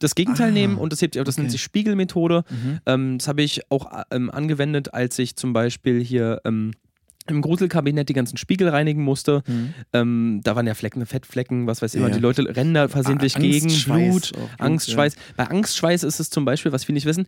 das 0.00 0.14
Gegenteil 0.14 0.50
Ah, 0.50 0.52
nehmen 0.52 0.76
und 0.76 0.92
das 0.92 1.02
hebt 1.02 1.14
sich 1.14 1.20
auf. 1.20 1.26
Das 1.26 1.36
nennt 1.36 1.46
okay. 1.46 1.52
sich 1.52 1.62
Spiegelmethode. 1.62 2.44
Mhm. 2.50 2.78
Ähm, 2.86 3.18
das 3.18 3.28
habe 3.28 3.42
ich 3.42 3.70
auch 3.70 3.90
ähm, 4.10 4.30
angewendet, 4.30 4.94
als 4.94 5.18
ich 5.18 5.36
zum 5.36 5.52
Beispiel 5.52 6.02
hier 6.02 6.40
ähm, 6.44 6.72
im 7.30 7.40
Gruselkabinett 7.42 8.08
die 8.08 8.12
ganzen 8.14 8.36
Spiegel 8.36 8.68
reinigen 8.68 9.02
musste. 9.02 9.42
Mhm. 9.46 9.74
Ähm, 9.92 10.40
da 10.44 10.56
waren 10.56 10.66
ja 10.66 10.74
Flecken, 10.74 11.04
Fettflecken, 11.06 11.66
was 11.66 11.82
weiß 11.82 11.94
ich 11.94 12.00
Ja, 12.00 12.06
immer. 12.06 12.14
ja. 12.14 12.16
Die 12.18 12.22
Leute 12.22 12.56
rennen 12.56 12.74
da 12.74 12.88
versehentlich 12.88 13.36
Ah, 13.36 13.40
gegen, 13.40 13.66
Angstschweiß 13.66 14.32
Blut, 14.32 14.32
Angstschweiß. 14.58 15.16
Bei 15.36 15.44
Angstschweiß 15.48 16.02
ist 16.02 16.20
es 16.20 16.30
zum 16.30 16.44
Beispiel, 16.44 16.72
was 16.72 16.84
viele 16.84 16.94
nicht 16.94 17.06
wissen, 17.06 17.26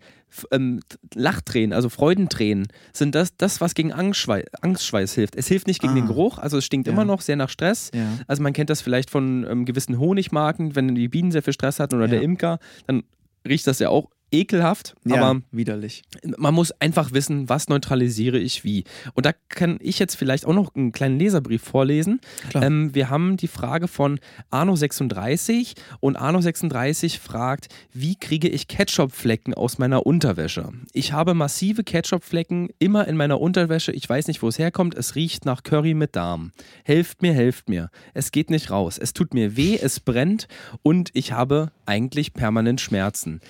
ähm, 0.51 0.81
Lachtränen, 1.15 1.73
also 1.73 1.89
Freudentränen, 1.89 2.69
sind 2.93 3.15
das, 3.15 3.37
das 3.37 3.61
was 3.61 3.75
gegen 3.75 3.93
Angstschweiß, 3.93 4.45
Angstschweiß 4.61 5.15
hilft. 5.15 5.37
Es 5.37 5.47
hilft 5.49 5.67
nicht 5.67 5.81
gegen 5.81 5.93
Ah. 5.93 5.97
den 5.97 6.07
Geruch, 6.07 6.39
also 6.39 6.59
es 6.59 6.65
stinkt 6.65 6.87
Ja. 6.87 6.93
immer 6.93 7.05
noch 7.05 7.21
sehr 7.21 7.37
nach 7.37 7.49
Stress. 7.49 7.91
Ja. 7.95 8.07
Also 8.27 8.43
man 8.43 8.53
kennt 8.53 8.71
das 8.71 8.81
vielleicht 8.81 9.11
von 9.11 9.47
ähm, 9.49 9.65
gewissen 9.65 9.99
Honigmarken, 9.99 10.75
wenn 10.77 10.95
die 10.95 11.09
Bienen 11.09 11.31
sehr 11.33 11.43
viel 11.43 11.53
Stress 11.53 11.81
hatten 11.81 11.95
oder 11.97 12.05
Ja. 12.07 12.11
der 12.13 12.23
Imker, 12.23 12.59
dann 12.87 13.03
riecht 13.47 13.67
das 13.67 13.79
ja 13.79 13.89
auch 13.89 14.09
ekelhaft, 14.33 14.95
ja, 15.05 15.17
aber 15.17 15.43
widerlich. 15.51 16.03
man 16.37 16.55
muss 16.55 16.73
einfach 16.73 17.13
wissen, 17.13 17.49
was 17.49 17.69
neutralisiere 17.69 18.39
ich 18.39 18.65
wie. 18.65 18.85
Und 19.15 19.27
da 19.27 19.33
kann 19.49 19.79
ich 19.81 19.99
jetzt 19.99 20.15
vielleicht 20.15 20.47
auch 20.47 20.55
noch 20.55 20.75
einen 20.75 20.93
kleinen 20.93 21.19
Leserbrief 21.19 21.63
vorlesen. 21.63 22.21
Ähm, 22.55 22.95
wir 22.95 23.11
haben 23.11 23.37
die 23.37 23.49
Frage 23.49 23.89
von 23.89 24.21
Arno36 24.51 25.75
und 26.01 26.19
Arno36 26.19 27.19
fragt, 27.19 27.69
wie 27.93 28.17
kriege 28.17 28.49
ich 28.49 28.69
Ketchupflecken 28.69 29.55
aus 29.55 29.79
meiner 29.79 30.07
Unterwäsche? 30.07 30.73
Ich 30.93 31.13
habe 31.13 31.35
massive 31.35 31.85
Ketchupflecken 31.85 32.69
immer 32.79 33.09
in 33.09 33.17
meiner 33.17 33.41
Unterwäsche. 33.41 33.93
Ich 33.93 34.09
weiß 34.09 34.29
nicht, 34.29 34.43
wo 34.43 34.49
es 34.49 34.59
herkommt. 34.59 34.95
Es 34.95 35.15
riecht 35.15 35.45
nach 35.45 35.63
Curry 35.63 35.95
mit 35.95 36.17
Darm. 36.17 36.53
Helft 36.85 37.23
mir, 37.23 37.33
helft 37.33 37.69
mir. 37.69 37.91
Es 38.15 38.33
geht 38.33 38.51
nicht 38.51 38.71
raus. 38.71 38.99
Es 38.99 39.13
tut 39.13 39.35
mir 39.35 39.57
weh, 39.57 39.79
es 39.81 40.01
brennt 40.01 40.49
und 40.83 41.11
ich 41.15 41.33
habe 41.33 41.73
eigentlich 41.87 42.33
permanent 42.33 42.81
Schmerzen 42.81 43.41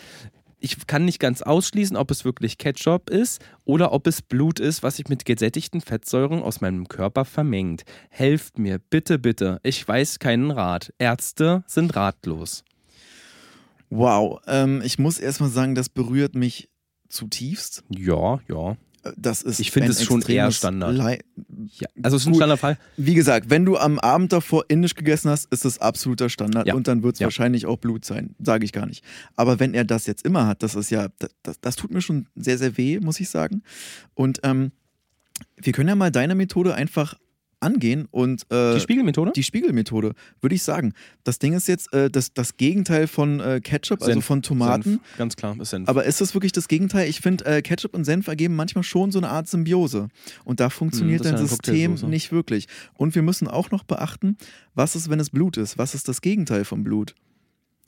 ich 0.61 0.87
kann 0.87 1.05
nicht 1.05 1.19
ganz 1.19 1.43
ausschließen, 1.43 1.97
ob 1.97 2.11
es 2.11 2.25
wirklich 2.25 2.59
Ketchup 2.59 3.11
ist 3.11 3.41
oder 3.65 3.93
ob 3.93 4.07
es 4.07 4.23
Blut 4.23 4.61
ist, 4.61 4.83
was 4.83 4.97
sich 4.97 5.09
mit 5.09 5.25
gesättigten 5.25 5.81
Fettsäuren 5.81 6.43
aus 6.43 6.61
meinem 6.61 6.89
Körper 6.89 7.25
vermengt. 7.25 7.85
Helft 8.11 8.59
mir, 8.59 8.79
bitte, 8.79 9.19
bitte. 9.19 9.61
Ich 9.63 9.87
weiß 9.87 10.19
keinen 10.19 10.51
Rat. 10.51 10.93
Ärzte 10.99 11.65
sind 11.67 11.97
ratlos. 11.97 12.65
Wow, 13.89 14.41
ähm, 14.47 14.83
ich 14.85 14.99
muss 14.99 15.19
erstmal 15.19 15.51
sagen, 15.51 15.75
das 15.75 15.89
berührt 15.89 16.35
mich 16.35 16.69
zutiefst. 17.09 17.83
Ja, 17.89 18.41
ja. 18.49 18.77
Das 19.17 19.41
ist 19.43 19.61
Ich 19.61 19.71
finde 19.71 19.91
es 19.91 20.03
schon 20.05 20.21
eher 20.23 20.51
Standard. 20.53 20.95
Lei- 20.95 21.21
ja. 21.79 21.89
Also 22.03 22.17
es 22.17 22.23
ist 22.23 22.27
ein 22.27 22.33
Gut. 22.33 22.41
Standardfall. 22.41 22.79
Wie 22.99 23.15
gesagt, 23.15 23.49
wenn 23.49 23.65
du 23.65 23.79
am 23.79 23.99
Abend 23.99 24.33
davor 24.33 24.65
indisch 24.69 24.95
gegessen 24.95 25.31
hast, 25.31 25.51
ist 25.53 25.65
das 25.65 25.79
absoluter 25.79 26.29
Standard 26.29 26.67
Ja. 26.67 26.75
und 26.75 26.87
dann 26.87 27.03
wird 27.03 27.15
es 27.15 27.21
Ja. 27.21 27.27
wahrscheinlich 27.27 27.65
auch 27.67 27.79
Blut 27.79 28.05
sein, 28.05 28.35
sage 28.43 28.65
ich 28.65 28.73
gar 28.73 28.85
nicht. 28.87 29.03
Aber 29.37 29.59
wenn 29.59 29.73
er 29.73 29.85
das 29.85 30.07
jetzt 30.07 30.25
immer 30.27 30.47
hat, 30.47 30.63
das 30.63 30.75
ist 30.75 30.91
ja, 30.91 31.09
das, 31.19 31.31
das, 31.43 31.61
das 31.61 31.77
tut 31.77 31.91
mir 31.93 32.03
schon 32.03 32.27
sehr, 32.37 32.59
sehr 32.59 32.77
weh, 32.77 33.01
muss 33.01 33.21
ich 33.21 33.31
sagen. 33.31 33.63
Und 34.15 34.41
ähm, 34.43 34.73
wir 35.57 35.73
können 35.73 35.89
ja 35.89 35.95
mal 35.97 36.11
deine 36.11 36.35
Methode 36.35 36.75
einfach 36.75 37.15
angehen 37.61 38.09
und 38.11 38.47
äh, 38.51 38.75
Die 38.75 38.81
Spiegelmethode? 38.81 39.33
die 39.37 39.43
Spiegelmethode, 39.43 40.15
würde 40.41 40.55
ich 40.55 40.63
sagen. 40.63 40.95
Das 41.25 41.39
Ding 41.39 41.53
ist 41.53 41.69
jetzt 41.69 41.93
äh, 41.93 42.11
das, 42.11 42.33
das 42.33 42.57
Gegenteil 42.57 43.07
von 43.07 43.41
äh, 43.41 43.61
Ketchup, 43.63 44.01
also 44.01 44.13
Senf. 44.13 44.25
von 44.25 44.43
Tomaten. 44.43 44.83
Senf. 44.83 45.01
Ganz 45.19 45.37
klar, 45.37 45.57
ist 45.61 45.71
Senf. 45.71 45.89
Aber 45.89 46.05
ist 46.05 46.21
das 46.21 46.35
wirklich 46.35 46.53
das 46.53 46.69
Gegenteil? 46.69 47.09
Ich 47.09 47.21
finde, 47.21 47.45
äh, 47.45 47.63
Ketchup 47.63 47.95
und 47.95 48.05
Senf 48.05 48.29
ergeben 48.29 48.57
manchmal 48.57 48.83
schon 48.85 49.13
so 49.13 49.19
eine 49.19 49.29
Art 49.29 49.47
Symbiose. 49.49 50.09
Und 50.45 50.61
da 50.61 50.71
funktioniert 50.71 51.21
Hm, 51.21 51.33
dein 51.33 51.35
ja 51.43 51.47
System 51.47 51.95
nicht 52.09 52.33
wirklich. 52.33 52.67
Und 52.95 53.15
wir 53.15 53.23
müssen 53.23 53.47
auch 53.47 53.71
noch 53.71 53.85
beachten, 53.85 54.37
was 54.75 54.97
ist, 54.97 55.11
wenn 55.11 55.21
es 55.21 55.31
Blut 55.31 55.57
ist? 55.57 55.77
Was 55.79 55.95
ist 55.95 56.09
das 56.09 56.21
Gegenteil 56.23 56.65
von 56.65 56.83
Blut? 56.83 57.15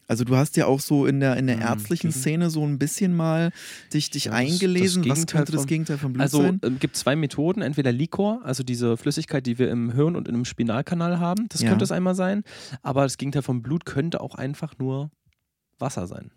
Also 0.08 0.24
du 0.24 0.36
hast 0.36 0.56
ja 0.56 0.66
auch 0.66 0.80
so 0.80 1.06
in 1.06 1.20
der, 1.20 1.36
in 1.36 1.46
der 1.46 1.56
Hm, 1.56 1.62
ärztlichen 1.62 2.08
mhm. 2.08 2.12
Szene 2.12 2.50
so 2.50 2.66
ein 2.66 2.78
bisschen 2.78 3.14
mal 3.14 3.50
dich, 3.94 4.10
dich 4.10 4.24
Ja, 4.26 4.32
eingelesen. 4.32 5.02
das 5.02 5.08
was 5.10 5.14
Gegenteil 5.16 5.38
könnte 5.40 5.52
das 5.52 5.60
vom- 5.62 5.66
Gegenteil 5.68 5.98
von 5.98 6.12
Blut 6.12 6.22
Also 6.22 6.42
sein? 6.42 6.60
ähm, 6.64 6.78
gibt 6.78 6.96
zwei 6.96 7.16
Methoden, 7.16 7.62
entweder 7.62 7.92
Liquor, 7.92 8.40
also 8.44 8.62
diese 8.62 8.96
Flüssigkeit, 8.96 9.46
die 9.46 9.58
wir 9.58 9.70
im 9.70 9.92
Hirn 9.92 10.16
und 10.16 10.28
im 10.28 10.44
Spinalkanal 10.44 11.18
haben, 11.20 11.48
das 11.48 11.62
Ja. 11.62 11.68
könnte 11.70 11.84
es 11.84 11.92
einmal 11.92 12.14
sein, 12.14 12.42
aber 12.82 13.04
das 13.04 13.16
Gegenteil 13.16 13.42
vom 13.42 13.62
Blut 13.62 13.86
könnte 13.86 14.20
auch 14.20 14.34
einfach 14.34 14.76
nur 14.78 15.10
Wasser 15.78 16.06
sein. 16.06 16.30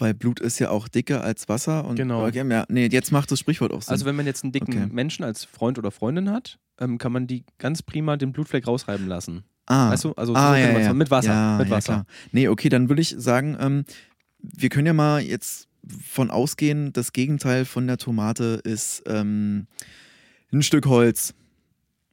Weil 0.00 0.14
Blut 0.14 0.38
ist 0.38 0.60
ja 0.60 0.70
auch 0.70 0.86
dicker 0.86 1.24
als 1.24 1.48
Wasser. 1.48 1.84
Und, 1.84 1.96
Genau. 1.96 2.24
Okay, 2.26 2.48
ja, 2.48 2.64
nee, 2.68 2.86
jetzt 2.86 3.10
macht 3.10 3.32
das 3.32 3.40
Sprichwort 3.40 3.72
auch 3.72 3.82
Sinn. 3.82 3.90
Also 3.90 4.06
wenn 4.06 4.14
man 4.14 4.26
jetzt 4.26 4.44
einen 4.44 4.52
dicken 4.52 4.70
Okay. 4.84 4.86
Menschen 4.92 5.24
als 5.24 5.44
Freund 5.44 5.76
oder 5.78 5.90
Freundin 5.90 6.30
hat, 6.30 6.58
ähm, 6.80 6.98
kann 6.98 7.10
man 7.12 7.26
die 7.26 7.44
ganz 7.58 7.82
prima 7.82 8.16
den 8.16 8.32
Blutfleck 8.32 8.66
rausreiben 8.68 9.08
lassen. 9.08 9.42
Ah, 9.68 9.90
Weißt 9.90 10.04
du? 10.04 10.12
Also 10.14 10.32
so 10.32 10.38
ah, 10.38 10.54
könnte 10.54 10.72
ja, 10.80 10.86
ja. 10.86 10.94
mit 10.94 11.10
Wasser. 11.10 11.28
Ja, 11.32 11.58
mit 11.58 11.68
ja, 11.68 11.76
Wasser. 11.76 11.92
klar. 11.92 12.06
Nee, 12.32 12.48
okay, 12.48 12.68
dann 12.68 12.88
würde 12.88 13.02
ich 13.02 13.14
sagen, 13.18 13.56
ähm, 13.60 13.84
wir 14.40 14.68
können 14.68 14.86
ja 14.86 14.92
mal 14.92 15.22
jetzt 15.22 15.68
von 16.04 16.30
ausgehen, 16.30 16.92
das 16.92 17.12
Gegenteil 17.12 17.64
von 17.64 17.86
der 17.86 17.96
Tomate 17.98 18.60
ist 18.64 19.02
ähm, 19.06 19.66
ein 20.52 20.62
Stück 20.62 20.86
Holz. 20.86 21.34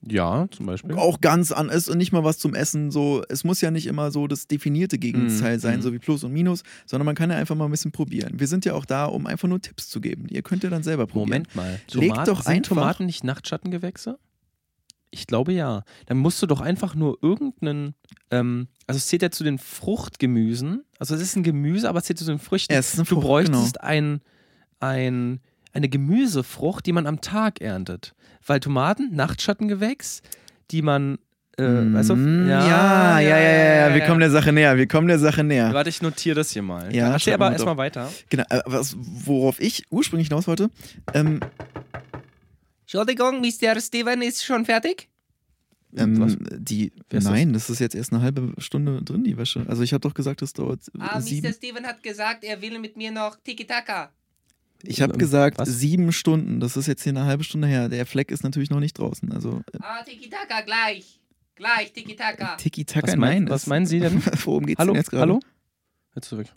Ja, 0.08 0.48
zum 0.52 0.68
Beispiel. 0.68 0.94
Auch 0.94 1.20
ganz 1.20 1.52
an 1.52 1.70
ist 1.70 1.90
und 1.90 1.98
nicht 1.98 2.12
mal 2.12 2.24
was 2.24 2.38
zum 2.38 2.54
Essen. 2.54 2.92
So, 2.92 3.24
es 3.28 3.44
muss 3.44 3.60
ja 3.62 3.72
nicht 3.72 3.88
immer 3.88 4.12
so 4.12 4.28
das 4.28 4.46
definierte 4.46 5.00
Gegenteil 5.00 5.56
Mhm, 5.56 5.60
sein, 5.60 5.78
mhm. 5.78 5.82
so 5.82 5.94
wie 5.94 5.98
Plus 6.00 6.24
und 6.24 6.32
Minus, 6.32 6.62
sondern 6.86 7.06
man 7.08 7.16
kann 7.16 7.32
ja 7.32 7.38
einfach 7.38 7.56
mal 7.56 7.66
ein 7.66 7.72
bisschen 7.72 7.92
probieren. 7.92 8.40
Wir 8.40 8.46
sind 8.48 8.66
ja 8.66 8.76
auch 8.76 8.86
da, 8.86 9.06
um 9.06 9.26
einfach 9.26 9.48
nur 9.48 9.60
Tipps 9.62 9.90
zu 9.90 10.02
geben. 10.02 10.28
Ihr 10.30 10.44
könnt 10.44 10.64
ja 10.64 10.70
dann 10.70 10.84
selber 10.84 11.08
probieren. 11.08 11.46
Moment 11.48 11.56
mal. 11.56 11.80
Tomaten, 11.88 12.26
doch 12.26 12.44
sind 12.44 12.54
einfach- 12.54 12.70
Tomaten 12.70 13.06
nicht 13.08 13.24
Nachtschattengewächse? 13.24 14.20
Ich 15.16 15.28
glaube 15.28 15.54
ja. 15.54 15.84
Dann 16.08 16.18
musst 16.18 16.42
du 16.42 16.46
doch 16.46 16.60
einfach 16.60 16.94
nur 16.94 17.18
irgendeinen, 17.22 17.96
ähm, 18.32 18.68
also 18.86 18.98
es 18.98 19.08
zählt 19.08 19.22
ja 19.22 19.32
zu 19.32 19.46
den 19.46 19.58
Fruchtgemüsen. 19.58 20.84
Also 21.00 21.16
es 21.16 21.22
ist 21.22 21.38
ein 21.38 21.44
Gemüse, 21.44 21.88
aber 21.88 22.00
es 22.00 22.06
zählt 22.06 22.20
zu 22.20 22.26
den 22.26 22.38
Früchten. 22.38 22.74
Ja, 22.74 22.80
es 22.80 22.94
ist 22.94 23.00
eine 23.00 23.08
du 23.08 23.16
Frucht, 23.16 23.26
bräuchtest 23.26 23.82
ein, 23.82 24.20
ein, 24.82 25.40
eine 25.72 25.88
Gemüsefrucht, 25.88 26.86
die 26.86 26.92
man 26.92 27.08
am 27.08 27.22
Tag 27.22 27.62
erntet. 27.62 28.14
Weil 28.46 28.60
Tomaten, 28.60 29.16
Nachtschattengewächs, 29.16 30.22
die 30.72 30.82
man, 30.82 31.18
äh, 31.58 31.64
weißt 31.64 32.10
du? 32.10 32.16
Mm, 32.18 32.50
ja, 32.50 33.20
ja, 33.22 33.40
ja, 33.40 33.88
ja, 33.88 33.96
wir 33.96 34.02
kommen 34.02 34.20
der 34.20 34.32
Sache 34.32 34.52
näher, 34.52 34.76
wir 34.76 34.88
kommen 34.88 35.08
der 35.08 35.20
Sache 35.20 35.46
näher. 35.46 35.74
Warte, 35.74 35.90
ich 35.90 36.02
notiere 36.02 36.36
das 36.36 36.52
hier 36.52 36.62
mal. 36.62 36.94
Ja, 36.94 37.14
Erzähl 37.14 37.36
aber 37.36 37.54
erstmal 37.54 37.78
weiter. 37.78 38.12
Genau, 38.30 38.44
äh, 38.50 38.62
was, 38.66 38.98
worauf 38.98 39.62
ich 39.62 39.86
ursprünglich 39.90 40.28
hinaus 40.28 40.48
wollte, 40.48 40.70
ähm, 41.14 41.40
Entschuldigung, 42.86 43.42
Mr. 43.42 43.80
Steven 43.82 44.22
ist 44.22 44.44
schon 44.46 44.66
fertig? 44.66 45.10
ähm, 45.98 46.20
Was? 46.20 46.36
die, 46.60 46.92
nein, 47.12 47.54
das? 47.54 47.70
ist 47.70 47.80
jetzt 47.80 47.96
erst 47.96 48.14
eine 48.14 48.22
halbe 48.22 48.54
Stunde 48.60 49.02
drin, 49.02 49.24
die 49.24 49.38
Wäsche. 49.38 49.66
Also 49.68 49.82
ich 49.82 49.94
habe 49.94 50.02
doch 50.02 50.14
gesagt, 50.14 50.42
es 50.42 50.54
dauert 50.54 50.82
Ah, 51.00 51.16
Mr. 51.18 51.22
sieben. 51.22 51.54
Steven 51.54 51.86
hat 51.86 52.04
gesagt, 52.04 52.44
er 52.44 52.62
will 52.62 52.78
mit 52.80 52.96
mir 52.98 53.12
noch 53.12 53.38
Tiki-Taka. 53.38 54.12
Ich 54.84 55.02
habe 55.02 55.14
Ähm, 55.14 55.20
gesagt, 55.20 55.58
was? 55.58 55.70
sieben 55.70 56.12
Stunden. 56.12 56.60
Das 56.60 56.78
ist 56.78 56.86
jetzt 56.88 57.02
hier 57.04 57.12
eine 57.14 57.26
halbe 57.26 57.44
Stunde 57.44 57.68
her. 57.68 57.90
Der 57.90 58.06
Fleck 58.06 58.30
ist 58.30 58.44
natürlich 58.44 58.70
noch 58.70 58.80
nicht 58.82 59.00
draußen. 59.00 59.32
Also 59.32 59.62
äh, 59.74 59.78
Ah, 59.82 60.04
Tiki-Taka, 60.04 60.62
gleich. 60.62 61.20
Gleich, 61.56 61.94
Tiki-Taka. 61.94 62.58
Tiki-Taka, 62.58 63.08
Was, 63.08 63.16
mein, 63.16 63.50
was 63.50 63.66
meinen 63.68 63.86
Sie 63.86 64.00
denn? 64.02 64.22
Worum 64.44 64.66
geht's 64.66 64.78
Hallo? 64.80 64.92
denn 64.94 65.00
jetzt 65.02 65.10
gerade? 65.10 65.22
Hallo? 65.22 65.40
Jetzt 66.14 66.28
zurück. 66.28 66.48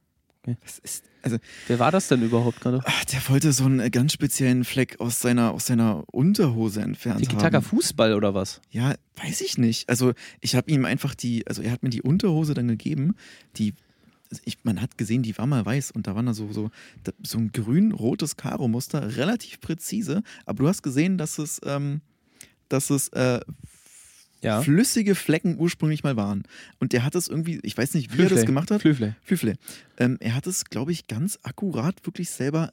Ist, 0.82 1.04
also, 1.22 1.36
Wer 1.66 1.78
war 1.78 1.90
das 1.90 2.08
denn 2.08 2.22
überhaupt 2.22 2.60
gerade? 2.60 2.80
ach, 2.84 3.04
der 3.06 3.28
wollte 3.28 3.52
so 3.52 3.64
einen 3.64 3.80
äh, 3.80 3.90
ganz 3.90 4.12
speziellen 4.12 4.64
Fleck 4.64 5.00
aus 5.00 5.20
seiner, 5.20 5.52
aus 5.52 5.66
seiner 5.66 6.04
Unterhose 6.12 6.80
entfernt 6.80 7.20
Tiki-Taka 7.20 7.58
haben. 7.58 7.64
Fußball 7.64 8.14
oder 8.14 8.34
was? 8.34 8.60
Ja, 8.70 8.94
weiß 9.16 9.40
ich 9.42 9.58
nicht. 9.58 9.88
Also 9.88 10.12
ich 10.40 10.54
habe 10.54 10.70
ihm 10.70 10.84
einfach 10.84 11.14
die, 11.14 11.46
also 11.46 11.60
er 11.60 11.72
hat 11.72 11.82
mir 11.82 11.90
die 11.90 12.02
Unterhose 12.02 12.54
dann 12.54 12.68
gegeben, 12.68 13.14
die, 13.56 13.74
also 14.30 14.42
ich, 14.44 14.58
man 14.62 14.80
hat 14.80 14.96
gesehen, 14.96 15.22
die 15.22 15.36
war 15.36 15.46
mal 15.46 15.66
weiß 15.66 15.90
und 15.90 16.06
da 16.06 16.14
war 16.14 16.22
da 16.22 16.32
so, 16.32 16.52
so, 16.52 16.70
so 17.22 17.38
ein 17.38 17.52
grün-rotes 17.52 18.36
Karo-Muster, 18.36 19.16
relativ 19.16 19.60
präzise, 19.60 20.22
aber 20.46 20.62
du 20.62 20.68
hast 20.68 20.82
gesehen, 20.82 21.18
dass 21.18 21.38
es, 21.38 21.60
ähm, 21.64 22.00
dass 22.68 22.90
es 22.90 23.08
äh, 23.08 23.40
Ja. 24.42 24.62
flüssige 24.62 25.14
Flecken 25.14 25.56
ursprünglich 25.58 26.04
mal 26.04 26.16
waren. 26.16 26.44
Und 26.78 26.92
der 26.92 27.04
hat 27.04 27.14
es 27.14 27.28
irgendwie, 27.28 27.58
ich 27.62 27.76
weiß 27.76 27.94
nicht, 27.94 28.16
wie 28.16 28.22
er 28.22 28.28
das 28.28 28.46
gemacht 28.46 28.70
hat. 28.70 28.82
Flüfle. 28.82 29.16
Flüfle. 29.22 29.54
Ähm, 29.98 30.16
er 30.20 30.34
hat 30.34 30.46
es, 30.46 30.64
glaube 30.66 30.92
ich, 30.92 31.06
ganz 31.08 31.38
akkurat 31.42 31.94
wirklich 32.06 32.30
selber 32.30 32.72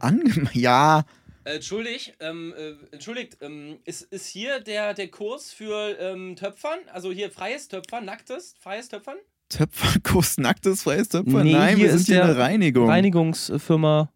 angemacht. 0.00 0.54
Ja, 0.54 1.04
Äh, 1.44 1.56
entschuldigt, 1.56 2.14
ähm, 2.20 2.54
äh, 2.56 2.72
entschuldigt, 2.92 3.36
ähm, 3.42 3.76
ist, 3.84 4.02
ist 4.02 4.26
hier 4.26 4.60
der, 4.60 4.94
der 4.94 5.08
Kurs 5.08 5.52
für 5.52 5.96
ähm, 6.00 6.36
Töpfern? 6.36 6.78
Also 6.92 7.12
hier 7.12 7.30
freies 7.30 7.68
Töpfern, 7.68 8.04
nacktes, 8.06 8.54
freies 8.58 8.88
Töpfern? 8.88 9.16
Töpferkurs, 9.50 10.38
nacktes 10.38 10.82
freies 10.84 11.10
Töpfer? 11.10 11.44
Nee, 11.44 11.52
Nein, 11.52 11.76
hier 11.76 11.84
wir 11.84 11.90
sind 11.90 12.00
ist 12.00 12.06
hier 12.06 12.14
der 12.16 12.24
eine 12.24 12.36
Reinigung. 12.38 12.88
Reinigungsfirma. 12.88 14.10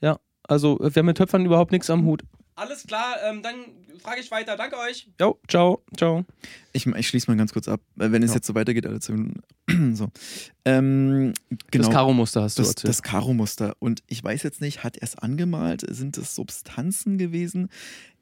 Ja, 0.00 0.20
also 0.44 0.78
äh, 0.80 0.94
wir 0.94 1.00
haben 1.00 1.06
mit 1.06 1.16
Töpfern 1.18 1.44
überhaupt 1.44 1.72
nichts 1.72 1.90
am 1.90 2.04
Hut. 2.04 2.22
Alles 2.58 2.84
klar, 2.88 3.16
ähm, 3.24 3.40
dann 3.40 3.54
frage 4.02 4.20
ich 4.20 4.30
weiter. 4.32 4.56
Danke 4.56 4.76
euch. 4.78 5.08
Jo, 5.20 5.38
ciao, 5.46 5.80
ciao. 5.96 6.24
Ich, 6.72 6.86
ich 6.86 7.08
schließe 7.08 7.30
mal 7.30 7.36
ganz 7.36 7.52
kurz 7.52 7.68
ab, 7.68 7.80
äh, 8.00 8.10
wenn 8.10 8.22
es 8.24 8.30
Ja. 8.30 8.36
jetzt 8.36 8.48
so 8.48 8.54
weitergeht, 8.56 8.84
alle 8.84 8.98
zwei 8.98 9.12
Minuten. 9.14 9.42
so. 9.94 10.08
Ähm, 10.64 11.34
genau. 11.70 11.84
Das 11.84 11.94
Karo-Muster 11.94 12.42
hast 12.42 12.58
du 12.58 12.62
das, 12.62 12.70
erzählt. 12.70 12.88
das 12.88 13.02
Karo-Muster. 13.02 13.76
Und 13.78 14.02
ich 14.08 14.24
weiß 14.24 14.42
jetzt 14.42 14.60
nicht, 14.60 14.82
hat 14.82 14.96
er 14.96 15.04
es 15.04 15.16
angemalt? 15.16 15.84
Sind 15.88 16.18
es 16.18 16.34
Substanzen 16.34 17.16
gewesen? 17.16 17.68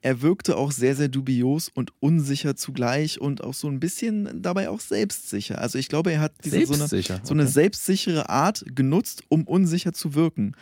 Er 0.03 0.21
wirkte 0.21 0.57
auch 0.57 0.71
sehr, 0.71 0.95
sehr 0.95 1.09
dubios 1.09 1.71
und 1.73 1.93
unsicher 2.01 2.55
zugleich 2.57 3.21
und 3.21 3.43
auch 3.43 3.55
so 3.55 3.69
ein 3.69 3.81
bisschen 3.81 4.43
dabei 4.43 4.69
auch 4.69 4.81
selbstsicher. 4.81 5.59
Also 5.61 5.79
ich 5.79 5.89
glaube, 5.89 6.13
er 6.13 6.21
hat 6.21 6.33
diese, 6.45 6.65
so, 6.67 6.75
eine, 6.75 6.87
so 6.87 7.33
eine 7.33 7.43
okay. 7.43 7.51
selbstsichere 7.51 8.29
Art 8.29 8.65
genutzt, 8.67 9.25
um 9.29 9.45
unsicher 9.45 9.95
zu 9.95 10.15
wirken. 10.15 10.55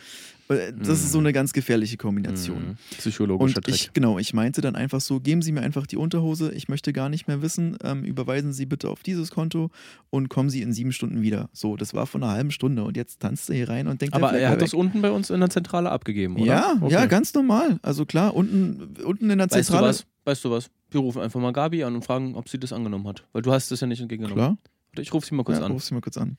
Äh, 0.47 0.73
Das 0.73 0.99
ist 1.01 1.11
so 1.11 1.17
eine 1.19 1.33
ganz 1.33 1.53
gefährliche 1.53 1.97
Kombination. 1.97 2.57
Mhm. 2.69 2.77
Psychologischer 2.97 3.57
Und 3.57 3.65
Trick. 3.65 3.75
ich, 3.75 3.93
genau, 3.93 4.19
ich 4.19 4.33
meinte 4.33 4.61
dann 4.61 4.75
einfach 4.75 5.01
so, 5.01 5.19
geben 5.19 5.41
Sie 5.41 5.51
mir 5.51 5.61
einfach 5.61 5.87
die 5.87 5.97
Unterhose, 5.97 6.51
ich 6.53 6.67
möchte 6.69 6.93
gar 6.93 7.09
nicht 7.09 7.27
mehr 7.27 7.41
wissen, 7.41 7.77
ähm, 7.83 8.03
überweisen 8.03 8.53
Sie 8.53 8.65
bitte 8.65 8.89
auf 8.89 9.01
dieses 9.03 9.31
Konto 9.31 9.71
und 10.11 10.29
kommen 10.29 10.49
Sie 10.49 10.61
in 10.61 10.71
sieben 10.73 10.91
Stunden 10.91 11.21
wieder. 11.21 11.49
So, 11.53 11.75
das 11.77 11.93
war 11.93 12.05
vor 12.05 12.21
einer 12.21 12.31
halben 12.31 12.51
Stunde 12.51 12.83
und 12.83 12.95
jetzt 12.95 13.21
tanzt 13.21 13.49
er 13.49 13.55
hier 13.55 13.69
rein 13.69 13.87
und 13.87 14.01
denkt, 14.01 14.13
Aber 14.13 14.33
er 14.33 14.49
hat 14.49 14.57
wäre 14.57 14.65
das 14.65 14.73
unten 14.73 15.01
bei 15.01 15.11
uns 15.11 15.29
in 15.29 15.39
der 15.39 15.49
Zentrale 15.49 15.89
abgegeben, 15.91 16.35
oder? 16.35 16.45
Ja, 16.45 16.73
Okay. 16.81 16.93
ja, 16.93 17.05
ganz 17.07 17.33
normal. 17.33 17.79
Also 17.81 18.05
klar, 18.05 18.35
unten, 18.35 18.95
unten 19.03 19.29
in 19.29 19.37
der 19.39 19.47
Weißt 19.49 19.69
du 19.69 19.73
Zentrale. 19.73 19.87
was? 19.89 20.05
Weißt 20.25 20.45
du 20.45 20.51
was? 20.51 20.69
Wir 20.91 20.99
rufen 21.01 21.21
einfach 21.21 21.39
mal 21.39 21.51
Gabi 21.53 21.83
an 21.83 21.95
und 21.95 22.05
fragen, 22.05 22.35
ob 22.35 22.49
sie 22.49 22.59
das 22.59 22.71
angenommen 22.71 23.07
hat. 23.07 23.25
Weil 23.33 23.41
du 23.41 23.51
hast 23.51 23.71
es 23.71 23.79
ja 23.81 23.87
nicht 23.87 24.01
entgegengenommen. 24.01 24.57
Klar, 24.93 25.03
Ich 25.03 25.13
rufe 25.13 25.25
sie 25.27 25.35
mal 25.35 25.43
kurz 25.43 25.57
ja, 25.59 25.65
an. 25.65 25.71
ruf 25.71 25.83
sie 25.83 25.93
mal 25.93 26.01
kurz 26.01 26.17
an. 26.17 26.37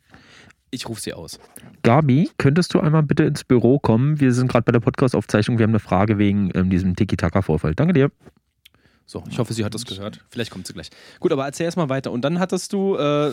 Ich 0.76 0.88
rufe 0.90 1.00
sie 1.00 1.14
aus. 1.14 1.38
Gabi, 1.82 2.28
könntest 2.36 2.74
du 2.74 2.80
einmal 2.80 3.02
bitte 3.02 3.24
ins 3.24 3.44
Büro 3.44 3.78
kommen? 3.78 4.20
Wir 4.20 4.32
sind 4.34 4.48
gerade 4.48 4.64
bei 4.64 4.72
der 4.72 4.80
Podcast-Aufzeichnung. 4.80 5.58
Wir 5.58 5.62
haben 5.64 5.70
eine 5.70 5.78
Frage 5.80 6.18
wegen 6.18 6.50
ähm, 6.54 6.68
diesem 6.68 6.94
Tiki-Taka-Vorfall. 6.94 7.74
Danke 7.74 7.94
dir. 7.94 8.10
So, 9.06 9.22
ich 9.30 9.38
hoffe, 9.38 9.54
sie 9.54 9.64
hat 9.64 9.72
das 9.72 9.86
gehört. 9.86 10.24
Vielleicht 10.30 10.50
kommt 10.50 10.66
sie 10.66 10.72
gleich. 10.74 10.90
Gut, 11.20 11.32
aber 11.32 11.46
erzähl 11.46 11.64
erst 11.64 11.76
mal 11.76 11.88
weiter. 11.88 12.10
Und 12.12 12.22
dann 12.26 12.38
hattest 12.38 12.72
du, 12.72 12.96
äh, 12.96 13.32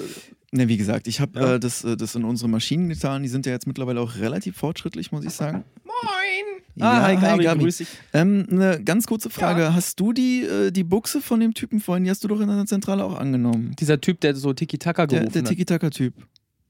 Ne, 0.56 0.67
wie 0.67 0.77
gesagt, 0.77 1.08
ich 1.08 1.19
habe 1.19 1.39
Ja. 1.39 1.53
äh, 1.56 1.60
das, 1.60 1.84
äh, 1.84 1.97
das 1.97 2.13
in 2.13 2.23
unsere 2.25 2.47
Maschinen 2.47 2.88
getan. 2.88 3.23
Die 3.23 3.29
sind 3.29 3.47
ja 3.47 3.51
jetzt 3.51 3.65
mittlerweile 3.65 3.99
auch 3.99 4.17
relativ 4.17 4.56
fortschrittlich, 4.56 5.12
muss 5.12 5.25
ich 5.25 5.32
sagen. 5.32 5.63
Moin. 5.84 6.62
ah, 6.79 7.01
hi 7.01 7.15
Gabi, 7.15 7.43
Gabi. 7.43 7.63
grüß 7.63 7.77
dich. 7.77 7.88
Ähm, 8.13 8.45
eine 8.51 8.79
ganz 8.84 9.08
kurze 9.08 9.32
Frage. 9.32 9.73
Hast 9.73 9.99
du 9.99 10.13
die, 10.13 10.43
äh, 10.43 10.69
die 10.69 10.84
Buchse 10.84 11.21
von 11.21 11.39
dem 11.39 11.56
Typen 11.56 11.79
vorhin, 11.79 12.03
die 12.03 12.12
hast 12.12 12.23
du 12.23 12.27
doch 12.27 12.39
in 12.39 12.47
der 12.49 12.67
Zentrale 12.67 13.03
auch 13.03 13.17
angenommen? 13.19 13.75
Dieser 13.79 13.99
Typ, 13.99 14.21
der 14.21 14.36
so 14.36 14.53
Tiki-Taka 14.53 15.08
Der, 15.08 15.21
gerufen 15.21 15.34
der 15.34 15.41
hat. 15.41 15.49
Tiki-Taka-Typ. 15.49 16.13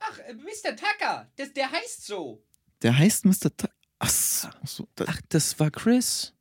Ach, 0.10 0.20
äh, 0.20 0.34
Mr. 0.34 0.76
Tucker. 0.76 1.32
Das, 1.36 1.54
der 1.54 1.72
heißt 1.72 2.06
so. 2.06 2.44
Der 2.82 2.98
heißt 2.98 3.26
Mr. 3.26 3.56
Ta 3.56 3.70
Ach 4.00 4.10
so. 4.10 4.88
ach 5.06 5.22
das 5.30 5.58
war 5.60 5.72
Chris. 5.72 6.34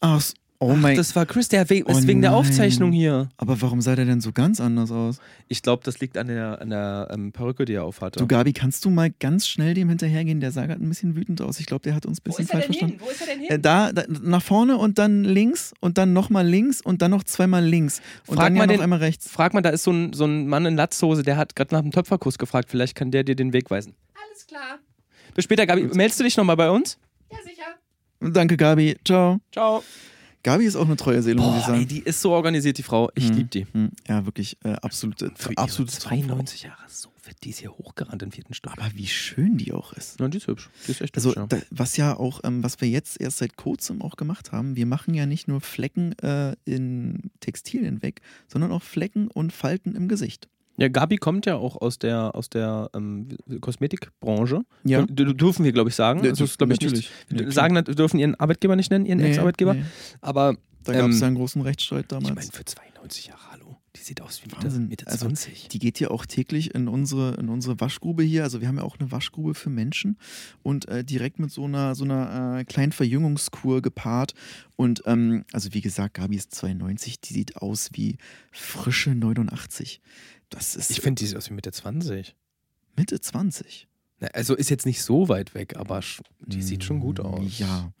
ach. 0.00 0.22
Oh 0.64 0.70
Ach, 0.74 0.76
mein 0.76 0.96
das 0.96 1.16
war 1.16 1.26
Chris, 1.26 1.48
der 1.48 1.68
we 1.70 1.82
Oh 1.84 1.90
ist 1.90 2.06
wegen 2.06 2.22
der. 2.22 2.34
Aufzeichnung 2.34 2.92
hier. 2.92 3.28
Aber 3.36 3.60
warum 3.60 3.80
sah 3.80 3.96
der 3.96 4.04
denn 4.04 4.20
so 4.20 4.30
ganz 4.30 4.60
anders 4.60 4.92
aus? 4.92 5.18
Ich 5.48 5.60
glaube, 5.60 5.82
das 5.84 5.98
liegt 5.98 6.16
an 6.16 6.28
der, 6.28 6.60
an 6.60 6.70
der 6.70 7.08
ähm, 7.10 7.32
Perücke, 7.32 7.64
die 7.64 7.72
er 7.74 7.82
aufhatte. 7.84 8.20
Du, 8.20 8.28
Gabi, 8.28 8.52
kannst 8.52 8.84
du 8.84 8.90
mal 8.90 9.10
ganz 9.10 9.48
schnell 9.48 9.74
dem 9.74 9.88
hinterhergehen? 9.88 10.38
Der 10.40 10.52
sah 10.52 10.66
gerade 10.66 10.80
ein 10.84 10.88
bisschen 10.88 11.16
wütend 11.16 11.42
aus. 11.42 11.58
Ich 11.58 11.66
glaube, 11.66 11.82
der 11.82 11.96
hat 11.96 12.06
uns 12.06 12.20
ein 12.20 12.22
bisschen 12.22 12.46
falsch 12.46 12.66
verstanden. 12.66 12.92
hin? 12.98 13.00
Wo 13.04 13.10
ist 13.10 13.20
er 13.22 13.26
denn 13.26 13.40
hin? 13.40 13.50
Äh, 13.50 13.58
da, 13.58 13.92
da, 13.92 14.04
nach 14.08 14.42
vorne 14.42 14.76
und 14.76 14.98
dann 14.98 15.24
links 15.24 15.74
und 15.80 15.98
dann 15.98 16.12
nochmal 16.12 16.46
links 16.46 16.80
und 16.80 17.02
dann 17.02 17.10
noch 17.10 17.24
zweimal 17.24 17.64
links. 17.64 18.00
Und 18.28 18.36
Frag 18.36 18.46
dann 18.46 18.54
ja 18.54 18.58
mal 18.60 18.66
noch 18.68 18.74
den- 18.74 18.82
einmal 18.82 19.00
rechts. 19.00 19.28
Frag 19.28 19.54
mal, 19.54 19.62
da 19.62 19.70
ist 19.70 19.82
so 19.82 19.90
ein, 19.90 20.12
so 20.12 20.24
ein 20.26 20.46
Mann 20.46 20.64
in 20.64 20.76
Latzhose, 20.76 21.24
der 21.24 21.36
hat 21.36 21.56
gerade 21.56 21.74
nach 21.74 21.82
dem 21.82 21.90
Töpferkurs 21.90 22.38
gefragt. 22.38 22.68
Vielleicht 22.70 22.94
kann 22.94 23.10
der 23.10 23.24
dir 23.24 23.34
den 23.34 23.52
Weg 23.52 23.68
weisen. 23.70 23.94
Alles 24.28 24.46
klar. 24.46 24.78
Bis 25.34 25.42
später, 25.44 25.66
Gabi. 25.66 25.88
Meldest 25.92 26.20
du 26.20 26.24
dich 26.24 26.36
nochmal 26.36 26.56
bei 26.56 26.70
uns? 26.70 26.98
Ja, 27.32 27.38
sicher. 27.42 28.30
Danke, 28.32 28.56
Gabi. 28.56 28.96
Ciao. 29.04 29.40
Ciao. 29.50 29.82
Gabi 30.42 30.64
ist 30.64 30.76
auch 30.76 30.86
eine 30.86 30.96
treue 30.96 31.22
Seele, 31.22 31.40
muss 31.40 31.58
ich 31.58 31.64
sagen. 31.64 31.78
ey, 31.78 31.86
die 31.86 32.00
ist 32.00 32.20
so 32.20 32.32
organisiert, 32.32 32.78
die 32.78 32.82
Frau. 32.82 33.10
Ich 33.14 33.28
Hm, 33.28 33.36
lieb 33.36 33.50
die. 33.52 33.66
hm. 33.72 33.90
Ja, 34.08 34.26
wirklich 34.26 34.56
äh, 34.64 34.72
absolute, 34.72 35.32
Für 35.36 35.56
absolute 35.56 35.92
ihre 35.92 36.00
92 36.00 36.62
Jahre, 36.64 36.82
so 36.88 37.10
wird 37.24 37.36
die 37.44 37.50
ist 37.50 37.58
hier 37.60 37.70
hochgerannt 37.70 38.20
im 38.24 38.32
vierten 38.32 38.52
Stock. 38.52 38.72
Aber 38.72 38.90
wie 38.94 39.06
schön 39.06 39.56
die 39.56 39.72
auch 39.72 39.92
ist. 39.92 40.18
Ja, 40.18 40.26
die 40.26 40.38
ist 40.38 40.48
hübsch. 40.48 40.68
Die 40.86 40.90
ist 40.90 41.00
echt 41.00 41.14
Also, 41.14 41.30
hübsch, 41.30 41.36
ja. 41.38 41.46
da, 41.46 41.58
was 41.70 41.96
ja 41.96 42.16
auch, 42.16 42.40
ähm, 42.42 42.64
was 42.64 42.80
wir 42.80 42.88
jetzt 42.88 43.20
erst 43.20 43.38
seit 43.38 43.56
kurzem 43.56 44.02
auch 44.02 44.16
gemacht 44.16 44.50
haben, 44.50 44.74
wir 44.74 44.86
machen 44.86 45.14
ja 45.14 45.26
nicht 45.26 45.46
nur 45.46 45.60
Flecken 45.60 46.18
äh, 46.18 46.56
in 46.64 47.30
Textilien 47.38 48.02
weg, 48.02 48.20
sondern 48.48 48.72
auch 48.72 48.82
Flecken 48.82 49.28
und 49.28 49.52
Falten 49.52 49.94
im 49.94 50.08
Gesicht. 50.08 50.48
Ja, 50.78 50.88
Gabi 50.88 51.16
kommt 51.16 51.44
ja 51.46 51.56
auch 51.56 51.80
aus 51.80 51.98
der, 51.98 52.34
aus 52.34 52.48
der 52.48 52.90
ähm, 52.94 53.28
Kosmetikbranche. 53.60 54.62
Ja, 54.84 55.02
D 55.06 55.32
dürfen 55.34 55.64
wir, 55.64 55.72
glaube 55.72 55.90
ich, 55.90 55.94
sagen. 55.96 56.22
Das 56.22 56.40
ist, 56.40 56.58
glaube 56.58 56.72
ich, 56.72 56.80
nicht. 56.80 56.90
natürlich. 56.90 57.10
Wir 57.28 57.42
Ja, 57.44 57.50
sagen, 57.50 57.74
wir 57.74 57.82
dürfen 57.82 58.18
ihren 58.18 58.34
Arbeitgeber 58.36 58.76
nicht 58.76 58.90
nennen, 58.90 59.04
ihren 59.06 59.18
Nee, 59.18 59.28
Ex-Arbeitgeber. 59.30 59.74
nee. 59.74 59.82
Aber 60.20 60.56
Da 60.84 60.92
gab 60.94 61.10
es 61.10 61.16
ähm, 61.16 61.20
ja 61.20 61.26
einen 61.28 61.36
großen 61.36 61.62
Rechtsstreit 61.62 62.02
ich 62.04 62.08
damals. 62.08 62.34
meine, 62.34 62.50
für 62.52 62.64
92 62.64 63.26
Jahre, 63.26 63.40
hallo. 63.50 63.76
Die 63.94 64.00
sieht 64.00 64.22
aus 64.22 64.40
wie 64.42 64.48
Mitte, 64.48 64.62
Wahnsinn. 64.64 64.88
Mitte 64.88 65.06
Also, 65.06 65.26
20. 65.26 65.68
Die 65.68 65.78
geht 65.78 66.00
ja 66.00 66.10
auch 66.10 66.24
täglich 66.24 66.74
in 66.74 66.88
unsere, 66.88 67.34
in 67.34 67.50
unsere 67.50 67.78
Waschgrube 67.78 68.22
hier. 68.22 68.42
Also 68.42 68.62
wir 68.62 68.68
haben 68.68 68.78
ja 68.78 68.82
auch 68.84 68.98
eine 68.98 69.12
Waschgrube 69.12 69.52
für 69.54 69.68
Menschen 69.68 70.16
und 70.62 70.88
äh, 70.88 71.04
direkt 71.04 71.38
mit 71.38 71.50
so 71.50 71.64
einer, 71.66 71.94
so 71.94 72.04
einer 72.04 72.60
äh, 72.60 72.64
kleinen 72.64 72.92
Verjüngungskur 72.92 73.82
gepaart. 73.82 74.32
Und 74.76 75.02
ähm, 75.04 75.44
also 75.52 75.74
wie 75.74 75.82
gesagt, 75.82 76.14
Gabi 76.14 76.36
ist 76.36 76.54
92, 76.54 77.20
die 77.20 77.34
sieht 77.34 77.58
aus 77.58 77.90
wie 77.92 78.16
frische 78.50 79.14
89. 79.14 80.00
Das 80.52 80.76
ist 80.76 80.90
ich 80.90 81.00
finde, 81.00 81.20
die 81.20 81.26
sieht 81.26 81.36
aus 81.36 81.50
wie 81.50 81.54
Mitte 81.54 81.72
20. 81.72 82.34
Mitte 82.96 83.20
20. 83.20 83.88
Na, 84.20 84.28
Also 84.28 84.54
ist 84.54 84.70
jetzt 84.70 84.86
nicht 84.86 85.02
so 85.02 85.28
weit 85.28 85.54
weg, 85.54 85.76
aber 85.76 86.00
die 86.40 86.62
sieht 86.62 86.84
schon 86.84 87.00
gut 87.00 87.20
aus. 87.20 87.40
Mm, 87.40 87.48
Ja. 87.58 87.92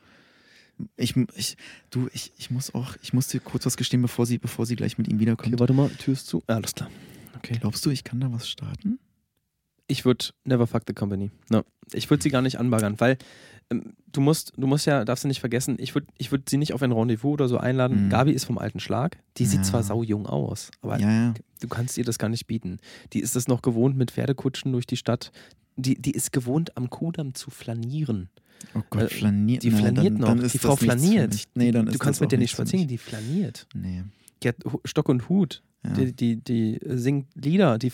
Ich, 0.96 1.14
ich, 1.36 1.56
du, 1.90 2.08
ich, 2.12 2.32
ich 2.38 2.50
muss 2.50 2.74
auch, 2.74 2.96
ich 3.02 3.12
muss 3.12 3.28
dir 3.28 3.40
kurz 3.40 3.66
was 3.66 3.76
gestehen, 3.76 4.02
bevor 4.02 4.26
sie, 4.26 4.38
bevor 4.38 4.66
sie 4.66 4.74
gleich 4.74 4.98
mit 4.98 5.06
ihm 5.08 5.20
wiederkommt. 5.20 5.48
Okay, 5.52 5.60
warte 5.60 5.72
mal, 5.74 5.88
Tür 5.90 6.14
ist 6.14 6.26
zu. 6.26 6.42
Ah, 6.46 6.54
alles 6.56 6.74
klar. 6.74 6.90
Okay. 7.36 7.56
Glaubst 7.60 7.84
du, 7.86 7.90
ich 7.90 8.04
kann 8.04 8.20
da 8.20 8.32
was 8.32 8.48
starten? 8.48 8.98
Ich 9.88 10.04
würde 10.04 10.26
never 10.44 10.66
fuck 10.66 10.82
the 10.86 10.94
company. 10.94 11.30
No. 11.50 11.62
Ich 11.92 12.08
würde 12.08 12.22
sie 12.22 12.30
gar 12.30 12.42
nicht 12.42 12.58
anbaggern, 12.58 12.94
weil 12.98 13.18
ähm, 13.70 13.92
du 14.10 14.20
musst, 14.20 14.52
du 14.56 14.66
musst 14.66 14.86
ja, 14.86 15.04
darfst 15.04 15.24
du 15.24 15.28
nicht 15.28 15.40
vergessen, 15.40 15.76
ich 15.78 15.94
würde 15.94 16.06
ich 16.18 16.30
würd 16.32 16.48
sie 16.48 16.56
nicht 16.56 16.72
auf 16.72 16.82
ein 16.82 16.92
Rendezvous 16.92 17.32
oder 17.34 17.48
so 17.48 17.58
einladen. 17.58 18.04
Mhm. 18.06 18.08
Gabi 18.10 18.32
ist 18.32 18.44
vom 18.44 18.58
alten 18.58 18.80
Schlag. 18.80 19.18
Die 19.36 19.44
sieht 19.46 19.60
Ja. 19.60 19.64
zwar 19.64 19.82
saujung 19.82 20.26
aus, 20.26 20.70
aber 20.80 20.98
ja, 20.98 21.10
ja. 21.10 21.34
du 21.60 21.68
kannst 21.68 21.98
ihr 21.98 22.04
das 22.04 22.18
gar 22.18 22.28
nicht 22.28 22.46
bieten. 22.46 22.78
Die 23.12 23.20
ist 23.20 23.36
es 23.36 23.48
noch 23.48 23.60
gewohnt 23.62 23.96
mit 23.96 24.10
Pferdekutschen 24.12 24.72
durch 24.72 24.86
die 24.86 24.96
Stadt. 24.96 25.32
Die, 25.76 26.00
die 26.00 26.12
ist 26.12 26.32
gewohnt, 26.32 26.76
am 26.76 26.90
Kudamm 26.90 27.34
zu 27.34 27.50
flanieren. 27.50 28.28
Oh 28.74 28.82
Gott, 28.90 29.02
Äh, 29.02 29.08
flaniert. 29.08 29.62
Die 29.64 29.70
Na, 29.70 29.78
flaniert 29.78 30.04
dann, 30.14 30.20
noch. 30.20 30.28
Dann 30.28 30.48
die 30.48 30.58
Frau 30.58 30.76
flaniert. 30.76 31.34
Nee, 31.54 31.72
dann 31.72 31.86
du 31.86 31.92
ist 31.92 31.98
kannst 31.98 32.18
das 32.18 32.20
mit 32.20 32.32
der 32.32 32.38
nicht 32.38 32.50
spazieren, 32.52 32.86
die 32.88 32.98
flaniert. 32.98 33.66
Nee. 33.74 34.04
Die 34.42 34.48
hat 34.48 34.56
Stock 34.84 35.08
und 35.08 35.28
Hut. 35.28 35.62
Die, 35.96 36.12
die, 36.12 36.36
die 36.36 36.78
singt 36.84 37.26
Lieder. 37.34 37.76
Die. 37.78 37.90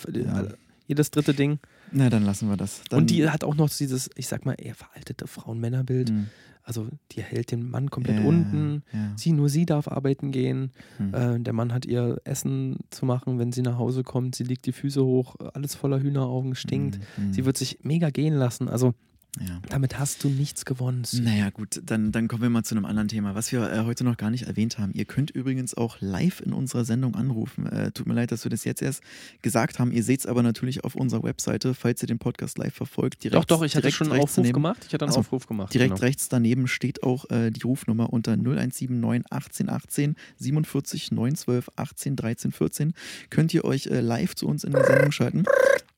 Jedes 0.87 1.09
dritte 1.11 1.33
Ding. 1.33 1.59
Na, 1.91 2.09
dann 2.09 2.23
lassen 2.23 2.49
wir 2.49 2.57
das. 2.57 2.81
Dann, 2.89 2.99
und 2.99 3.09
die 3.09 3.29
hat 3.29 3.43
auch 3.43 3.55
noch 3.55 3.69
dieses, 3.69 4.09
ich 4.15 4.27
sag 4.27 4.45
mal, 4.45 4.55
eher 4.57 4.75
veraltete 4.75 5.27
Frauen-Männer-Bild. 5.27 6.09
Hm. 6.09 6.27
Also 6.63 6.87
die 7.13 7.23
hält 7.23 7.51
den 7.51 7.67
Mann 7.67 7.89
komplett 7.89 8.19
Ja, 8.19 8.25
unten. 8.25 8.83
Ja. 8.93 9.11
Sie, 9.15 9.31
nur 9.31 9.49
sie 9.49 9.65
darf 9.65 9.87
arbeiten 9.87 10.31
gehen. 10.31 10.71
Hm. 10.97 11.13
Äh, 11.13 11.39
der 11.39 11.53
Mann 11.53 11.73
hat 11.73 11.85
ihr 11.85 12.21
Essen 12.25 12.77
zu 12.91 13.05
machen, 13.07 13.39
wenn 13.39 13.51
sie 13.51 13.63
nach 13.63 13.79
Hause 13.79 14.03
kommt. 14.03 14.35
Sie 14.35 14.43
legt 14.43 14.67
die 14.67 14.71
Füße 14.71 15.03
hoch, 15.03 15.35
alles 15.53 15.73
voller 15.73 15.99
Hühneraugen, 15.99 16.53
stinkt. 16.53 16.97
Hm, 17.15 17.23
hm. 17.23 17.33
Sie 17.33 17.45
wird 17.45 17.57
sich 17.57 17.79
mega 17.81 18.11
gehen 18.11 18.35
lassen. 18.35 18.69
Also 18.69 18.93
Ja. 19.39 19.59
Damit 19.69 19.99
hast 19.99 20.23
du 20.23 20.29
nichts 20.29 20.65
gewonnen. 20.65 21.03
Naja, 21.21 21.51
gut, 21.51 21.81
dann, 21.85 22.11
dann 22.11 22.27
kommen 22.27 22.41
wir 22.41 22.49
mal 22.49 22.63
zu 22.63 22.73
einem 22.75 22.85
anderen 22.85 23.07
Thema, 23.07 23.35
was 23.35 23.51
wir 23.51 23.71
äh, 23.71 23.83
heute 23.85 24.03
noch 24.03 24.17
gar 24.17 24.31
nicht 24.31 24.47
erwähnt 24.47 24.79
haben. 24.79 24.91
Ihr 24.93 25.05
könnt 25.05 25.29
übrigens 25.29 25.75
auch 25.75 25.97
live 26.01 26.39
in 26.41 26.51
unserer 26.51 26.83
Sendung 26.83 27.15
anrufen. 27.15 27.67
Äh, 27.67 27.91
tut 27.91 28.07
mir 28.07 28.15
leid, 28.15 28.31
dass 28.31 28.43
wir 28.43 28.49
das 28.49 28.63
jetzt 28.63 28.81
erst 28.81 29.03
gesagt 29.43 29.77
haben. 29.77 29.91
Ihr 29.91 30.03
seht 30.03 30.21
es 30.21 30.25
aber 30.25 30.41
natürlich 30.41 30.83
auf 30.83 30.95
unserer 30.95 31.23
Webseite, 31.23 31.75
falls 31.75 32.01
ihr 32.01 32.07
den 32.07 32.17
Podcast 32.17 32.57
live 32.57 32.73
verfolgt. 32.73 33.23
Direkt, 33.23 33.35
Doch, 33.39 33.45
doch, 33.45 33.61
ich 33.63 33.75
hatte 33.75 33.91
schon 33.91 34.11
einen 34.11 34.19
Aufruf 34.21 34.35
daneben- 34.37 34.53
gemacht. 34.55 34.83
Ich 34.87 34.93
hatte 34.93 35.05
einen 35.05 35.11
Ach 35.11 35.15
so, 35.15 35.19
Aufruf 35.19 35.45
gemacht. 35.45 35.73
Direkt 35.75 35.91
genau. 35.95 36.01
rechts 36.05 36.27
daneben 36.27 36.67
steht 36.67 37.03
auch 37.03 37.29
äh, 37.29 37.51
die 37.51 37.61
Rufnummer 37.61 38.11
unter 38.11 38.31
0179 38.33 39.25
18 39.29 39.69
18 39.69 40.15
47 40.37 41.11
912 41.11 41.69
18 41.75 42.15
13 42.15 42.51
14. 42.51 42.93
Könnt 43.29 43.53
ihr 43.53 43.63
euch 43.63 43.85
äh, 43.87 44.01
live 44.01 44.35
zu 44.35 44.47
uns 44.47 44.63
in 44.63 44.73
die 44.73 44.81
Sendung 44.83 45.11
schalten. 45.11 45.43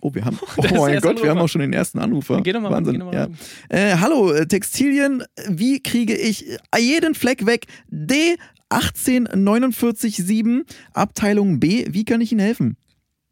Oh, 0.02 0.14
wir 0.14 0.26
haben, 0.26 0.38
oh 0.58 0.62
mein 0.86 1.00
Gott, 1.00 1.18
wir 1.22 1.30
haben 1.30 1.38
Anrufer. 1.38 1.42
auch 1.44 1.48
schon 1.48 1.62
den 1.62 1.74
ersten 1.74 2.00
Anrufer. 2.00 2.42
Geh 2.42 2.52
doch 2.54 2.62
mal, 2.62 2.72
Wahnsinn. 2.72 2.94
geh 2.96 3.00
doch 3.00 3.12
mal 3.12 3.14
ja. 3.14 3.28
Äh, 3.78 3.98
hallo, 3.98 4.32
äh, 4.32 4.48
Textilien, 4.48 5.24
wie 5.48 5.82
kriege 5.82 6.16
ich 6.18 6.50
äh, 6.50 6.58
jeden 6.80 7.16
Fleck 7.16 7.46
weg? 7.46 7.68
D 7.90 8.36
18947, 8.70 10.66
Abteilung 10.94 11.60
B, 11.60 11.86
wie 11.90 12.06
kann 12.06 12.22
ich 12.22 12.32
Ihnen 12.32 12.42
helfen? 12.42 12.78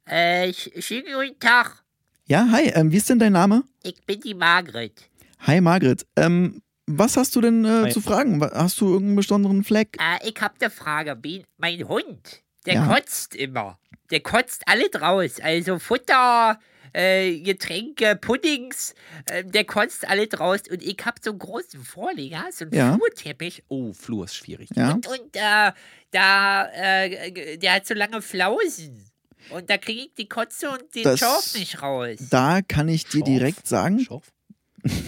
Äh, 0.05 0.53
sch 0.53 0.69
schönen 0.79 1.05
guten 1.05 1.39
Tag. 1.39 1.83
Ja, 2.27 2.47
hi, 2.51 2.69
ähm, 2.75 2.91
wie 2.91 2.97
ist 2.97 3.09
denn 3.09 3.19
dein 3.19 3.33
Name? 3.33 3.63
Ich 3.83 3.95
bin 4.05 4.19
die 4.21 4.33
Margret. 4.33 5.09
Hi, 5.39 5.61
Margret. 5.61 6.05
Ähm, 6.15 6.61
was 6.85 7.17
hast 7.17 7.35
du 7.35 7.41
denn 7.41 7.63
äh, 7.65 7.89
zu 7.89 8.01
fragen? 8.01 8.41
Hast 8.41 8.81
du 8.81 8.87
irgendeinen 8.87 9.15
besonderen 9.15 9.63
Fleck? 9.63 9.97
Äh, 9.99 10.27
ich 10.29 10.35
hab 10.41 10.59
ne 10.61 10.69
Frage. 10.69 11.15
Bin- 11.15 11.43
Mein 11.57 11.87
Hund, 11.87 12.41
der 12.65 12.73
Ja. 12.75 12.85
kotzt 12.87 13.35
immer. 13.35 13.79
Der 14.11 14.21
kotzt 14.21 14.63
alles 14.67 14.89
raus. 15.01 15.39
Also 15.41 15.77
Futter, 15.79 16.59
äh, 16.93 17.39
Getränke, 17.41 18.15
Puddings, 18.15 18.95
äh, 19.29 19.43
der 19.43 19.63
kotzt 19.65 20.07
alles 20.07 20.39
raus. 20.39 20.61
Und 20.69 20.81
ich 20.81 20.97
hab 21.05 21.23
so 21.23 21.29
einen 21.31 21.39
großen 21.39 21.83
Vorleger, 21.83 22.45
so 22.51 22.65
einen 22.65 22.73
Ja. 22.73 22.95
Flurteppich. 22.95 23.63
Oh, 23.67 23.93
Flur 23.93 24.25
ist 24.25 24.35
schwierig. 24.35 24.69
Ja. 24.75 24.91
Und, 24.93 25.05
und 25.07 25.35
äh, 25.35 25.71
da, 26.11 26.69
äh, 26.73 27.57
der 27.57 27.73
hat 27.73 27.85
so 27.85 27.93
lange 27.93 28.21
Flausen. 28.21 29.05
Und 29.51 29.69
da 29.69 29.77
kriege 29.77 30.01
ich 30.01 30.13
die 30.15 30.27
Kotze 30.27 30.69
und 30.69 30.93
den 30.95 31.03
Das- 31.03 31.19
Schorf 31.19 31.53
nicht 31.55 31.81
raus. 31.81 32.17
Da 32.29 32.61
kann 32.61 32.87
ich 32.87 33.05
dir 33.05 33.19
Schorf. 33.19 33.25
direkt 33.25 33.67
sagen, 33.67 33.99
Schorf. 33.99 34.31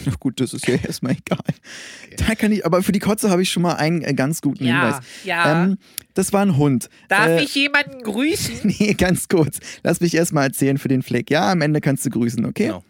Na 0.06 0.14
gut, 0.20 0.40
das 0.40 0.54
ist 0.54 0.68
ja 0.68 0.76
erstmal 0.84 1.14
egal. 1.14 1.40
Da 2.18 2.36
kann 2.36 2.52
ich, 2.52 2.66
aber 2.66 2.84
für 2.84 2.92
die 2.92 3.00
Kotze 3.00 3.30
habe 3.30 3.42
ich 3.42 3.52
schon 3.52 3.64
mal 3.64 3.76
einen 3.76 4.02
äh, 4.04 4.14
ganz 4.14 4.42
guten 4.42 4.66
ja, 4.66 4.86
Hinweis. 4.86 5.06
ja. 5.24 5.64
Ähm, 5.64 5.78
das 6.14 6.34
war 6.34 6.42
ein 6.42 6.58
Hund. 6.58 6.90
Darf 7.08 7.28
äh, 7.28 7.44
ich 7.44 7.56
jemanden 7.56 8.04
grüßen? 8.04 8.52
Nee, 8.80 8.94
ganz 8.94 9.28
kurz. 9.28 9.60
Lass 9.84 10.02
mich 10.02 10.14
erstmal 10.14 10.48
erzählen 10.48 10.78
für 10.78 10.88
den 10.88 11.02
Fleck. 11.02 11.30
Ja, 11.30 11.52
am 11.52 11.62
Ende 11.62 11.82
kannst 11.82 12.06
du 12.06 12.10
grüßen, 12.10 12.46
okay? 12.46 12.68
Genau. 12.68 12.84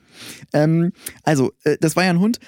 Ähm, 0.53 0.91
also, 1.23 1.51
äh, 1.63 1.77
das 1.79 1.95
war 1.95 2.03
ja 2.03 2.09
ein 2.11 2.19
Hund. 2.19 2.39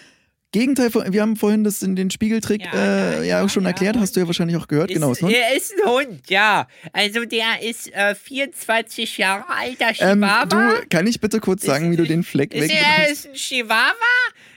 Gegenteil 0.54 0.90
von, 0.92 1.12
wir 1.12 1.22
haben 1.22 1.36
vorhin 1.36 1.64
das 1.66 1.82
in 1.82 1.96
den 1.98 2.10
Spiegeltrick 2.10 2.64
Ja, 2.64 2.72
äh, 2.74 3.28
ja, 3.28 3.42
ja, 3.42 3.50
schon 3.50 3.64
ja, 3.64 3.70
erklärt, 3.70 3.98
hast 3.98 4.16
du 4.16 4.22
ja 4.22 4.28
wahrscheinlich 4.28 4.56
auch 4.56 4.68
gehört. 4.68 4.88
genau, 4.90 5.12
ist, 5.12 5.18
ist 5.18 5.24
ein 5.24 5.28
Hund. 5.28 5.36
er 5.36 5.58
ist 5.58 5.74
ein 5.84 5.90
Hund, 5.92 6.30
ja. 6.30 6.68
Also 6.94 7.26
der 7.26 7.62
ist 7.62 7.92
äh, 7.94 8.16
24 8.16 9.18
Jahre 9.18 9.44
alter 9.50 9.90
Ähm, 10.00 10.22
Chihuahua. 10.22 10.46
du, 10.46 10.88
kann 10.90 11.06
ich 11.08 11.20
bitte 11.20 11.40
kurz 11.42 11.64
sagen, 11.66 11.92
wie 11.92 11.98
du 11.98 12.06
den 12.06 12.24
Fleck 12.24 12.54
ist, 12.54 12.72
er 12.72 13.10
ist 13.10 13.28
ein 13.28 13.34
Chihuahua, 13.34 13.94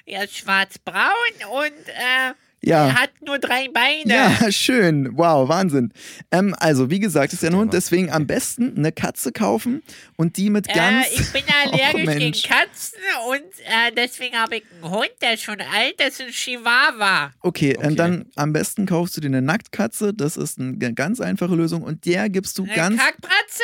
er 0.05 0.25
ist 0.25 0.37
schwarz-braun 0.37 1.11
und 1.51 1.89
äh, 1.89 2.33
Ja. 2.63 2.89
er 2.89 2.95
hat 2.95 3.11
nur 3.25 3.39
drei 3.39 3.69
Beine. 3.69 4.13
Ja, 4.13 4.51
schön. 4.51 5.17
Wow, 5.17 5.49
Wahnsinn. 5.49 5.93
Ähm, 6.33 6.55
also, 6.59 6.91
wie 6.91 6.99
gesagt, 6.99 7.33
ist 7.33 7.43
ja 7.43 7.51
ein 7.51 7.57
Hund, 7.57 7.73
deswegen 7.73 8.11
am 8.11 8.27
besten 8.27 8.75
eine 8.77 8.91
Katze 8.93 9.31
kaufen 9.31 9.83
und 10.17 10.37
die 10.37 10.51
mit 10.51 10.67
ganz. 10.69 11.07
Äh, 11.07 11.15
ich 11.21 11.33
bin 11.33 11.43
Oh, 11.49 11.69
allergisch 11.73 11.93
gegen 11.93 12.05
Mensch. 12.07 12.43
Katzen 12.43 12.99
und 13.29 13.37
äh, 13.41 13.93
deswegen 13.97 14.37
habe 14.37 14.57
ich 14.57 14.65
einen 14.83 14.91
Hund, 14.93 15.11
der 15.23 15.35
ist 15.35 15.43
schon 15.43 15.61
alt, 15.61 15.95
das 15.99 16.15
ist 16.15 16.21
ein 16.23 16.31
Chihuahua. 16.31 17.31
Okay, 17.43 17.77
Okay. 17.77 17.87
und 17.87 17.97
dann 17.99 18.27
am 18.37 18.53
besten 18.53 18.87
kaufst 18.87 19.17
du 19.17 19.21
dir 19.21 19.29
eine 19.29 19.43
Nacktkatze. 19.43 20.13
Das 20.15 20.37
ist 20.37 20.59
eine 20.59 20.77
ganz 20.95 21.21
einfache 21.21 21.55
Lösung 21.55 21.83
und 21.83 22.05
der 22.07 22.29
gibst 22.31 22.59
du 22.59 22.65
Eine 22.65 22.75
ganz. 22.75 23.01
Kackbratze? 23.01 23.63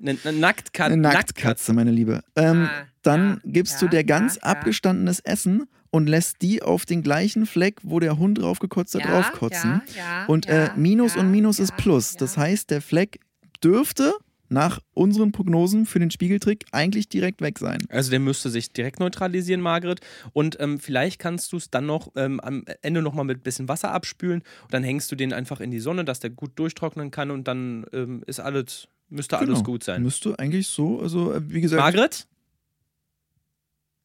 Eine 0.00 0.16
eine 0.24 0.38
Nacktka 0.38 0.84
Eine 0.84 0.96
Nacktkatze, 0.98 1.72
meine 1.72 1.90
Liebe. 1.90 2.22
Ähm, 2.36 2.68
Ah, 2.70 2.86
dann 3.02 3.40
ja, 3.44 3.50
gibst 3.52 3.80
du 3.80 3.86
ja, 3.86 3.90
der 3.90 4.04
ganz 4.04 4.36
ja, 4.36 4.40
ja. 4.44 4.48
abgestandenes 4.52 5.20
Essen 5.20 5.66
und 5.90 6.06
lässt 6.08 6.42
die 6.42 6.62
auf 6.62 6.84
den 6.86 7.02
gleichen 7.02 7.46
Fleck, 7.46 7.76
wo 7.82 8.00
der 8.00 8.18
Hund 8.18 8.38
draufgekotzt 8.38 8.94
hat, 8.94 9.04
draufkotzen. 9.04 9.82
ja, 9.96 10.26
und 10.26 10.46
ja, 10.46 10.66
äh, 10.66 10.70
Minus 10.76 11.14
ja, 11.14 11.20
und 11.20 11.30
Minus 11.30 11.58
ja, 11.58 11.64
ist 11.64 11.76
Plus. 11.76 12.12
ja. 12.14 12.18
Das 12.20 12.36
heißt, 12.36 12.70
der 12.70 12.82
Fleck 12.82 13.20
dürfte 13.64 14.14
nach 14.50 14.80
unseren 14.94 15.30
Prognosen 15.30 15.84
für 15.84 15.98
den 15.98 16.10
Spiegeltrick 16.10 16.64
eigentlich 16.72 17.10
direkt 17.10 17.42
weg 17.42 17.58
sein. 17.58 17.78
Also 17.90 18.10
der 18.10 18.18
müsste 18.18 18.48
sich 18.48 18.72
direkt 18.72 18.98
neutralisieren, 18.98 19.60
Margret. 19.60 20.00
Und 20.32 20.56
ähm, 20.58 20.78
vielleicht 20.78 21.18
kannst 21.18 21.52
du 21.52 21.58
es 21.58 21.70
dann 21.70 21.84
noch 21.84 22.12
ähm, 22.16 22.40
am 22.40 22.64
Ende 22.80 23.02
nochmal 23.02 23.26
mit 23.26 23.40
ein 23.40 23.42
bisschen 23.42 23.68
Wasser 23.68 23.92
abspülen. 23.92 24.40
Und 24.62 24.72
dann 24.72 24.82
hängst 24.82 25.12
du 25.12 25.16
den 25.16 25.34
einfach 25.34 25.60
in 25.60 25.70
die 25.70 25.80
Sonne, 25.80 26.02
dass 26.06 26.20
der 26.20 26.30
gut 26.30 26.52
durchtrocknen 26.58 27.10
kann 27.10 27.30
und 27.30 27.46
dann 27.46 27.84
ähm, 27.92 28.22
ist 28.26 28.40
alles, 28.40 28.88
müsste 29.10 29.36
alles 29.36 29.48
Genau. 29.58 29.62
gut 29.64 29.84
sein. 29.84 30.02
Müsste 30.02 30.38
eigentlich 30.38 30.66
so, 30.68 30.98
also 31.00 31.34
äh, 31.34 31.42
wie 31.50 31.60
gesagt. 31.60 31.82
Margret? 31.82 32.26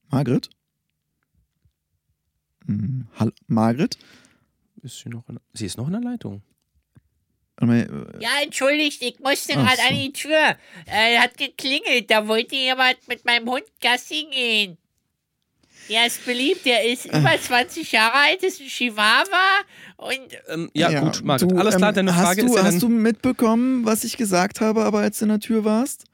Margret? 0.10 0.50
Hm, 2.68 3.08
Hall 3.20 3.34
Margret? 3.48 3.98
Ist 4.82 5.00
sie 5.00 5.10
noch 5.10 5.28
in, 5.30 5.40
sie 5.54 5.66
ist 5.66 5.78
noch 5.78 5.88
in 5.88 5.94
der 5.94 6.02
Leitung. 6.02 6.42
Äh, 7.62 7.86
Ja, 8.20 8.30
entschuldigt, 8.44 9.02
ich 9.02 9.20
musste 9.20 9.54
gerade 9.54 9.78
so. 9.78 9.88
an 9.90 9.96
die 9.96 10.12
Tür. 10.12 10.56
Äh, 10.86 11.18
hat 11.20 11.38
geklingelt, 11.38 12.10
da 12.10 12.28
wollte 12.28 12.56
jemand 12.56 12.98
mit 13.08 13.24
meinem 13.26 13.50
Hund 13.50 13.64
Gassi 13.82 14.28
gehen. 14.32 14.78
Der 15.90 16.08
ist 16.08 16.26
beliebt, 16.26 16.66
der 16.66 16.86
ist 16.86 17.06
Äh. 17.06 17.20
über 17.20 17.40
20 17.40 17.92
Jahre 17.92 18.14
alt, 18.16 18.42
ist 18.44 18.60
ein 18.62 18.68
Chihuahua 18.68 19.60
und 19.98 20.20
Ähm, 20.50 20.72
ja, 20.74 21.00
gut, 21.02 21.22
Margret. 21.24 21.52
du, 21.52 21.58
alles 21.58 21.76
klar, 21.76 21.90
ähm, 21.90 21.96
deine 21.96 22.16
hast 22.16 22.24
Frage 22.24 22.42
du, 22.42 22.48
ist 22.48 22.56
ja 22.56 22.64
Hast 22.64 22.82
du 22.82 22.90
mitbekommen, 22.90 23.86
was 23.86 24.04
ich 24.06 24.16
gesagt 24.18 24.62
habe, 24.62 24.84
aber 24.86 25.00
als 25.00 25.20
du 25.20 25.26
in 25.26 25.30
der 25.30 25.40
Tür 25.40 25.64
warst? 25.66 26.06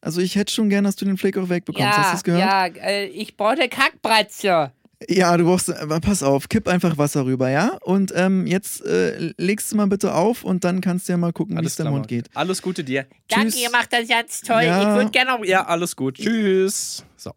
Also 0.00 0.20
ich 0.20 0.36
hätte 0.36 0.52
schon 0.52 0.68
gern, 0.68 0.84
dass 0.84 0.94
du 0.96 1.04
den 1.06 1.16
Fleck 1.16 1.36
auch 1.38 1.48
wegbekommst. 1.48 1.88
hast 1.90 2.06
du 2.06 2.10
ja, 2.10 2.14
es 2.14 2.22
gehört? 2.24 2.40
ja, 2.78 2.82
äh, 2.86 3.06
ich 3.06 3.36
brauche 3.36 3.68
Kackbratze. 3.68 4.72
Ja, 5.08 5.36
du 5.36 5.44
brauchst, 5.44 5.70
aber 5.72 6.00
pass 6.00 6.24
auf, 6.24 6.48
kipp 6.48 6.66
einfach 6.66 6.98
Wasser 6.98 7.24
rüber, 7.24 7.48
ja? 7.50 7.78
Und 7.82 8.12
ähm, 8.16 8.48
jetzt 8.48 8.84
äh, 8.84 9.32
legst 9.36 9.70
du 9.70 9.76
mal 9.76 9.86
bitte 9.86 10.12
auf 10.12 10.42
und 10.42 10.64
dann 10.64 10.80
kannst 10.80 11.08
du 11.08 11.12
ja 11.12 11.16
mal 11.16 11.32
gucken, 11.32 11.56
wie 11.60 11.64
es 11.64 11.76
deinem 11.76 11.92
Margret. 11.92 12.08
geht. 12.08 12.30
Alles 12.34 12.60
Gute 12.62 12.82
dir. 12.82 13.06
Danke, 13.28 13.50
Tschüss. 13.52 13.62
ihr 13.62 13.70
macht 13.70 13.92
das 13.92 14.08
ganz 14.08 14.40
toll. 14.40 14.62
Ja. 14.62 14.80
Ich 14.90 14.96
würde 14.98 15.10
gerne 15.12 15.30
noch. 15.38 15.44
Ja, 15.44 15.66
alles 15.66 15.94
gut. 15.94 16.16
Tschüss. 16.16 17.04
So. 17.16 17.32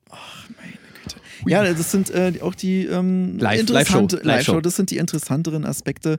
Ja, 1.47 1.63
das 1.73 1.91
sind 1.91 2.09
äh, 2.11 2.33
auch 2.41 2.53
die 2.55 2.85
ähm, 2.85 3.37
Live- 3.39 3.61
interessante 3.61 4.17
Live-Show. 4.17 4.27
Live-Show. 4.53 4.61
Das 4.61 4.75
sind 4.75 4.91
die 4.91 4.97
interessanteren 4.97 5.65
Aspekte, 5.65 6.17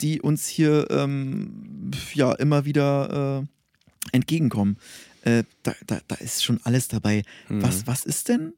die 0.00 0.20
uns 0.20 0.46
hier 0.46 0.86
ähm, 0.90 1.90
ja 2.14 2.32
immer 2.34 2.64
wieder 2.64 3.42
äh, 3.42 4.16
entgegenkommen. 4.16 4.76
Äh, 5.22 5.42
da, 5.64 5.74
da, 5.86 5.98
da 6.08 6.14
ist 6.16 6.44
schon 6.44 6.60
alles 6.64 6.88
dabei. 6.88 7.22
Mhm. 7.48 7.62
Was, 7.62 7.86
was 7.86 8.04
ist 8.06 8.28
denn? 8.28 8.54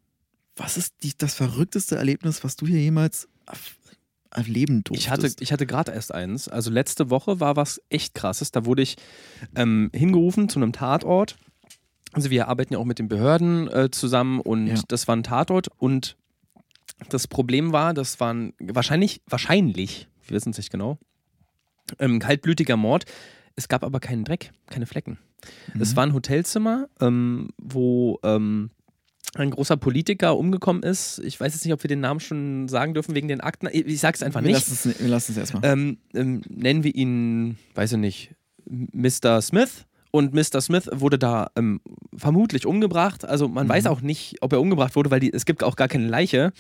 Was 0.56 0.76
ist 0.76 0.94
die, 1.02 1.12
das 1.16 1.34
verrückteste 1.34 1.96
Erlebnis, 1.96 2.44
was 2.44 2.56
du 2.56 2.66
hier 2.66 2.78
jemals 2.80 3.28
erleben 4.30 4.84
durftest? 4.84 5.04
Ich 5.06 5.10
hatte, 5.10 5.34
ich 5.40 5.52
hatte 5.52 5.66
gerade 5.66 5.92
erst 5.92 6.12
eins. 6.12 6.48
Also 6.48 6.70
letzte 6.70 7.10
Woche 7.10 7.40
war 7.40 7.56
was 7.56 7.80
echt 7.88 8.14
krasses. 8.14 8.50
Da 8.52 8.64
wurde 8.64 8.82
ich 8.82 8.96
ähm, 9.56 9.90
hingerufen 9.94 10.48
zu 10.48 10.58
einem 10.58 10.72
Tatort. 10.72 11.36
Also 12.12 12.28
wir 12.30 12.48
arbeiten 12.48 12.74
ja 12.74 12.78
auch 12.78 12.84
mit 12.84 12.98
den 12.98 13.08
Behörden 13.08 13.68
äh, 13.68 13.90
zusammen 13.90 14.40
und 14.40 14.66
Ja. 14.66 14.80
das 14.88 15.08
war 15.08 15.16
ein 15.16 15.22
Tatort 15.22 15.68
und 15.78 16.16
das 17.08 17.26
Problem 17.26 17.72
war, 17.72 17.94
das 17.94 18.20
war 18.20 18.32
ein 18.34 18.52
wahrscheinlich, 18.60 19.22
wahrscheinlich, 19.26 20.08
wir 20.26 20.36
wissen 20.36 20.50
es 20.50 20.58
nicht 20.58 20.70
genau, 20.70 20.98
ähm, 21.98 22.18
kaltblütiger 22.18 22.76
Mord. 22.76 23.06
Es 23.56 23.68
gab 23.68 23.82
aber 23.82 23.98
keinen 23.98 24.24
Dreck, 24.24 24.52
keine 24.66 24.84
Flecken. 24.86 25.18
Es 25.80 25.92
Mhm. 25.92 25.96
war 25.96 26.02
ein 26.04 26.12
Hotelzimmer, 26.12 26.88
ähm, 27.00 27.48
wo 27.58 28.18
ähm, 28.22 28.70
ein 29.34 29.50
großer 29.50 29.76
Politiker 29.76 30.36
umgekommen 30.36 30.82
ist. 30.82 31.18
Ich 31.24 31.40
weiß 31.40 31.54
jetzt 31.54 31.64
nicht, 31.64 31.72
ob 31.72 31.82
wir 31.82 31.88
den 31.88 32.00
Namen 32.00 32.20
schon 32.20 32.68
sagen 32.68 32.92
dürfen 32.94 33.14
wegen 33.14 33.28
den 33.28 33.40
Akten. 33.40 33.68
Ich, 33.72 34.00
sag's 34.00 34.22
einfach 34.22 34.40
nicht. 34.42 34.54
wir 35.00 35.08
lassen 35.08 35.32
es 35.32 35.38
erstmal. 35.38 35.64
Ähm, 35.64 35.98
ähm, 36.14 36.42
nennen 36.48 36.84
wir 36.84 36.94
ihn, 36.94 37.56
weiß 37.74 37.92
ich 37.92 37.98
nicht, 37.98 38.30
Mr. 38.66 39.40
Smith. 39.40 39.86
Und 40.14 40.34
Mr. 40.34 40.60
Smith 40.60 40.90
wurde 40.92 41.18
da 41.18 41.50
ähm, 41.56 41.80
vermutlich 42.14 42.66
umgebracht. 42.66 43.24
Also 43.24 43.48
man 43.48 43.66
Mhm. 43.66 43.70
weiß 43.70 43.86
auch 43.86 44.02
nicht, 44.02 44.36
ob 44.42 44.52
er 44.52 44.60
umgebracht 44.60 44.94
wurde, 44.94 45.10
weil 45.10 45.20
die, 45.20 45.32
es 45.32 45.46
gibt 45.46 45.64
auch 45.64 45.74
gar 45.76 45.88
keine 45.88 46.06
Leiche. 46.06 46.52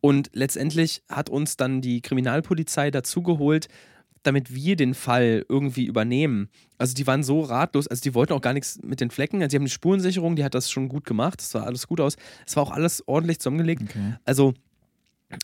Und 0.00 0.30
letztendlich 0.32 1.02
hat 1.08 1.28
uns 1.28 1.56
dann 1.56 1.80
die 1.80 2.02
Kriminalpolizei 2.02 2.92
dazugeholt, 2.92 3.66
damit 4.22 4.54
wir 4.54 4.76
den 4.76 4.94
Fall 4.94 5.44
irgendwie 5.48 5.86
übernehmen. 5.86 6.48
Also 6.78 6.94
die 6.94 7.06
waren 7.06 7.22
so 7.22 7.40
ratlos, 7.40 7.86
also 7.86 8.02
die 8.02 8.14
wollten 8.14 8.32
auch 8.32 8.40
gar 8.40 8.52
nichts 8.52 8.78
mit 8.82 9.00
den 9.00 9.10
Flecken. 9.10 9.38
Also 9.42 9.48
die 9.48 9.56
haben 9.56 9.64
die 9.64 9.70
Spurensicherung, 9.70 10.36
die 10.36 10.44
hat 10.44 10.54
das 10.54 10.70
schon 10.70 10.88
gut 10.88 11.04
gemacht. 11.04 11.40
Es 11.40 11.50
sah 11.50 11.62
alles 11.62 11.86
gut 11.86 12.00
aus. 12.00 12.16
Es 12.46 12.56
war 12.56 12.62
auch 12.62 12.70
alles 12.70 13.06
ordentlich 13.06 13.38
zusammengelegt. 13.38 13.82
Okay. 13.82 14.14
Also, 14.24 14.54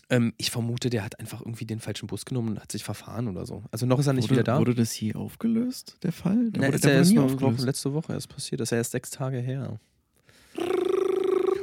ähm, 0.09 0.33
ich 0.37 0.51
vermute, 0.51 0.89
der 0.89 1.03
hat 1.03 1.19
einfach 1.19 1.39
irgendwie 1.41 1.65
den 1.65 1.79
falschen 1.79 2.07
Bus 2.07 2.25
genommen 2.25 2.49
und 2.49 2.59
hat 2.59 2.71
sich 2.71 2.83
verfahren 2.83 3.27
oder 3.29 3.45
so. 3.45 3.63
Also 3.71 3.85
noch 3.85 3.99
ist 3.99 4.07
er 4.07 4.13
nicht 4.13 4.25
wurde, 4.25 4.33
wieder 4.41 4.43
da. 4.43 4.59
Wurde 4.59 4.75
das 4.75 4.91
hier 4.91 5.15
aufgelöst, 5.15 5.97
der 6.03 6.11
Fall? 6.11 6.35
Nein, 6.35 6.53
wurde, 6.55 6.75
ist 6.75 6.83
ja 6.83 6.89
wurde 6.91 6.97
erst 6.97 7.17
aufgelöst. 7.17 7.65
letzte 7.65 7.93
Woche 7.93 8.13
erst 8.13 8.29
passiert. 8.29 8.59
Das 8.61 8.67
ist 8.67 8.71
ja 8.71 8.77
erst 8.77 8.91
sechs 8.91 9.09
Tage 9.09 9.37
her. 9.39 9.79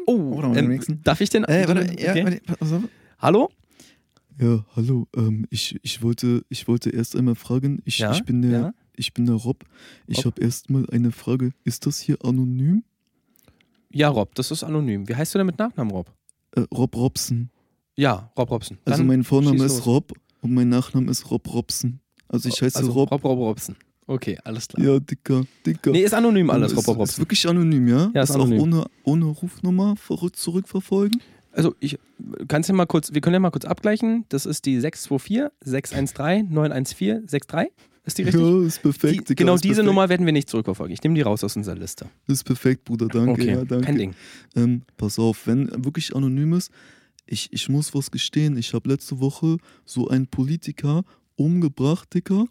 Oh, 0.07 0.43
ähm, 0.55 0.81
darf 1.03 1.21
ich 1.21 1.31
den? 1.31 1.45
Äh, 1.45 1.67
warte, 1.67 1.83
ja, 2.01 2.11
Okay. 2.11 2.25
warte, 2.25 2.41
pass 2.59 2.73
auf. 2.73 2.83
Hallo? 3.19 3.51
Ja, 4.41 4.65
hallo. 4.75 5.07
Ähm, 5.17 5.47
ich, 5.51 5.79
ich, 5.83 6.03
wollte, 6.03 6.45
ich 6.49 6.67
wollte 6.67 6.91
erst 6.91 7.17
einmal 7.17 7.35
fragen. 7.35 7.81
Ich, 7.85 7.99
Ja, 7.99 8.13
ich, 8.13 8.25
bin, 8.25 8.43
der, 8.43 8.51
ja. 8.51 8.75
ich 8.97 9.15
bin 9.15 9.27
der 9.27 9.37
Rob. 9.37 9.65
Ich 10.07 10.25
habe 10.25 10.41
erst 10.41 10.71
mal 10.71 10.87
eine 10.91 11.13
Frage. 11.13 11.53
Ist 11.65 11.87
das 11.87 12.01
hier 12.01 12.19
anonym? 12.25 12.83
Ja, 13.93 14.09
Rob, 14.09 14.35
das 14.35 14.51
ist 14.51 14.65
anonym. 14.65 15.09
Wie 15.09 15.15
heißt 15.15 15.35
du 15.35 15.39
denn 15.39 15.47
mit 15.47 15.59
Nachnamen, 15.59 15.93
Rob? 15.93 16.13
Äh, 16.57 16.63
Rob 16.75 16.97
Robson. 16.97 17.51
Ja, 17.97 18.33
Rob 18.37 18.51
Robson. 18.51 18.79
Also 18.85 18.99
Dann 18.99 19.07
mein 19.07 19.23
Vorname 19.23 19.65
ist 19.65 19.77
los. 19.79 19.87
Rob 19.87 20.13
und 20.41 20.53
mein 20.53 20.69
Nachname 20.69 21.11
ist 21.13 21.31
Rob 21.31 21.53
Robson. 21.53 22.01
Also 22.27 22.49
ich 22.49 22.61
heiße 22.61 22.79
also, 22.79 22.91
Rob. 22.91 23.13
Rob, 23.13 23.23
Rob 23.25 23.39
Robson. 23.39 23.77
Okay, 24.07 24.37
alles 24.45 24.67
klar. 24.69 24.85
Ja, 24.85 24.99
Dicker, 24.99 25.45
Dicker. 25.65 25.93
Nee, 25.93 26.03
ist 26.03 26.13
anonym 26.13 26.51
alles, 26.51 26.73
ist, 26.73 26.79
Rob, 26.79 26.89
Rob 26.89 26.97
Ist 26.97 27.01
Robson. 27.01 27.23
wirklich 27.23 27.49
anonym, 27.49 27.89
ja? 27.89 28.11
Ja, 28.13 28.23
ist 28.23 28.31
ist 28.31 28.35
anonym. 28.35 28.59
auch 28.59 28.63
ohne, 28.65 28.85
ohne 29.05 29.25
Rufnummer 29.27 29.95
zurückverfolgen? 30.33 31.23
Also 31.55 31.75
ich 31.81 31.99
kannst 32.49 32.69
ja 32.69 32.75
mal 32.75 32.87
kurz, 32.87 33.15
wir 33.15 33.21
können 33.21 33.35
ja 33.35 33.41
mal 33.41 33.51
kurz 33.51 33.65
abgleichen. 33.65 34.25
Das 34.29 34.47
ist 34.47 34.67
die 34.67 34.81
624 34.81 35.51
613 35.61 36.53
914 36.53 37.27
63. 37.27 37.73
Ist 38.07 38.19
die 38.19 38.23
richtig? 38.25 38.43
Ja, 38.43 38.67
ist 38.67 38.83
perfekt, 38.83 39.31
die, 39.31 39.35
genau 39.35 39.55
ist 39.55 39.65
diese 39.65 39.77
perfekt. 39.77 39.87
Nummer 39.87 40.09
werden 40.11 40.27
wir 40.27 40.33
nicht 40.33 40.51
zurückverfolgen. 40.51 40.93
Ich 40.93 41.03
nehme 41.03 41.15
die 41.15 41.23
raus 41.23 41.43
aus 41.43 41.57
unserer 41.57 41.77
Liste. 41.77 42.07
Ist 42.27 42.45
perfekt, 42.45 42.85
Bruder, 42.85 43.09
danke. 43.09 43.31
okay, 43.31 43.51
ja, 43.53 43.65
danke. 43.65 43.87
kein 43.87 43.97
Ding. 43.97 44.15
Ähm, 44.55 44.83
pass 44.99 45.19
auf, 45.19 45.47
wenn 45.47 45.71
wirklich 45.85 46.15
anonym 46.15 46.53
ist, 46.53 46.71
ich, 47.27 47.51
ich 47.53 47.71
muss 47.71 47.95
was 47.95 48.11
gestehen. 48.11 48.59
Ich 48.59 48.75
habe 48.75 48.91
letzte 48.91 49.21
Woche 49.21 49.57
so 49.87 50.09
einen 50.09 50.27
Politiker 50.27 51.03
umgebracht, 51.37 52.13
Dicker. 52.13 52.45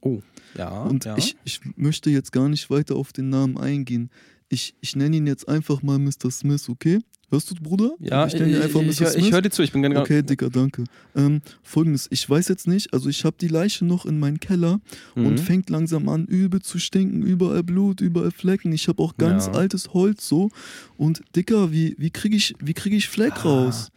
Ja, 0.58 0.84
Und 0.84 1.06
ja. 1.06 1.16
ich, 1.18 1.38
ich 1.44 1.62
möchte 1.76 2.10
jetzt 2.10 2.32
gar 2.32 2.50
nicht 2.50 2.72
weiter 2.72 2.96
auf 2.96 3.14
den 3.14 3.30
Namen 3.30 3.58
eingehen. 3.58 4.10
Ich, 4.50 4.76
ich 4.82 4.96
nenne 4.96 5.18
ihn 5.18 5.28
jetzt 5.28 5.48
einfach 5.48 5.84
mal 5.84 6.00
Mr. 6.00 6.32
Smith, 6.32 6.68
okay? 6.68 7.00
Hörst 7.34 7.50
du, 7.50 7.56
Bruder? 7.56 7.96
ja, 8.00 8.28
ich 8.28 8.36
ich, 8.36 8.42
ich, 8.42 9.02
ich, 9.18 9.32
höre 9.32 9.42
dir 9.42 9.50
zu, 9.50 9.64
ich 9.64 9.72
bin 9.72 9.82
genau. 9.82 10.02
Okay, 10.02 10.22
Dicker, 10.22 10.52
danke. 10.52 10.84
Ähm, 11.16 11.42
Folgendes, 11.64 12.08
ich 12.12 12.30
weiß 12.30 12.48
jetzt 12.48 12.68
nicht, 12.68 12.94
also 12.94 13.10
ich 13.10 13.26
habe 13.26 13.36
die 13.42 13.48
Leiche 13.48 13.86
noch 13.86 14.06
in 14.06 14.20
meinem 14.20 14.40
Keller 14.40 14.80
Mhm. 15.16 15.26
und 15.26 15.40
fängt 15.40 15.72
langsam 15.72 16.10
an, 16.10 16.26
übel 16.26 16.62
zu 16.62 16.78
stinken, 16.78 17.24
überall 17.24 17.64
Blut, 17.64 18.02
überall 18.02 18.30
Flecken. 18.30 18.72
Ich 18.72 18.88
habe 18.88 19.02
auch 19.02 19.18
ganz 19.18 19.48
Ja. 19.48 19.54
altes 19.54 19.96
Holz 19.96 20.30
so. 20.30 20.52
Und 20.96 21.24
Dicker, 21.36 21.72
wie, 21.72 21.96
wie 21.98 22.12
kriege 22.12 22.36
ich, 22.36 22.54
wie 22.60 22.76
krieg 22.76 22.94
ich 22.94 23.08
Fleck 23.10 23.34
Ah. 23.38 23.50
raus? 23.50 23.90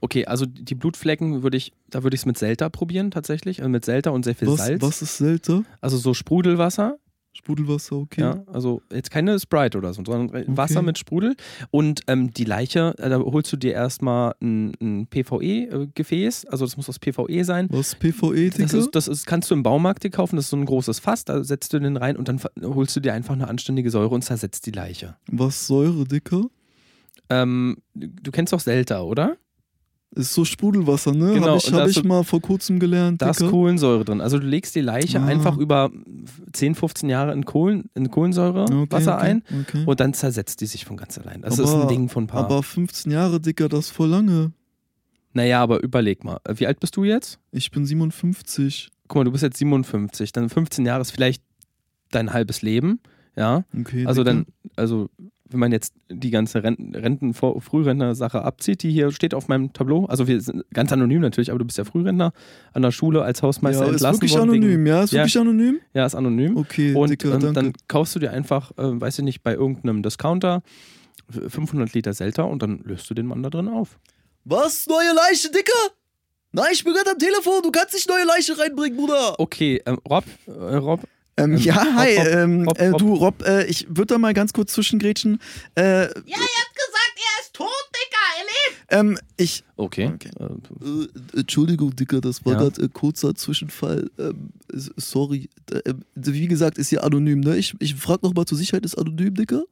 Okay, 0.00 0.24
also 0.24 0.46
die 0.46 0.74
Blutflecken 0.74 1.42
würde 1.42 1.58
ich, 1.58 1.72
da 1.90 2.02
würde 2.04 2.14
ich 2.14 2.22
es 2.22 2.26
mit 2.26 2.38
Selta 2.38 2.70
probieren 2.70 3.10
tatsächlich, 3.10 3.58
also 3.60 3.68
mit 3.68 3.84
Selta 3.84 4.08
und 4.10 4.24
sehr 4.24 4.34
viel 4.34 4.48
Was, 4.48 4.60
Salz. 4.60 4.80
was 4.80 5.02
ist 5.02 5.18
Selter? 5.18 5.62
Also 5.82 5.98
so 5.98 6.14
Sprudelwasser, 6.14 6.96
Sprudelwasser, 7.38 7.96
okay. 7.96 8.20
ja, 8.20 8.42
also 8.52 8.82
jetzt 8.92 9.12
keine 9.12 9.38
Sprite 9.38 9.78
oder 9.78 9.94
so, 9.94 10.02
sondern 10.04 10.56
Wasser 10.56 10.82
mit 10.82 10.98
Sprudel. 10.98 11.36
Und 11.70 12.00
ähm, 12.08 12.32
die 12.32 12.42
Leiche, 12.42 12.94
äh, 12.98 13.08
da 13.08 13.20
holst 13.20 13.52
du 13.52 13.56
dir 13.56 13.74
erstmal 13.74 14.34
ein, 14.42 14.72
ein 14.80 15.06
PVE-Gefäß, 15.06 16.46
also 16.46 16.64
das 16.64 16.76
muss 16.76 16.88
aus 16.88 16.98
PVE 16.98 17.44
sein. 17.44 17.68
Was, 17.70 17.94
PVE, 17.94 18.50
Dicker? 18.50 18.62
Das, 18.64 18.74
ist, 18.74 18.90
das 18.90 19.06
ist, 19.06 19.26
kannst 19.26 19.50
du 19.50 19.54
im 19.54 19.62
Baumarkt 19.62 20.02
dir 20.02 20.10
kaufen, 20.10 20.34
das 20.34 20.46
ist 20.46 20.50
so 20.50 20.56
ein 20.56 20.64
großes 20.64 20.98
Fass, 20.98 21.24
da 21.24 21.44
setzt 21.44 21.72
du 21.72 21.78
den 21.78 21.96
rein 21.96 22.16
und 22.16 22.26
dann 22.26 22.40
holst 22.60 22.96
du 22.96 23.00
dir 23.00 23.14
einfach 23.14 23.34
eine 23.34 23.46
anständige 23.46 23.90
Säure 23.90 24.14
und 24.14 24.22
zersetzt 24.22 24.66
die 24.66 24.72
Leiche. 24.72 25.16
was, 25.30 25.68
Säure, 25.68 26.04
Dicker? 26.04 26.42
Ähm, 27.30 27.76
du 27.94 28.30
kennst 28.32 28.52
doch 28.52 28.60
Selta, 28.60 29.02
oder? 29.02 29.36
Ist 30.14 30.32
so 30.32 30.44
Sprudelwasser, 30.44 31.12
ne? 31.12 31.34
Genau, 31.34 31.48
Habe 31.48 31.56
ich, 31.58 31.72
hab 31.72 31.86
ist 31.86 31.96
ich 31.98 32.04
mal 32.04 32.24
vor 32.24 32.40
kurzem 32.40 32.78
gelernt, 32.78 33.20
Da 33.20 33.30
ist. 33.30 33.40
Kohlensäure 33.46 34.04
drin. 34.06 34.20
Also 34.22 34.38
du 34.38 34.46
legst 34.46 34.74
die 34.74 34.80
Leiche 34.80 35.20
Ah. 35.20 35.26
einfach 35.26 35.58
über 35.58 35.90
10, 36.52 36.74
15 36.74 37.10
Jahre 37.10 37.32
in, 37.34 37.44
Kohlen, 37.44 37.90
in 37.94 38.10
Kohlensäure 38.10 38.62
Okay, 38.62 38.86
Wasser 38.90 39.16
okay, 39.18 39.26
ein 39.26 39.42
Okay. 39.62 39.84
und 39.86 40.00
dann 40.00 40.14
zersetzt 40.14 40.60
die 40.62 40.66
sich 40.66 40.86
von 40.86 40.96
ganz 40.96 41.18
allein. 41.18 41.42
Das 41.42 41.58
ist 41.58 41.68
Aber- 41.70 41.82
ein 41.82 41.88
Ding 41.88 42.08
von 42.08 42.24
ein 42.24 42.26
paar. 42.26 42.44
Aber 42.46 42.62
15 42.62 43.12
Jahre, 43.12 43.38
Dicker, 43.38 43.68
das 43.68 43.86
ist 43.86 43.90
voll 43.90 44.08
lange. 44.08 44.52
naja, 45.34 45.62
aber 45.62 45.82
überleg 45.82 46.24
mal. 46.24 46.40
Wie 46.54 46.66
alt 46.66 46.80
bist 46.80 46.96
du 46.96 47.04
jetzt? 47.04 47.38
Ich 47.52 47.70
bin 47.70 47.84
57. 47.86 48.88
Guck 49.08 49.16
mal, 49.18 49.24
du 49.24 49.30
bist 49.32 49.42
jetzt 49.44 49.58
57. 49.58 50.32
Dann 50.32 50.48
15 50.48 50.84
Jahre 50.86 51.02
ist 51.02 51.10
vielleicht 51.12 51.42
dein 52.10 52.32
halbes 52.32 52.62
Leben. 52.62 53.00
Ja. 53.36 53.64
Okay, 53.78 54.04
Also 54.06 54.24
Dicker. 54.24 54.34
dann, 54.36 54.46
also 54.74 55.10
wenn 55.50 55.60
man 55.60 55.72
jetzt 55.72 55.94
die 56.10 56.30
ganze 56.30 56.62
Renten, 56.62 56.94
Renten 56.94 57.34
Frührentner-Sache 57.34 58.42
abzieht, 58.42 58.82
die 58.82 58.90
hier 58.90 59.10
steht 59.12 59.34
auf 59.34 59.48
meinem 59.48 59.72
Tableau, 59.72 60.04
also 60.06 60.26
wir 60.26 60.40
sind 60.40 60.64
ganz 60.72 60.92
anonym 60.92 61.20
natürlich, 61.20 61.50
aber 61.50 61.58
du 61.58 61.64
bist 61.64 61.78
ja 61.78 61.84
Frührentner 61.84 62.32
an 62.72 62.82
der 62.82 62.90
Schule 62.90 63.22
als 63.22 63.42
Hausmeister 63.42 63.82
ja, 63.84 63.88
ist 63.88 63.92
entlassen 63.94 64.16
wirklich 64.22 64.32
worden. 64.32 64.50
anonym, 64.50 64.70
Wegen, 64.70 64.86
ja? 64.86 65.02
Ist 65.02 65.12
Ja. 65.12 65.20
wirklich 65.20 65.38
anonym? 65.38 65.80
ja, 65.94 66.06
ist 66.06 66.14
anonym. 66.14 66.56
Okay, 66.56 66.94
Und 66.94 67.10
Dicker, 67.10 67.34
ähm, 67.34 67.54
dann 67.54 67.72
kaufst 67.88 68.14
du 68.14 68.18
dir 68.18 68.30
einfach, 68.32 68.70
äh, 68.72 69.00
weiß 69.00 69.18
ich 69.20 69.24
nicht, 69.24 69.42
bei 69.42 69.54
irgendeinem 69.54 70.02
Discounter 70.02 70.62
500 71.30 71.92
Liter 71.94 72.12
Selta 72.14 72.42
und 72.42 72.62
dann 72.62 72.80
löst 72.84 73.08
du 73.10 73.14
den 73.14 73.26
Mann 73.26 73.42
da 73.42 73.50
drin 73.50 73.68
auf. 73.68 73.98
Was? 74.44 74.86
Neue 74.86 75.14
Leiche, 75.14 75.50
Dicker? 75.50 75.72
Nein, 76.52 76.68
ich 76.72 76.82
bin 76.82 76.94
gerade 76.94 77.10
am 77.10 77.18
Telefon. 77.18 77.60
Du 77.62 77.70
kannst 77.70 77.92
nicht 77.92 78.08
neue 78.08 78.24
Leiche 78.24 78.58
reinbringen, 78.58 78.96
Bruder. 78.96 79.38
Okay, 79.38 79.82
ähm, 79.84 79.98
Rob, 80.08 80.24
äh, 80.46 80.76
Rob, 80.76 81.00
Ähm, 81.38 81.52
Ähm, 81.52 81.58
ja, 81.58 81.74
hi, 81.94 82.16
Rob, 82.16 82.26
Rob, 82.26 82.34
ähm, 82.34 82.62
Rob, 82.68 82.78
äh, 82.80 82.90
du 82.92 83.14
Rob, 83.14 83.42
äh, 83.46 83.64
ich 83.66 83.86
würde 83.88 84.06
da 84.14 84.18
mal 84.18 84.34
ganz 84.34 84.52
kurz 84.52 84.72
zwischengrätschen. 84.72 85.40
Äh, 85.74 85.82
Ja, 85.82 86.02
ihr 86.02 86.08
habt 86.08 86.24
gesagt, 86.26 87.14
er 87.16 87.42
ist 87.42 87.52
tot, 87.54 87.68
Dicker, 87.94 88.26
er 88.38 88.44
lebt. 88.44 89.16
ähm, 89.16 89.18
ich, 89.36 89.64
okay. 89.76 90.10
Okay. 90.14 90.30
Äh, 90.38 90.44
Äh, 91.36 91.40
Entschuldigung, 91.40 91.94
Dicker, 91.96 92.20
das 92.20 92.44
war 92.44 92.54
Ja. 92.54 92.58
gerade 92.60 92.82
ein 92.82 92.92
kurzer 92.92 93.34
Zwischenfall. 93.34 94.10
Ähm, 94.18 94.50
sorry. 94.96 95.48
Äh, 95.70 95.94
wie 96.14 96.48
gesagt, 96.48 96.78
ist 96.78 96.88
hier 96.88 97.04
anonym, 97.04 97.40
ne? 97.40 97.56
Ich, 97.56 97.74
ich 97.78 97.94
frage 97.94 98.26
nochmal 98.26 98.44
zur 98.46 98.58
Sicherheit, 98.58 98.84
ist 98.84 98.96
anonym, 98.98 99.34
Dicker? 99.34 99.62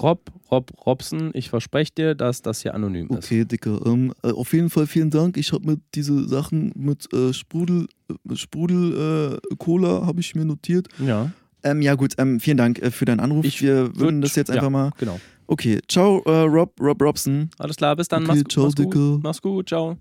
Rob, 0.00 0.30
Rob 0.50 0.72
Robson, 0.86 1.30
ich 1.34 1.48
verspreche 1.48 1.92
dir, 1.96 2.14
dass 2.14 2.42
das 2.42 2.62
hier 2.62 2.74
anonym 2.74 3.08
ist. 3.08 3.16
Okay, 3.16 3.44
Dicker. 3.44 3.80
Ähm, 3.86 4.12
äh, 4.22 4.30
auf 4.30 4.52
jeden 4.52 4.70
Fall 4.70 4.86
vielen 4.86 5.10
Dank. 5.10 5.36
Ich 5.36 5.52
habe 5.52 5.66
mir 5.66 5.80
diese 5.94 6.28
Sachen 6.28 6.72
mit 6.76 7.12
äh, 7.12 7.32
Sprudel, 7.32 7.86
äh, 8.30 8.36
Sprudel 8.36 9.38
äh, 9.50 9.54
Cola 9.56 10.06
habe 10.06 10.20
ich 10.20 10.34
mir 10.34 10.44
notiert. 10.44 10.88
Ja, 10.98 11.30
ähm, 11.62 11.82
ja 11.82 11.94
gut, 11.94 12.14
ähm, 12.18 12.38
vielen 12.40 12.58
Dank 12.58 12.78
äh, 12.80 12.90
für 12.90 13.06
deinen 13.06 13.20
Anruf. 13.20 13.44
Ich 13.44 13.60
Wir 13.62 13.96
würden 13.96 14.20
würd- 14.20 14.22
das 14.22 14.36
jetzt 14.36 14.48
ja. 14.48 14.56
einfach 14.56 14.70
mal. 14.70 14.90
genau. 14.98 15.18
Okay, 15.48 15.78
ciao, 15.88 16.18
Rob, 16.26 16.72
Rob 16.80 17.00
Robson. 17.00 17.50
Alles 17.58 17.76
klar, 17.76 17.94
bis 17.96 18.08
dann. 18.08 18.24
Okay, 18.28 18.40
mach's, 18.42 18.52
ciao, 18.52 18.64
mach's 18.64 18.74
gut. 18.74 18.86
Dicker. 18.94 19.18
Mach's 19.22 19.40
gut, 19.42 19.68
ciao. 19.68 19.96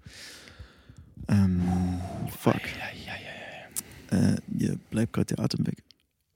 Ähm, 1.27 1.62
fuck. 2.39 2.55
Ja, 2.55 2.60
ja, 3.05 3.13
ja, 4.12 4.17
ja. 4.19 4.34
Äh, 4.34 4.38
mir 4.47 4.77
bleibt 4.89 5.13
gerade 5.13 5.36
der 5.36 5.39
Atem 5.43 5.65
weg. 5.67 5.77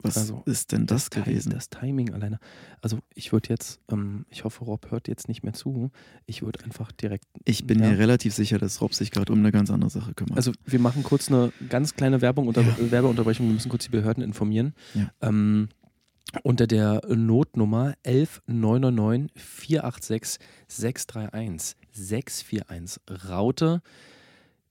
Was 0.02 0.18
Also, 0.18 0.44
ist 0.46 0.72
denn 0.72 0.86
das, 0.86 1.10
Ti- 1.10 1.20
gewesen? 1.22 1.50
Das 1.50 1.70
Timing 1.70 2.14
alleine. 2.14 2.40
Also 2.82 3.00
ich 3.14 3.34
würde 3.34 3.50
jetzt, 3.50 3.82
ähm, 3.92 4.26
ich 4.30 4.46
hoffe, 4.46 4.64
Rob 4.64 4.90
hört 4.92 5.08
jetzt 5.10 5.28
nicht 5.28 5.44
mehr 5.44 5.52
zu. 5.54 5.92
Ich 6.26 6.42
würde 6.42 6.64
einfach 6.64 6.92
direkt. 6.94 7.26
Ich 7.44 7.68
bin 7.68 7.80
ja. 7.80 7.90
mir 7.90 7.98
relativ 8.00 8.34
sicher, 8.34 8.58
dass 8.60 8.80
Rob 8.80 8.94
sich 8.94 9.12
gerade 9.12 9.34
um 9.34 9.40
eine 9.40 9.52
ganz 9.52 9.70
andere 9.70 9.90
Sache 9.90 10.14
kümmert. 10.14 10.38
Also 10.38 10.54
wir 10.66 10.80
machen 10.80 11.04
kurz 11.04 11.28
eine 11.30 11.52
ganz 11.68 11.96
kleine 11.96 12.22
Werbung 12.22 12.48
unter, 12.48 12.62
Ja. 12.62 12.78
äh, 12.80 12.92
Werbeunterbrechung. 12.92 13.48
Wir 13.48 13.54
müssen 13.54 13.68
kurz 13.70 13.84
die 13.84 13.90
Behörden 13.90 14.24
informieren. 14.24 14.74
Ja. 14.94 15.12
Ähm, 15.22 15.68
unter 16.44 16.66
der 16.68 17.02
Notnummer 17.08 17.96
1199 18.06 19.32
486 19.36 20.40
631 20.70 21.76
641 21.92 23.02
Raute 23.30 23.82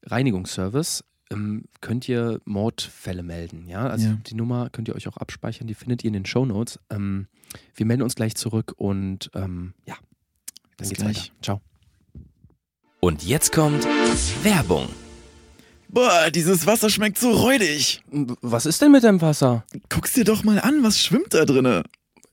Reinigungsservice 0.05 1.05
ähm, 1.31 1.65
könnt 1.81 2.09
ihr 2.09 2.41
Mordfälle 2.45 3.23
melden. 3.23 3.67
Ja, 3.69 3.87
also 3.89 4.09
Ja. 4.09 4.19
die 4.27 4.35
Nummer 4.35 4.71
könnt 4.71 4.89
ihr 4.89 4.95
euch 4.97 5.09
auch 5.09 5.17
abspeichern. 5.17 5.67
Die 5.67 5.75
findet 5.75 6.05
ihr 6.05 6.09
in 6.09 6.15
den 6.15 6.27
Show 6.27 6.45
Notes. 6.47 6.79
Ähm, 6.91 7.27
wir 7.75 7.87
melden 7.87 8.03
uns 8.03 8.15
gleich 8.15 8.35
zurück 8.35 8.75
und 8.77 9.31
ähm, 9.35 9.75
ja, 9.87 9.95
dann 9.97 10.77
Bis 10.79 10.89
geht's 10.91 11.01
gleich. 11.03 11.17
weiter. 11.19 11.33
Ciao. 11.43 11.61
Und 13.01 13.25
jetzt 13.25 13.53
kommt 13.53 13.87
Werbung. 14.43 14.89
Boah, 15.89 16.31
dieses 16.31 16.67
Wasser 16.67 16.91
schmeckt 16.91 17.17
so 17.19 17.31
räudig. 17.31 18.03
Was 18.43 18.67
ist 18.67 18.83
denn 18.83 18.93
mit 18.93 19.05
dem 19.05 19.21
Wasser? 19.23 19.65
Guck's 19.89 20.13
dir 20.13 20.25
doch 20.25 20.45
mal 20.45 20.59
an, 20.61 20.83
was 20.83 20.99
schwimmt 21.01 21.33
da 21.33 21.45
drinne? 21.47 21.85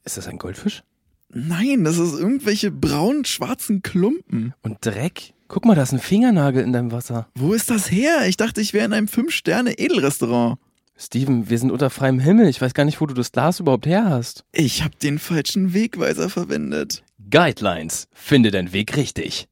Ist 0.04 0.18
das 0.18 0.28
ein 0.28 0.38
Goldfisch? 0.38 0.84
Nein, 1.30 1.84
das 1.84 1.98
ist 1.98 2.14
irgendwelche 2.14 2.72
braunen, 2.72 3.26
schwarzen 3.26 3.82
Klumpen. 3.82 4.54
Und 4.62 4.78
Dreck? 4.86 5.34
Guck 5.48 5.66
mal, 5.66 5.76
da 5.76 5.84
ist 5.84 5.94
ein 5.94 6.00
Fingernagel 6.00 6.64
in 6.64 6.74
deinem 6.74 6.92
Wasser. 6.92 7.28
Wo 7.36 7.54
ist 7.54 7.70
das 7.70 7.92
her? 7.92 8.28
Ich 8.28 8.36
dachte, 8.38 8.62
ich 8.62 8.74
wäre 8.74 8.86
in 8.86 8.94
einem 8.94 9.08
Fünf-Sterne-Edelrestaurant. 9.08 10.58
Steven, 10.98 11.50
wir 11.50 11.60
sind 11.60 11.72
unter 11.72 11.90
freiem 11.90 12.20
Himmel. 12.20 12.48
Ich 12.48 12.62
weiß 12.62 12.74
gar 12.74 12.86
nicht, 12.86 13.00
wo 13.02 13.06
du 13.06 13.14
das 13.14 13.32
Glas 13.32 13.60
überhaupt 13.60 13.86
her 13.86 14.06
hast. 14.10 14.44
Ich 14.54 14.82
habe 14.84 14.96
den 15.02 15.20
falschen 15.20 15.74
Wegweiser 15.74 16.30
verwendet. 16.30 17.04
Guidelines. 17.30 18.08
Finde 18.14 18.50
deinen 18.50 18.72
Weg 18.74 18.96
richtig. 18.96 19.48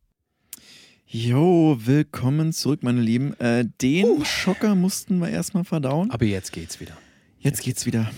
Jo, 1.05 1.77
willkommen 1.83 2.53
zurück, 2.53 2.81
meine 2.81 3.01
Lieben. 3.01 3.39
Äh, 3.39 3.65
den 3.81 4.25
Schocker 4.25 4.73
mussten 4.73 5.19
wir 5.19 5.29
erstmal 5.29 5.63
verdauen. 5.63 6.09
Aber 6.09 6.25
jetzt 6.25 6.53
geht's 6.53 6.79
wieder. 6.79 6.97
Jetzt 7.39 7.61
geht's 7.61 7.85
wieder. 7.85 8.09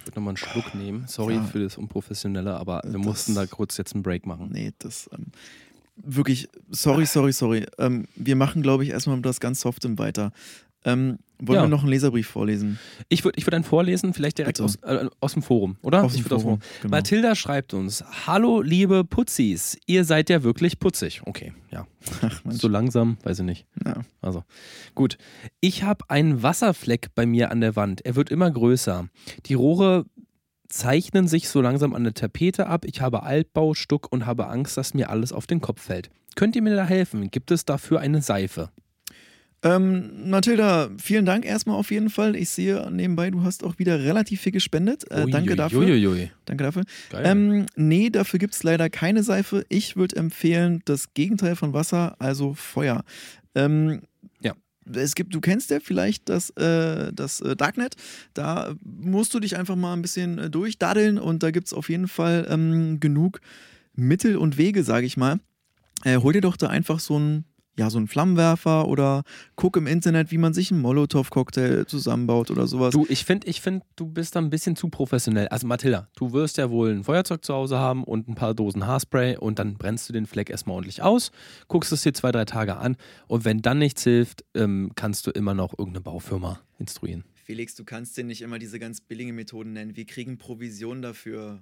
Ich 0.00 0.06
würde 0.06 0.18
nochmal 0.18 0.32
einen 0.32 0.36
Schluck 0.36 0.74
nehmen. 0.74 1.04
Sorry 1.06 1.36
Ja. 1.36 1.44
für 1.44 1.60
das 1.60 1.78
Unprofessionelle, 1.78 2.54
aber 2.56 2.82
wir 2.84 2.92
Das- 2.94 3.00
mussten 3.02 3.34
da 3.34 3.46
kurz 3.46 3.78
jetzt 3.78 3.94
einen 3.94 4.02
Break 4.02 4.26
machen. 4.26 4.50
Nee, 4.52 4.72
das 4.80 5.08
ähm, 5.14 5.26
wirklich, 5.96 6.48
sorry, 6.70 7.06
sorry, 7.06 7.32
sorry. 7.32 7.66
Ähm, 7.78 8.06
wir 8.16 8.36
machen, 8.36 8.62
glaube 8.62 8.84
ich, 8.84 8.90
erstmal 8.90 9.20
das 9.20 9.40
ganz 9.40 9.60
Softem 9.60 9.98
weiter. 9.98 10.32
Ähm, 10.84 11.18
wollen 11.38 11.56
Ja. 11.58 11.62
wir 11.64 11.68
noch 11.68 11.82
einen 11.82 11.90
Leserbrief 11.90 12.26
vorlesen? 12.26 12.78
Ich 13.08 13.24
würde 13.24 13.38
ich 13.38 13.46
würd 13.46 13.54
einen 13.54 13.62
vorlesen, 13.64 14.14
vielleicht 14.14 14.38
direkt 14.38 14.60
aus, 14.60 14.76
äh, 14.82 15.06
aus 15.20 15.32
dem 15.34 15.42
Forum, 15.42 15.76
oder? 15.82 16.02
Aus 16.02 16.12
dem 16.14 16.20
Ich 16.24 16.30
würd 16.30 16.42
Forum, 16.42 16.58
genau. 16.82 16.90
Mathilda 16.96 17.34
schreibt 17.36 17.72
uns: 17.74 18.02
Hallo, 18.26 18.60
liebe 18.62 19.04
Putzis, 19.04 19.78
ihr 19.86 20.04
seid 20.04 20.28
ja 20.28 20.42
wirklich 20.42 20.80
putzig. 20.80 21.22
Okay, 21.24 21.52
ja. 21.70 21.86
Ach. 22.22 22.40
So 22.48 22.66
langsam, 22.66 23.16
weiß 23.22 23.40
ich 23.40 23.44
nicht. 23.44 23.66
Ja. 23.84 24.02
Also, 24.20 24.42
gut. 24.96 25.18
Ich 25.60 25.84
habe 25.84 26.04
einen 26.10 26.42
Wasserfleck 26.42 27.08
bei 27.14 27.26
mir 27.26 27.52
an 27.52 27.60
der 27.60 27.76
Wand. 27.76 28.04
Er 28.04 28.16
wird 28.16 28.30
immer 28.30 28.50
größer. 28.50 29.08
Die 29.46 29.54
Rohre 29.54 30.04
zeichnen 30.72 31.28
sich 31.28 31.48
so 31.48 31.60
langsam 31.60 31.94
an 31.94 32.04
der 32.04 32.14
Tapete 32.14 32.66
ab. 32.66 32.84
Ich 32.86 33.00
habe 33.00 33.22
Altbau, 33.22 33.74
Stuck 33.74 34.10
und 34.10 34.26
habe 34.26 34.48
Angst, 34.48 34.76
dass 34.76 34.94
mir 34.94 35.10
alles 35.10 35.32
auf 35.32 35.46
den 35.46 35.60
Kopf 35.60 35.82
fällt. 35.82 36.10
Könnt 36.34 36.56
ihr 36.56 36.62
mir 36.62 36.74
da 36.74 36.84
helfen? 36.84 37.30
Gibt 37.30 37.50
es 37.50 37.64
dafür 37.64 38.00
eine 38.00 38.22
Seife? 38.22 38.70
Ähm, 39.64 40.28
Mathilda, 40.28 40.90
vielen 40.98 41.24
Dank 41.24 41.44
erstmal 41.44 41.76
auf 41.76 41.92
jeden 41.92 42.10
Fall. 42.10 42.34
Ich 42.34 42.48
sehe 42.48 42.90
nebenbei, 42.90 43.30
du 43.30 43.44
hast 43.44 43.62
auch 43.62 43.78
wieder 43.78 44.00
relativ 44.00 44.40
viel 44.40 44.50
gespendet. 44.50 45.08
Äh, 45.10 45.26
danke 45.30 45.54
dafür. 45.54 45.80
Uiuiui. 45.80 46.30
Danke 46.46 46.64
dafür. 46.64 46.82
Geil. 47.10 47.22
Ähm, 47.24 47.66
nee, 47.76 48.10
dafür 48.10 48.40
gibt 48.40 48.54
es 48.54 48.62
leider 48.64 48.90
keine 48.90 49.22
Seife. 49.22 49.64
Ich 49.68 49.94
würde 49.96 50.16
empfehlen, 50.16 50.82
das 50.84 51.14
Gegenteil 51.14 51.54
von 51.54 51.72
Wasser, 51.74 52.16
also 52.18 52.54
Feuer. 52.54 53.04
Ähm. 53.54 54.02
Es 54.90 55.14
gibt, 55.14 55.34
du 55.34 55.40
kennst 55.40 55.70
ja 55.70 55.80
vielleicht 55.80 56.28
das, 56.28 56.50
äh, 56.50 57.12
das 57.12 57.40
äh, 57.40 57.56
Darknet. 57.56 57.96
Da 58.34 58.74
musst 58.82 59.34
du 59.34 59.40
dich 59.40 59.56
einfach 59.56 59.76
mal 59.76 59.92
ein 59.92 60.02
bisschen 60.02 60.38
äh, 60.38 60.50
durchdaddeln 60.50 61.18
und 61.18 61.42
da 61.42 61.50
gibt 61.50 61.68
es 61.68 61.72
auf 61.72 61.88
jeden 61.88 62.08
Fall 62.08 62.46
ähm, 62.48 63.00
genug 63.00 63.40
Mittel 63.94 64.36
und 64.36 64.58
Wege, 64.58 64.82
sage 64.82 65.06
ich 65.06 65.16
mal. 65.16 65.40
Äh, 66.04 66.18
hol 66.18 66.32
dir 66.32 66.40
doch 66.40 66.56
da 66.56 66.68
einfach 66.68 67.00
so 67.00 67.18
ein 67.18 67.44
ja, 67.78 67.88
so 67.88 67.98
einen 67.98 68.08
Flammenwerfer 68.08 68.86
oder 68.86 69.22
guck 69.56 69.76
im 69.76 69.86
Internet, 69.86 70.30
wie 70.30 70.38
man 70.38 70.52
sich 70.52 70.70
einen 70.70 70.82
Molotow-Cocktail 70.82 71.86
zusammenbaut 71.86 72.50
oder 72.50 72.66
sowas. 72.66 72.92
Du, 72.92 73.06
ich 73.08 73.24
finde, 73.24 73.46
ich 73.46 73.60
find, 73.60 73.82
du 73.96 74.06
bist 74.06 74.36
da 74.36 74.40
ein 74.40 74.50
bisschen 74.50 74.76
zu 74.76 74.88
professionell. 74.88 75.48
Also 75.48 75.66
Mathilda, 75.66 76.08
du 76.16 76.32
wirst 76.32 76.58
ja 76.58 76.70
wohl 76.70 76.90
ein 76.90 77.04
Feuerzeug 77.04 77.44
zu 77.44 77.54
Hause 77.54 77.78
haben 77.78 78.04
und 78.04 78.28
ein 78.28 78.34
paar 78.34 78.54
Dosen 78.54 78.86
Haarspray 78.86 79.36
und 79.38 79.58
dann 79.58 79.74
brennst 79.74 80.08
du 80.08 80.12
den 80.12 80.26
Fleck 80.26 80.50
erstmal 80.50 80.74
ordentlich 80.74 81.02
aus, 81.02 81.32
guckst 81.68 81.92
es 81.92 82.02
dir 82.02 82.12
zwei, 82.12 82.30
drei 82.30 82.44
Tage 82.44 82.76
an 82.76 82.96
und 83.26 83.44
wenn 83.44 83.62
dann 83.62 83.78
nichts 83.78 84.04
hilft, 84.04 84.44
ähm, 84.54 84.92
kannst 84.94 85.26
du 85.26 85.30
immer 85.30 85.54
noch 85.54 85.72
irgendeine 85.78 86.02
Baufirma 86.02 86.60
instruieren. 86.78 87.24
Felix, 87.44 87.74
du 87.74 87.84
kannst 87.84 88.16
dir 88.16 88.24
nicht 88.24 88.42
immer 88.42 88.58
diese 88.58 88.78
ganz 88.78 89.00
billigen 89.00 89.34
Methoden 89.34 89.72
nennen. 89.72 89.96
Wir 89.96 90.06
kriegen 90.06 90.38
Provision 90.38 91.02
dafür. 91.02 91.60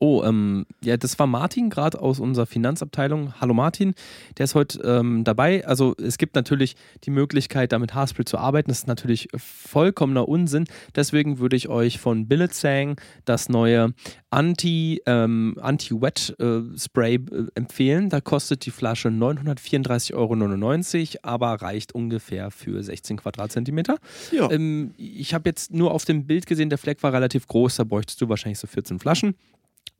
Oh, 0.00 0.22
ähm, 0.24 0.64
ja, 0.84 0.96
das 0.96 1.18
war 1.18 1.26
Martin 1.26 1.70
gerade 1.70 2.00
aus 2.00 2.20
unserer 2.20 2.46
Finanzabteilung. 2.46 3.34
Hallo 3.40 3.52
Martin, 3.52 3.94
der 4.36 4.44
ist 4.44 4.54
heute 4.54 4.80
ähm, 4.82 5.24
dabei. 5.24 5.66
Also 5.66 5.96
es 6.00 6.18
gibt 6.18 6.36
natürlich 6.36 6.76
die 7.02 7.10
Möglichkeit, 7.10 7.72
da 7.72 7.80
mit 7.80 7.94
Haarspray 7.94 8.24
zu 8.24 8.38
arbeiten. 8.38 8.68
Das 8.68 8.78
ist 8.78 8.86
natürlich 8.86 9.28
vollkommener 9.34 10.28
Unsinn. 10.28 10.66
Deswegen 10.94 11.40
würde 11.40 11.56
ich 11.56 11.68
euch 11.68 11.98
von 11.98 12.28
Billetsang 12.28 13.00
das 13.24 13.48
neue 13.48 13.92
Anti, 14.30 15.02
ähm, 15.04 15.56
Anti-Wet-Spray 15.60 17.14
äh, 17.14 17.46
empfehlen. 17.56 18.08
Da 18.08 18.20
kostet 18.20 18.66
die 18.66 18.70
Flasche 18.70 19.08
934,99 19.08 20.14
Euro, 20.14 21.18
aber 21.22 21.60
reicht 21.60 21.92
ungefähr 21.92 22.52
für 22.52 22.84
16 22.84 23.16
Quadratzentimeter. 23.16 23.98
Ja. 24.30 24.48
Ähm, 24.48 24.94
ich 24.96 25.34
habe 25.34 25.48
jetzt 25.48 25.72
nur 25.72 25.90
auf 25.90 26.04
dem 26.04 26.26
Bild 26.26 26.46
gesehen, 26.46 26.68
der 26.68 26.78
Fleck 26.78 27.02
war 27.02 27.12
relativ 27.12 27.48
groß, 27.48 27.76
da 27.76 27.84
bräuchtest 27.84 28.20
du 28.20 28.28
wahrscheinlich 28.28 28.60
so 28.60 28.68
14 28.68 29.00
Flaschen. 29.00 29.34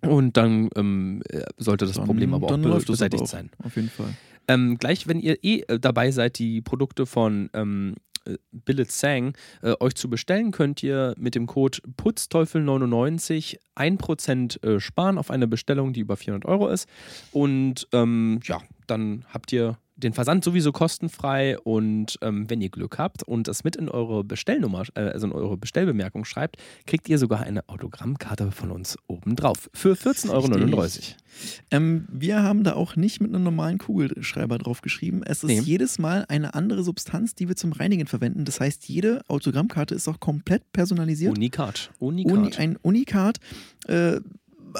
Und 0.02 0.36
dann 0.36 0.68
ähm, 0.76 1.22
äh, 1.28 1.42
sollte 1.56 1.86
das 1.86 1.98
Problem 1.98 2.34
aber 2.34 2.46
auch 2.46 2.50
dann 2.50 2.62
be 2.62 2.80
beseitigt 2.86 3.24
auch, 3.24 3.26
sein. 3.26 3.50
Auf 3.64 3.76
jeden 3.76 3.90
Fall. 3.90 4.14
Ähm, 4.46 4.78
gleich, 4.78 5.06
wenn 5.08 5.20
ihr 5.20 5.42
eh 5.42 5.60
äh, 5.68 5.78
dabei 5.78 6.10
seid, 6.10 6.38
die 6.38 6.60
Produkte 6.60 7.04
von 7.04 7.50
ähm, 7.52 7.94
äh, 8.24 8.36
Billet 8.52 8.90
Sang 8.90 9.34
äh, 9.62 9.74
euch 9.80 9.94
zu 9.94 10.08
bestellen, 10.08 10.52
könnt 10.52 10.82
ihr 10.82 11.14
mit 11.18 11.34
dem 11.34 11.46
Code 11.46 11.78
Putzteufel99 11.96 13.58
1% 13.76 14.62
äh, 14.62 14.80
sparen 14.80 15.18
auf 15.18 15.30
eine 15.30 15.48
Bestellung, 15.48 15.92
die 15.92 16.00
über 16.00 16.16
400 16.16 16.48
Euro 16.48 16.68
ist. 16.68 16.88
Und 17.32 17.88
ähm, 17.92 18.40
ja, 18.44 18.60
dann 18.86 19.24
habt 19.32 19.52
ihr 19.52 19.78
den 19.98 20.12
Versand 20.12 20.44
sowieso 20.44 20.70
kostenfrei 20.72 21.58
und 21.58 22.18
ähm, 22.22 22.48
wenn 22.48 22.60
ihr 22.60 22.68
Glück 22.70 22.98
habt 22.98 23.22
und 23.24 23.48
das 23.48 23.64
mit 23.64 23.76
in 23.76 23.88
eure 23.88 24.22
Bestellnummer, 24.24 24.84
äh, 24.94 25.00
also 25.00 25.26
in 25.26 25.32
eure 25.32 25.56
Bestellbemerkung 25.56 26.24
schreibt, 26.24 26.56
kriegt 26.86 27.08
ihr 27.08 27.18
sogar 27.18 27.40
eine 27.40 27.68
Autogrammkarte 27.68 28.50
von 28.52 28.70
uns 28.70 28.96
obendrauf 29.08 29.68
für 29.74 29.94
14,39 29.94 30.30
Euro. 30.30 30.88
Ähm, 31.70 32.06
wir 32.10 32.42
haben 32.42 32.64
da 32.64 32.74
auch 32.74 32.96
nicht 32.96 33.20
mit 33.20 33.34
einem 33.34 33.42
normalen 33.44 33.78
Kugelschreiber 33.78 34.58
drauf 34.58 34.80
geschrieben. 34.82 35.22
Es 35.24 35.42
ist 35.42 35.48
Nee. 35.48 35.60
jedes 35.60 35.98
Mal 35.98 36.24
eine 36.28 36.54
andere 36.54 36.82
Substanz, 36.84 37.34
die 37.34 37.48
wir 37.48 37.56
zum 37.56 37.72
Reinigen 37.72 38.06
verwenden. 38.06 38.44
Das 38.44 38.60
heißt, 38.60 38.88
jede 38.88 39.22
Autogrammkarte 39.28 39.94
ist 39.94 40.08
auch 40.08 40.20
komplett 40.20 40.72
personalisiert. 40.72 41.36
Unikat. 41.36 41.90
Unikat. 41.98 42.32
Uni, 42.32 42.54
ein 42.56 42.76
Unikat. 42.82 43.38
Äh, 43.86 44.20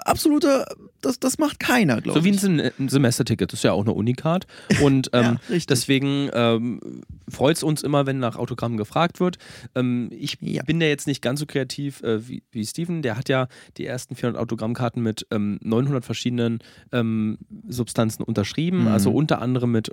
absoluter, 0.05 0.67
das, 1.01 1.19
das 1.21 1.39
macht 1.39 1.61
keiner, 1.61 2.01
glaube 2.01 2.19
So 2.21 2.25
wie 2.25 2.31
ich. 2.31 2.37
ein, 2.43 2.59
Sem 2.59 2.71
ein 2.79 2.89
Semesterticket, 2.89 3.53
das 3.53 3.61
ist 3.61 3.65
ja 3.65 3.73
auch 3.73 3.83
eine 3.83 3.93
Unikat. 3.93 4.47
Und 4.83 5.11
ähm, 5.13 5.39
Ja, 5.49 5.59
deswegen 5.69 6.31
ähm, 6.33 6.81
freut 7.29 7.57
es 7.57 7.63
uns 7.63 7.83
immer, 7.83 8.07
wenn 8.07 8.19
nach 8.19 8.37
Autogrammen 8.37 8.77
gefragt 8.79 9.21
wird. 9.21 9.39
Ähm, 9.75 10.09
ich 10.13 10.39
Ja. 10.41 10.63
bin 10.65 10.81
ja 10.81 10.89
jetzt 10.89 11.07
nicht 11.07 11.23
ganz 11.23 11.41
so 11.41 11.47
kreativ 11.47 12.03
äh, 12.03 12.29
wie, 12.29 12.43
wie 12.51 12.65
Steven. 12.67 13.03
Der 13.03 13.17
hat 13.17 13.29
ja 13.29 13.49
die 13.77 13.87
ersten 13.87 14.15
400 14.15 14.41
Autogrammkarten 14.41 15.03
mit 15.03 15.27
ähm, 15.31 15.59
900 15.63 16.05
verschiedenen 16.05 16.59
ähm, 16.93 17.39
Substanzen 17.69 18.23
unterschrieben. 18.23 18.83
Mhm. 18.83 18.89
Also 18.89 19.11
unter 19.11 19.41
anderem 19.43 19.73
mit 19.73 19.89
äh, 19.91 19.93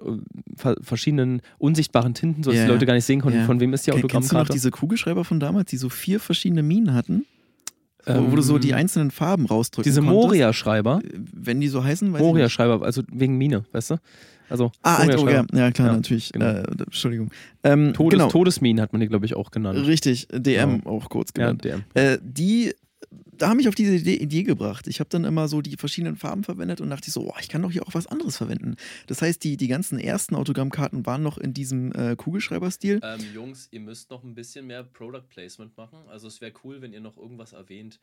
ver 0.55 0.75
verschiedenen 0.81 1.41
unsichtbaren 1.57 2.13
Tinten, 2.13 2.43
sodass 2.43 2.59
Ja. 2.59 2.65
die 2.65 2.71
Leute 2.71 2.85
gar 2.85 2.93
nicht 2.93 3.05
sehen 3.05 3.21
konnten, 3.21 3.39
Ja. 3.39 3.45
von 3.45 3.59
wem 3.59 3.73
ist 3.73 3.85
die 3.87 3.91
Ken- 3.91 4.01
Kennst 4.01 4.11
du 4.31 4.35
noch 4.35 4.41
Autogrammkarte. 4.41 4.53
diese 4.53 4.71
Kugelschreiber 4.71 5.23
von 5.25 5.39
damals, 5.39 5.69
die 5.69 5.77
so 5.77 5.89
vier 5.89 6.19
verschiedene 6.19 6.63
Minen 6.63 6.93
hatten? 6.93 7.25
Wo, 8.05 8.11
Ähm, 8.13 8.31
wo 8.31 8.35
du 8.35 8.41
so 8.41 8.57
die 8.59 8.73
einzelnen 8.73 9.11
Farben 9.11 9.45
rausdrücken 9.45 9.89
Diese? 9.89 10.01
Moria-Schreiber. 10.01 11.01
Äh, 11.03 11.09
Wenn 11.33 11.59
die 11.61 11.67
so 11.67 11.83
heißen, 11.83 12.11
weiß. 12.13 12.21
Moria-Schreiber, 12.21 12.83
also 12.85 13.01
wegen 13.11 13.37
Mine, 13.37 13.65
weißt 13.71 13.91
du? 13.91 13.95
Also 14.47 14.71
Ah, 14.83 14.97
Alter, 14.97 15.23
oh, 15.23 15.27
ja, 15.27 15.43
ja 15.53 15.71
klar, 15.71 15.87
Ja, 15.87 15.93
natürlich. 15.95 16.31
genau. 16.31 16.45
Äh, 16.45 16.63
Entschuldigung. 16.85 17.31
Ähm, 17.63 17.93
Todes, 17.93 18.11
genau, 18.19 18.29
Todesminen 18.29 18.79
hat 18.79 18.93
man 18.93 18.99
die, 19.01 19.07
glaube 19.07 19.25
ich, 19.25 19.35
auch 19.35 19.49
genannt. 19.49 19.87
richtig, 19.87 20.27
DM 20.31 20.85
auch 20.85 21.09
kurz 21.09 21.31
Ja, 21.35 21.51
genannt. 21.51 21.63
der. 21.95 22.13
Äh, 22.13 22.19
die, 22.21 22.73
da 23.25 23.49
haben 23.49 23.57
mich 23.57 23.67
auf 23.67 23.75
diese 23.75 23.95
Idee, 23.95 24.43
gebracht. 24.43 24.87
Ich 24.87 24.99
habe 24.99 25.09
dann 25.09 25.25
immer 25.25 25.47
so 25.47 25.61
die 25.61 25.77
verschiedenen 25.77 26.15
Farben 26.15 26.43
verwendet 26.43 26.81
und 26.81 26.89
dachte 26.89 27.09
so, 27.11 27.29
oh, 27.29 27.35
ich 27.39 27.49
kann 27.49 27.61
doch 27.61 27.71
hier 27.71 27.87
auch 27.87 27.93
was 27.93 28.07
anderes 28.07 28.37
verwenden. 28.37 28.75
Das 29.07 29.21
heißt, 29.21 29.43
die, 29.43 29.57
die 29.57 29.67
ganzen 29.67 29.99
ersten 29.99 30.35
Autogrammkarten 30.35 31.05
waren 31.05 31.23
noch 31.23 31.37
in 31.37 31.53
diesem 31.53 31.91
äh, 31.93 32.15
Kugelschreiberstil. 32.15 32.99
Ähm, 33.03 33.21
Jungs, 33.33 33.67
ihr 33.71 33.79
müsst 33.79 34.09
noch 34.09 34.23
ein 34.23 34.35
bisschen 34.35 34.67
mehr 34.67 34.83
Product 34.83 35.23
Placement 35.29 35.75
machen. 35.77 35.99
Also 36.07 36.27
es 36.27 36.41
wäre 36.41 36.53
cool, 36.63 36.81
wenn 36.81 36.93
ihr 36.93 37.01
noch 37.01 37.17
irgendwas 37.17 37.53
erwähnt. 37.53 37.99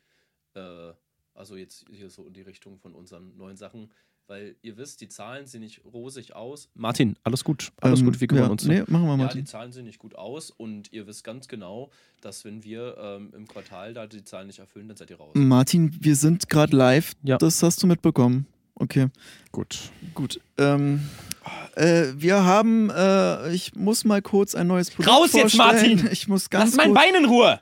Äh, 0.54 0.92
also 1.34 1.56
jetzt 1.56 1.86
hier 1.90 2.10
so 2.10 2.26
in 2.26 2.32
die 2.32 2.42
Richtung 2.42 2.78
von 2.78 2.94
unseren 2.94 3.36
neuen 3.36 3.56
Sachen. 3.56 3.90
Weil 4.28 4.56
ihr 4.62 4.76
wisst, 4.76 5.00
die 5.00 5.08
Zahlen 5.08 5.46
sehen 5.46 5.60
nicht 5.60 5.84
rosig 5.84 6.34
aus. 6.34 6.70
Martin, 6.74 7.16
alles 7.24 7.44
gut. 7.44 7.72
Alles 7.80 8.00
Ähm, 8.00 8.06
gut, 8.06 8.20
wir 8.20 8.28
kümmern 8.28 8.44
ja, 8.44 8.50
uns. 8.50 8.64
Nee, 8.64 8.80
machen 8.86 9.04
wir 9.04 9.10
ja, 9.10 9.16
Martin. 9.16 9.40
die 9.40 9.50
Zahlen 9.50 9.72
sehen 9.72 9.84
nicht 9.84 9.98
gut 9.98 10.14
aus 10.14 10.50
und 10.50 10.92
ihr 10.92 11.06
wisst 11.06 11.24
ganz 11.24 11.48
genau, 11.48 11.90
dass 12.20 12.44
wenn 12.44 12.62
wir 12.64 12.96
ähm, 12.98 13.32
im 13.36 13.46
Quartal 13.46 13.92
da 13.94 14.06
die 14.06 14.24
Zahlen 14.24 14.46
nicht 14.46 14.60
erfüllen, 14.60 14.88
dann 14.88 14.96
seid 14.96 15.10
ihr 15.10 15.16
raus. 15.18 15.32
Martin, 15.34 15.96
wir 16.00 16.16
sind 16.16 16.48
gerade 16.48 16.74
live. 16.76 17.12
Ja. 17.24 17.36
Das 17.38 17.62
hast 17.62 17.82
du 17.82 17.86
mitbekommen. 17.86 18.46
Okay, 18.74 19.08
Gut. 19.52 19.90
gut. 20.14 20.40
Ähm, 20.56 21.06
äh, 21.74 22.06
wir 22.16 22.42
haben, 22.44 22.90
äh, 22.90 23.52
ich 23.52 23.74
muss 23.74 24.04
mal 24.04 24.22
kurz 24.22 24.54
ein 24.54 24.66
neues 24.66 24.90
Produkt 24.90 25.14
Raus 25.14 25.32
jetzt, 25.34 25.56
vorstellen. 25.56 25.96
Martin! 25.96 26.12
Ich 26.12 26.26
muss 26.26 26.48
ganz 26.48 26.70
Lass 26.70 26.76
mein 26.78 26.94
kurz, 26.94 27.04
Bein 27.04 27.14
in 27.22 27.28
Ruhe! 27.28 27.60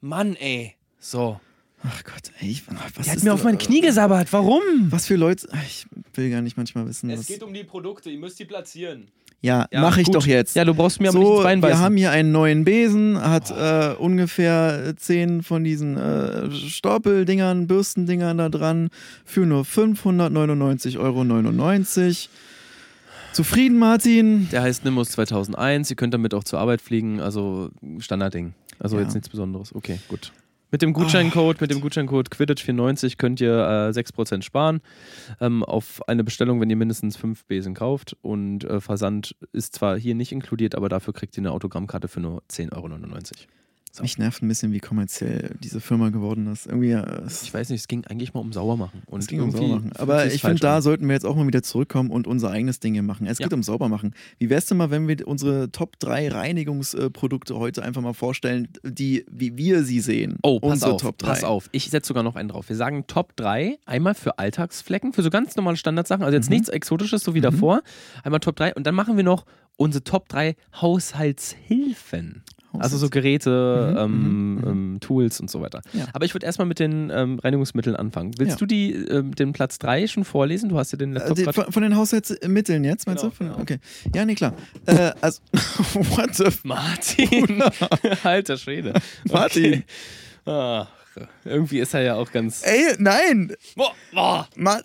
Mann, 0.00 0.36
ey. 0.36 0.76
So. 1.00 1.40
Ach 1.84 2.02
Gott, 2.04 2.32
ey, 2.40 2.50
ich, 2.50 2.64
was 2.66 2.76
Der 3.04 3.12
hat 3.12 3.16
ist 3.18 3.24
mir 3.24 3.32
auf 3.32 3.44
meine 3.44 3.56
Knie 3.58 3.80
gesabbert. 3.80 4.32
Warum? 4.32 4.60
Was 4.90 5.06
für 5.06 5.14
Leute, 5.16 5.48
ich 5.66 5.86
will 6.14 6.30
gar 6.30 6.42
nicht 6.42 6.56
manchmal 6.56 6.86
wissen. 6.88 7.08
Es 7.10 7.20
was, 7.20 7.26
geht 7.26 7.42
um 7.42 7.54
die 7.54 7.64
Produkte, 7.64 8.10
ihr 8.10 8.18
müsst 8.18 8.38
die 8.40 8.44
platzieren. 8.46 9.06
ja, 9.40 9.66
Ja, 9.70 9.80
mache 9.80 10.00
ich 10.00 10.06
gut. 10.06 10.16
doch 10.16 10.26
jetzt. 10.26 10.56
Ja, 10.56 10.64
du 10.64 10.74
brauchst 10.74 11.00
mir 11.00 11.10
aber 11.10 11.18
nicht 11.18 11.28
so, 11.28 11.34
ins 11.36 11.42
Bein 11.44 11.58
wir 11.62 11.68
beißen. 11.68 11.78
haben 11.84 11.96
hier 11.96 12.10
einen 12.10 12.32
neuen 12.32 12.64
Besen, 12.64 13.20
hat 13.20 13.52
äh, 13.52 13.94
ungefähr 13.96 14.94
zehn 14.96 15.44
von 15.44 15.62
diesen 15.62 15.96
äh, 15.96 16.50
Storpeldingern, 16.50 17.68
Bürstendingern 17.68 18.38
da 18.38 18.48
dran 18.48 18.88
für 19.24 19.46
nur 19.46 19.62
599,99 19.62 20.98
Euro. 20.98 21.24
Zufrieden, 23.32 23.78
Martin? 23.78 24.48
Der 24.50 24.62
heißt 24.62 24.84
Nimbus 24.84 25.10
2001. 25.10 25.90
Ihr 25.90 25.96
könnt 25.96 26.12
damit 26.14 26.34
auch 26.34 26.42
zur 26.44 26.58
Arbeit 26.58 26.80
fliegen. 26.80 27.20
Also 27.20 27.70
Standardding. 28.00 28.54
Also 28.80 28.96
Ja. 28.96 29.02
jetzt 29.04 29.14
nichts 29.14 29.28
Besonderes. 29.28 29.72
Okay, 29.74 30.00
gut. 30.08 30.32
Mit 30.70 30.82
dem 30.82 30.92
Gutscheincode, 30.92 31.60
mit 31.62 31.70
dem 31.70 31.80
Gutscheincode 31.80 32.28
Quidditch94 32.28 33.16
könnt 33.16 33.40
ihr 33.40 33.52
äh, 33.52 33.98
6% 33.98 34.42
sparen 34.42 34.80
ähm, 35.40 35.64
auf 35.64 36.06
eine 36.08 36.24
Bestellung, 36.24 36.60
wenn 36.60 36.68
ihr 36.68 36.76
mindestens 36.76 37.16
5 37.16 37.46
Besen 37.46 37.74
kauft. 37.74 38.16
Und 38.20 38.64
äh, 38.64 38.80
Versand 38.80 39.34
ist 39.52 39.74
zwar 39.74 39.98
hier 39.98 40.14
nicht 40.14 40.30
inkludiert, 40.30 40.74
aber 40.74 40.90
dafür 40.90 41.14
kriegt 41.14 41.36
ihr 41.38 41.40
eine 41.40 41.52
Autogrammkarte 41.52 42.08
für 42.08 42.20
nur 42.20 42.42
10,99 42.50 42.72
Euro. 42.76 43.57
Mich 44.02 44.18
nervt 44.18 44.42
ein 44.42 44.48
bisschen, 44.48 44.72
wie 44.72 44.78
kommerziell 44.80 45.56
diese 45.62 45.80
Firma 45.80 46.10
geworden 46.10 46.46
ist. 46.46 46.66
Irgendwie, 46.66 46.90
äh, 46.92 47.22
Ich 47.42 47.52
weiß 47.52 47.68
nicht, 47.70 47.80
es 47.80 47.88
ging 47.88 48.04
eigentlich 48.06 48.34
mal 48.34 48.40
um 48.40 48.52
Saubermachen. 48.52 49.02
Und 49.06 49.20
es 49.20 49.26
ging 49.26 49.40
um 49.40 49.50
Saubermachen. 49.50 49.92
Aber 49.96 50.26
ich 50.26 50.40
finde, 50.42 50.60
da 50.60 50.76
an. 50.76 50.82
sollten 50.82 51.06
wir 51.06 51.14
jetzt 51.14 51.24
auch 51.26 51.36
mal 51.36 51.46
wieder 51.46 51.62
zurückkommen 51.62 52.10
und 52.10 52.26
unser 52.26 52.50
eigenes 52.50 52.80
Ding 52.80 52.94
hier 52.94 53.02
machen. 53.02 53.26
Es 53.26 53.38
Ja. 53.38 53.46
geht 53.46 53.52
um 53.52 53.62
Saubermachen. 53.62 54.14
Wie 54.38 54.50
wär's 54.50 54.66
denn 54.66 54.76
mal, 54.78 54.90
wenn 54.90 55.08
wir 55.08 55.26
unsere 55.26 55.70
Top 55.72 55.98
3 55.98 56.28
Reinigungsprodukte 56.28 57.56
heute 57.56 57.82
einfach 57.82 58.02
mal 58.02 58.14
vorstellen, 58.14 58.68
die, 58.82 59.24
wie 59.30 59.56
wir 59.56 59.82
sie 59.84 60.00
sehen? 60.00 60.38
Oh, 60.42 60.60
pass 60.60 60.72
unsere 60.72 60.92
auf, 60.92 61.00
Top 61.00 61.18
3. 61.18 61.26
pass 61.28 61.44
auf. 61.44 61.68
Ich 61.72 61.90
setze 61.90 62.08
sogar 62.08 62.22
noch 62.22 62.36
einen 62.36 62.48
drauf. 62.48 62.68
Wir 62.68 62.76
sagen 62.76 63.06
Top 63.06 63.36
3, 63.36 63.78
einmal 63.86 64.14
für 64.14 64.38
Alltagsflecken, 64.38 65.12
für 65.12 65.22
so 65.22 65.30
ganz 65.30 65.56
normale 65.56 65.76
Standardsachen, 65.76 66.24
also 66.24 66.36
jetzt 66.36 66.48
Mhm. 66.50 66.54
nichts 66.56 66.68
Exotisches, 66.68 67.22
so 67.22 67.34
wie 67.34 67.40
davor. 67.40 67.82
Einmal 68.24 68.40
Top 68.40 68.56
3 68.56 68.74
und 68.74 68.86
dann 68.86 68.94
machen 68.94 69.16
wir 69.16 69.24
noch 69.24 69.44
unsere 69.76 70.02
Top 70.04 70.28
3 70.28 70.56
Haushaltshilfen. 70.80 72.42
Also 72.72 72.98
so 72.98 73.08
Geräte, 73.08 73.92
Mhm, 73.92 73.98
ähm, 73.98 74.54
mhm, 74.56 74.64
ähm, 74.68 74.98
Tools 75.00 75.40
und 75.40 75.50
so 75.50 75.60
weiter. 75.62 75.80
Ja. 75.92 76.06
Aber 76.12 76.24
ich 76.24 76.34
würde 76.34 76.44
erstmal 76.46 76.66
mit 76.66 76.78
den 76.78 77.10
ähm, 77.14 77.38
Reinigungsmitteln 77.38 77.96
anfangen. 77.96 78.32
Willst 78.38 78.52
Ja. 78.52 78.56
du 78.58 78.66
die, 78.66 78.92
ähm, 78.92 79.34
den 79.34 79.52
Platz 79.52 79.78
3 79.78 80.06
schon 80.06 80.24
vorlesen? 80.24 80.68
Du 80.68 80.78
hast 80.78 80.92
ja 80.92 80.98
den 80.98 81.16
Äh, 81.16 81.20
Laptop 81.20 81.38
grad- 81.44 81.54
von, 81.54 81.72
von 81.72 81.82
den 81.82 81.96
Haushaltsmitteln 81.96 82.84
jetzt, 82.84 83.06
meinst 83.06 83.22
Genau, 83.22 83.30
du? 83.30 83.36
Von, 83.36 83.46
genau. 83.48 83.60
Okay. 83.60 83.78
Ja, 84.14 84.24
nee, 84.24 84.34
klar. 84.34 84.52
äh, 84.86 85.12
also, 85.20 85.40
what 85.94 86.34
the 86.34 86.44
Martin! 86.64 87.62
Alter 88.22 88.56
Schwede. 88.58 88.92
Martin. 89.30 89.72
Okay. 89.72 89.84
Ach, 90.46 90.88
irgendwie 91.44 91.80
ist 91.80 91.94
er 91.94 92.02
ja 92.02 92.14
auch 92.14 92.30
ganz. 92.30 92.62
Ey, 92.64 92.94
nein! 92.98 93.52
Boah, 93.76 93.92
boah. 94.12 94.48
Ma 94.56 94.80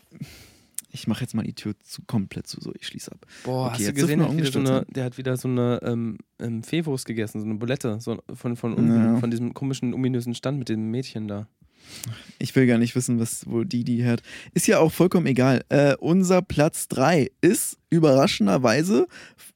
ich 0.95 1.07
mache 1.07 1.21
jetzt 1.21 1.33
mal 1.33 1.43
die 1.43 1.53
Tür 1.55 1.73
zu, 1.81 2.03
komplett 2.05 2.45
zu, 2.47 2.61
so 2.61 2.71
ich 2.79 2.85
schließe 2.87 3.11
ab. 3.11 3.25
Boah, 3.43 3.67
Okay, 3.67 3.73
hast 3.79 3.87
du 3.89 3.93
gesehen, 3.93 4.21
hat, 4.21 4.31
wieder 4.37 4.51
so 4.51 4.59
eine, 4.59 4.85
der 4.89 5.03
hat 5.05 5.17
wieder 5.17 5.35
so 5.37 5.47
eine 5.47 5.79
ähm, 5.83 6.19
ähm, 6.39 6.61
Fehwurst 6.63 7.05
gegessen, 7.05 7.39
so 7.41 7.45
eine 7.45 7.55
Bulette 7.55 7.99
so 7.99 8.21
von, 8.33 8.55
von 8.55 8.73
unten, 8.73 8.95
Ja. 8.95 9.17
von 9.19 9.31
diesem 9.31 9.53
komischen, 9.53 9.93
ominösen 9.93 10.35
Stand 10.35 10.59
mit 10.59 10.69
dem 10.69 10.91
Mädchen 10.91 11.27
da. 11.27 11.47
Ich 12.39 12.55
will 12.55 12.65
gar 12.65 12.77
nicht 12.77 12.95
wissen, 12.95 13.19
was, 13.19 13.45
wo 13.49 13.63
die 13.65 13.83
die 13.83 14.03
hört. 14.03 14.21
Ist 14.53 14.67
ja 14.67 14.79
auch 14.79 14.91
vollkommen 14.91 15.25
egal. 15.25 15.65
Äh, 15.67 15.95
unser 15.99 16.41
Platz 16.41 16.87
3 16.87 17.29
ist 17.41 17.77
überraschenderweise, 17.89 19.07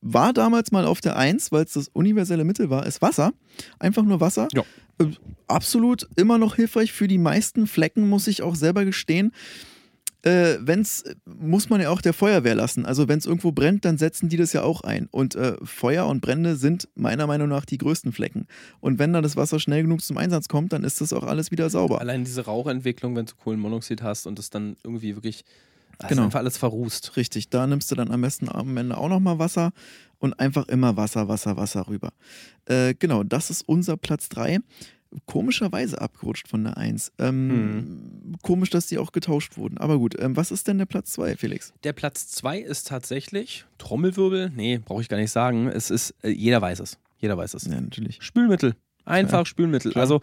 war 0.01 0.33
damals 0.33 0.71
mal 0.71 0.85
auf 0.85 0.99
der 1.01 1.15
1, 1.17 1.51
weil 1.51 1.63
es 1.63 1.73
das 1.73 1.88
universelle 1.89 2.43
Mittel 2.43 2.69
war, 2.69 2.85
ist 2.85 3.01
Wasser. 3.01 3.31
Einfach 3.79 4.03
nur 4.03 4.19
Wasser. 4.19 4.47
Ja. 4.53 4.63
Äh, 4.99 5.11
absolut 5.47 6.07
immer 6.15 6.38
noch 6.38 6.55
hilfreich 6.55 6.91
für 6.91 7.07
die 7.07 7.17
meisten 7.17 7.65
Flecken, 7.67 8.09
muss 8.09 8.27
ich 8.27 8.41
auch 8.41 8.55
selber 8.55 8.83
gestehen. 8.85 9.31
Äh, 10.24 10.57
wenn's, 10.61 11.03
muss 11.26 11.70
man 11.70 11.80
ja 11.80 11.89
auch 11.89 12.01
der 12.01 12.13
Feuerwehr 12.13 12.55
lassen. 12.55 12.86
Also 12.86 13.07
wenn 13.07 13.20
es 13.20 13.26
irgendwo 13.26 13.51
brennt, 13.51 13.86
dann 13.86 13.97
setzen 13.97 14.30
die 14.30 14.38
das 14.38 14.51
ja 14.51 14.63
auch 14.63 14.82
ein. 14.82 15.07
Und 15.11 15.36
äh, 15.36 15.55
Feuer 15.63 16.07
und 16.07 16.22
Brände 16.22 16.55
sind 16.55 16.89
meiner 16.95 17.28
Meinung 17.28 17.47
nach 17.47 17.65
die 17.65 17.78
größten 17.78 18.11
Flecken. 18.11 18.47
Und 18.80 18.99
wenn 18.99 19.13
da 19.13 19.22
das 19.22 19.36
Wasser 19.36 19.59
schnell 19.59 19.84
genug 19.84 20.01
zum 20.01 20.18
Einsatz 20.18 20.47
kommt, 20.47 20.74
dann 20.74 20.84
ist 20.84 21.01
das 21.01 21.13
auch 21.13 21.24
alles 21.24 21.51
wieder 21.51 21.70
sauber. 21.70 22.01
Allein 22.01 22.24
diese 22.24 22.45
Rauchentwicklung, 22.45 23.15
wenn 23.15 23.28
du 23.28 23.36
Kohlenmonoxid 23.36 24.01
hast 24.01 24.26
und 24.28 24.39
das 24.39 24.49
dann 24.49 24.76
irgendwie 24.84 25.15
wirklich. 25.15 25.45
Das 25.99 26.09
Genau. 26.09 26.26
einfach 26.26 26.39
alles 26.39 26.57
verrußt. 26.57 27.18
Richtig, 27.18 27.49
da 27.49 27.65
nimmst 27.65 27.89
du 27.89 27.95
dann 27.95 28.11
am 28.11 28.22
besten 28.22 28.49
am 28.49 28.78
Ende 28.78 28.97
auch 28.97 29.09
nochmal 29.09 29.39
Wasser 29.39 29.72
und 30.20 30.39
einfach 30.39 30.68
immer 30.68 30.95
Wasser, 30.95 31.28
Wasser, 31.28 31.57
Wasser 31.57 31.88
rüber. 31.88 32.11
Äh, 32.65 32.93
genau, 32.93 33.24
das 33.24 33.49
ist 33.49 33.68
unser 33.68 33.97
Platz 33.97 34.30
3. 34.30 34.59
Komischerweise 35.26 36.01
abgerutscht 36.01 36.47
von 36.47 36.64
der 36.64 36.78
1. 36.78 37.14
Ähm, 37.20 38.36
Komisch, 38.41 38.70
dass 38.70 38.88
die 38.88 38.97
auch 38.97 39.12
getauscht 39.12 39.58
wurden. 39.58 39.78
Aber 39.78 39.97
gut, 39.97 40.16
ähm, 40.20 40.36
was 40.36 40.51
ist 40.51 40.68
denn 40.68 40.78
der 40.78 40.86
Platz 40.86 41.12
2, 41.12 41.38
Felix? 41.38 41.74
Der 41.84 41.93
Platz 41.93 42.28
2 42.30 42.60
ist 42.60 42.88
tatsächlich 42.88 43.66
Trommelwirbel. 43.78 44.51
Nee, 44.55 44.80
brauche 44.84 45.01
ich 45.01 45.10
gar 45.10 45.18
nicht 45.18 45.32
sagen. 45.32 45.68
Es 45.68 45.89
ist, 45.89 46.14
äh, 46.24 46.30
jeder 46.30 46.62
weiß 46.62 46.80
es. 46.80 46.97
Jeder 47.20 47.38
weiß 47.38 47.53
es. 47.53 47.66
Ja, 47.66 47.80
natürlich. 47.80 48.18
Spülmittel. 48.22 48.76
Einfach 49.05 49.45
Spülmittel. 49.45 49.91
Klar. 49.91 50.03
Also 50.03 50.22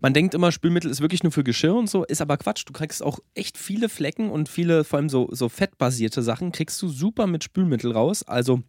man 0.00 0.12
denkt 0.12 0.34
immer, 0.34 0.52
Spülmittel 0.52 0.90
ist 0.90 1.00
wirklich 1.00 1.22
nur 1.22 1.32
für 1.32 1.44
Geschirr 1.44 1.74
und 1.74 1.88
so, 1.88 2.04
ist 2.04 2.20
aber 2.20 2.36
Quatsch. 2.36 2.64
Du 2.66 2.72
kriegst 2.72 3.02
auch 3.02 3.18
echt 3.34 3.56
viele 3.56 3.88
Flecken 3.88 4.30
und 4.30 4.48
viele, 4.48 4.84
vor 4.84 4.98
allem 4.98 5.08
so, 5.08 5.28
so 5.32 5.48
fettbasierte 5.48 6.22
Sachen, 6.22 6.52
kriegst 6.52 6.80
du 6.82 6.88
super 6.88 7.26
mit 7.26 7.44
Spülmittel 7.44 7.92
raus. 7.92 8.22
Also 8.22 8.62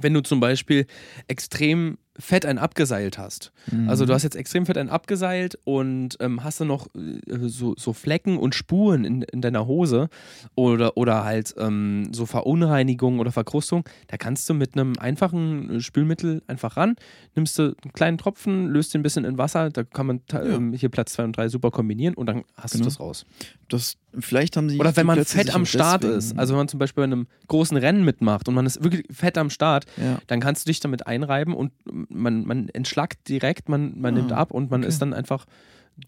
wenn 0.00 0.14
du 0.14 0.20
zum 0.20 0.40
Beispiel 0.40 0.86
extrem 1.28 1.98
Fett 2.20 2.44
ein 2.46 2.58
abgeseilt 2.58 3.16
hast. 3.18 3.52
Also 3.86 4.04
du 4.06 4.12
hast 4.14 4.22
jetzt 4.24 4.34
extrem 4.34 4.66
Fett 4.66 4.76
ein 4.78 4.88
abgeseilt 4.88 5.58
und 5.64 6.16
ähm, 6.20 6.42
hast 6.42 6.60
dann 6.60 6.68
noch 6.68 6.88
äh, 6.96 7.48
so, 7.48 7.74
so 7.76 7.92
Flecken 7.92 8.38
und 8.38 8.54
Spuren 8.54 9.04
in, 9.04 9.22
in 9.22 9.40
deiner 9.40 9.66
Hose 9.66 10.08
oder, 10.56 10.96
oder 10.96 11.24
halt 11.24 11.54
ähm, 11.58 12.08
so 12.12 12.26
Verunreinigung 12.26 13.18
oder 13.20 13.30
Verkrustung. 13.30 13.84
Da 14.08 14.16
kannst 14.16 14.48
du 14.50 14.54
mit 14.54 14.74
einem 14.74 14.94
einfachen 14.98 15.76
äh, 15.76 15.80
Spülmittel 15.80 16.42
einfach 16.46 16.76
ran, 16.76 16.96
nimmst 17.36 17.58
du 17.58 17.62
einen 17.82 17.92
kleinen 17.92 18.18
Tropfen, 18.18 18.66
löst 18.68 18.94
den 18.94 19.00
ein 19.00 19.02
bisschen 19.02 19.24
in 19.24 19.38
Wasser, 19.38 19.70
da 19.70 19.84
kann 19.84 20.06
man 20.06 20.20
Ja. 20.32 20.42
ähm, 20.42 20.72
hier 20.72 20.88
Platz 20.88 21.12
2 21.12 21.24
und 21.24 21.36
3 21.36 21.48
super 21.48 21.70
kombinieren 21.70 22.14
und 22.14 22.26
dann 22.26 22.42
hast 22.56 22.72
Genau. 22.72 22.84
du 22.84 22.90
das 22.90 23.00
raus. 23.00 23.26
Das, 23.68 23.96
vielleicht 24.18 24.56
haben 24.56 24.70
sie. 24.70 24.78
Oder 24.80 24.96
wenn 24.96 25.06
man 25.06 25.16
Plätze 25.16 25.36
fett 25.36 25.54
am 25.54 25.66
Start 25.66 26.02
deswegen- 26.02 26.18
ist, 26.18 26.38
also 26.38 26.54
wenn 26.54 26.58
man 26.58 26.68
zum 26.68 26.78
Beispiel 26.78 27.02
bei 27.02 27.04
einem 27.04 27.26
großen 27.48 27.76
Rennen 27.76 28.02
mitmacht 28.04 28.48
und 28.48 28.54
man 28.54 28.64
ist 28.66 28.82
wirklich 28.82 29.04
fett 29.14 29.36
am 29.38 29.50
Start, 29.50 29.84
Ja. 29.98 30.18
dann 30.26 30.40
kannst 30.40 30.66
du 30.66 30.70
dich 30.70 30.80
damit 30.80 31.06
einreiben 31.06 31.52
und 31.54 31.70
man, 32.08 32.44
man 32.46 32.68
entschlackt 32.70 33.28
direkt, 33.28 33.68
man, 33.68 33.98
man 34.00 34.14
Ah, 34.14 34.18
nimmt 34.18 34.32
ab 34.32 34.50
und 34.50 34.70
man 34.70 34.80
okay. 34.80 34.88
ist 34.88 35.00
dann 35.00 35.12
einfach 35.14 35.46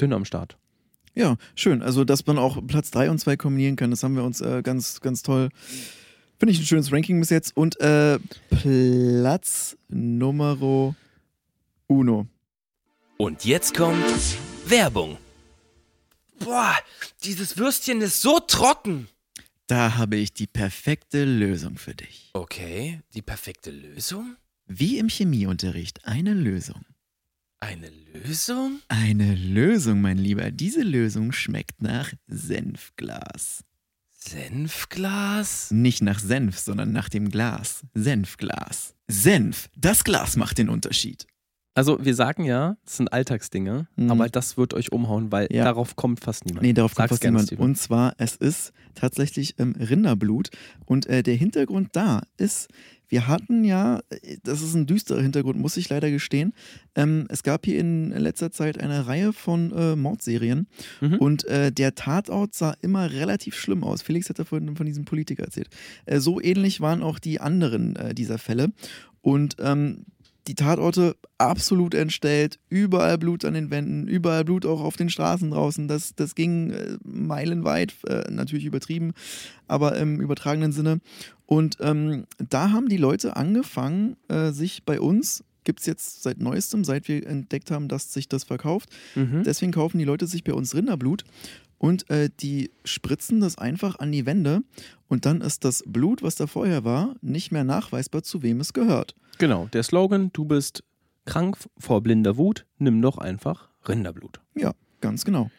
dünn 0.00 0.12
am 0.12 0.24
Start. 0.24 0.56
ja, 1.14 1.36
schön. 1.54 1.82
Also, 1.82 2.04
dass 2.04 2.26
man 2.26 2.38
auch 2.38 2.58
Platz 2.66 2.90
3 2.90 3.10
und 3.10 3.18
2 3.18 3.36
kombinieren 3.36 3.76
kann, 3.76 3.90
das 3.90 4.02
haben 4.02 4.14
wir 4.16 4.24
uns 4.24 4.40
äh, 4.40 4.62
ganz, 4.62 5.00
ganz 5.00 5.22
toll. 5.22 5.48
Finde 6.38 6.52
ich 6.52 6.58
ein 6.60 6.64
schönes 6.64 6.90
Ranking 6.92 7.20
bis 7.20 7.30
jetzt. 7.30 7.56
Und 7.56 7.78
äh, 7.80 8.18
Platz 8.48 9.76
Numero 9.88 10.94
uno. 11.86 12.26
Und 13.18 13.44
jetzt 13.44 13.76
kommt 13.76 14.04
Werbung. 14.66 15.18
Boah, 16.38 16.74
dieses 17.24 17.58
Würstchen 17.58 18.00
ist 18.00 18.22
so 18.22 18.38
trocken. 18.40 19.08
Da 19.66 19.96
habe 19.96 20.16
ich 20.16 20.32
die 20.32 20.46
perfekte 20.46 21.24
Lösung 21.24 21.76
für 21.76 21.94
dich. 21.94 22.30
Okay, 22.32 23.00
die 23.14 23.22
perfekte 23.22 23.70
Lösung? 23.70 24.36
Wie 24.72 24.98
im 24.98 25.08
Chemieunterricht 25.08 26.06
eine 26.06 26.32
Lösung. 26.32 26.82
Eine 27.58 27.90
Lösung? 28.14 28.78
Eine 28.86 29.34
Lösung, 29.34 30.00
mein 30.00 30.16
Lieber. 30.16 30.52
Diese 30.52 30.82
Lösung 30.82 31.32
schmeckt 31.32 31.82
nach 31.82 32.12
Senfglas. 32.28 33.64
Senfglas? 34.10 35.72
Nicht 35.72 36.02
nach 36.02 36.20
Senf, 36.20 36.58
sondern 36.58 36.92
nach 36.92 37.08
dem 37.08 37.30
Glas. 37.30 37.84
Senfglas. 37.94 38.94
Senf, 39.08 39.68
das 39.76 40.04
Glas 40.04 40.36
macht 40.36 40.58
den 40.58 40.68
Unterschied. 40.68 41.26
Also 41.74 42.04
wir 42.04 42.14
sagen 42.14 42.44
ja, 42.44 42.76
das 42.84 42.98
sind 42.98 43.12
Alltagsdinge, 43.12 43.88
Mhm. 43.96 44.10
aber 44.10 44.28
das 44.28 44.56
wird 44.56 44.74
euch 44.74 44.92
umhauen, 44.92 45.32
weil 45.32 45.48
Ja. 45.50 45.64
darauf 45.64 45.96
kommt 45.96 46.20
fast 46.20 46.44
niemand. 46.46 46.62
Nee, 46.62 46.74
darauf 46.74 46.94
kommt 46.94 47.08
Sag's 47.08 47.10
fast 47.10 47.22
gerne, 47.22 47.36
niemand. 47.38 47.48
Steven. 47.48 47.62
Und 47.64 47.74
zwar, 47.76 48.14
es 48.18 48.36
ist 48.36 48.72
tatsächlich 48.94 49.58
ähm, 49.58 49.74
Rinderblut. 49.78 50.50
Und 50.86 51.06
äh, 51.06 51.22
der 51.22 51.34
Hintergrund 51.34 51.90
da 51.92 52.22
ist, 52.36 52.68
wir 53.10 53.28
hatten 53.28 53.64
ja, 53.64 54.00
äh, 54.08 54.38
das 54.42 54.62
ist 54.62 54.74
ein 54.74 54.86
düsterer 54.86 55.20
Hintergrund, 55.20 55.58
muss 55.58 55.76
ich 55.76 55.90
leider 55.90 56.10
gestehen. 56.10 56.54
Ähm, 56.94 57.26
es 57.28 57.42
gab 57.42 57.66
hier 57.66 57.78
in 57.78 58.10
letzter 58.10 58.50
Zeit 58.50 58.80
eine 58.80 59.06
Reihe 59.06 59.34
von 59.34 59.72
äh, 59.72 59.96
Mordserien. 59.96 60.66
Mhm. 61.00 61.16
Und 61.16 61.44
äh, 61.44 61.70
der 61.70 61.94
Tatort 61.94 62.54
sah 62.54 62.74
immer 62.80 63.12
relativ 63.12 63.54
schlimm 63.56 63.84
aus. 63.84 64.00
Felix 64.00 64.30
hat 64.30 64.38
ja 64.38 64.44
vorhin 64.44 64.74
von 64.76 64.86
diesem 64.86 65.04
Politiker 65.04 65.44
erzählt. 65.44 65.68
Äh, 66.06 66.20
so 66.20 66.40
ähnlich 66.40 66.80
waren 66.80 67.02
auch 67.02 67.18
die 67.18 67.40
anderen 67.40 67.96
äh, 67.96 68.14
dieser 68.14 68.38
Fälle. 68.38 68.72
Und 69.20 69.56
ähm, 69.60 70.06
die 70.46 70.54
Tatorte 70.54 71.16
absolut 71.38 71.94
entstellt, 71.94 72.58
überall 72.68 73.18
Blut 73.18 73.44
an 73.44 73.54
den 73.54 73.70
Wänden, 73.70 74.08
überall 74.08 74.44
Blut 74.44 74.66
auch 74.66 74.80
auf 74.80 74.96
den 74.96 75.10
Straßen 75.10 75.50
draußen. 75.50 75.88
Das, 75.88 76.14
das 76.14 76.34
ging 76.34 76.70
äh, 76.70 76.98
meilenweit, 77.04 77.94
äh, 78.06 78.30
natürlich 78.30 78.64
übertrieben, 78.64 79.12
aber 79.68 79.96
im 79.96 80.20
übertragenen 80.20 80.72
Sinne. 80.72 81.00
Und 81.46 81.78
ähm, 81.80 82.26
da 82.38 82.70
haben 82.70 82.88
die 82.88 82.96
Leute 82.96 83.36
angefangen, 83.36 84.16
äh, 84.28 84.50
sich 84.50 84.84
bei 84.84 85.00
uns, 85.00 85.44
gibt 85.64 85.80
es 85.80 85.86
jetzt 85.86 86.22
seit 86.22 86.40
neuestem, 86.40 86.84
seit 86.84 87.08
wir 87.08 87.26
entdeckt 87.26 87.70
haben, 87.70 87.88
dass 87.88 88.12
sich 88.12 88.28
das 88.28 88.44
verkauft, 88.44 88.88
Mhm. 89.14 89.42
Deswegen 89.44 89.72
kaufen 89.72 89.98
die 89.98 90.04
Leute 90.04 90.26
sich 90.26 90.44
bei 90.44 90.52
uns 90.52 90.74
Rinderblut 90.74 91.24
und 91.80 92.08
äh, 92.10 92.28
die 92.40 92.70
spritzen 92.84 93.40
das 93.40 93.56
einfach 93.56 93.98
an 93.98 94.12
die 94.12 94.26
Wände 94.26 94.62
und 95.08 95.24
dann 95.24 95.40
ist 95.40 95.64
das 95.64 95.82
Blut, 95.86 96.22
was 96.22 96.34
da 96.34 96.46
vorher 96.46 96.84
war, 96.84 97.16
nicht 97.22 97.50
mehr 97.52 97.64
nachweisbar, 97.64 98.22
zu 98.22 98.42
wem 98.42 98.60
es 98.60 98.74
gehört. 98.74 99.14
Genau, 99.38 99.66
der 99.72 99.82
Slogan, 99.82 100.30
du 100.32 100.44
bist 100.44 100.84
krank 101.24 101.56
vor 101.78 102.02
blinder 102.02 102.36
Wut, 102.36 102.66
nimm 102.78 103.00
doch 103.00 103.16
einfach 103.16 103.70
Rinderblut. 103.88 104.40
Ja, 104.54 104.72
ganz 105.00 105.24
genau. 105.24 105.50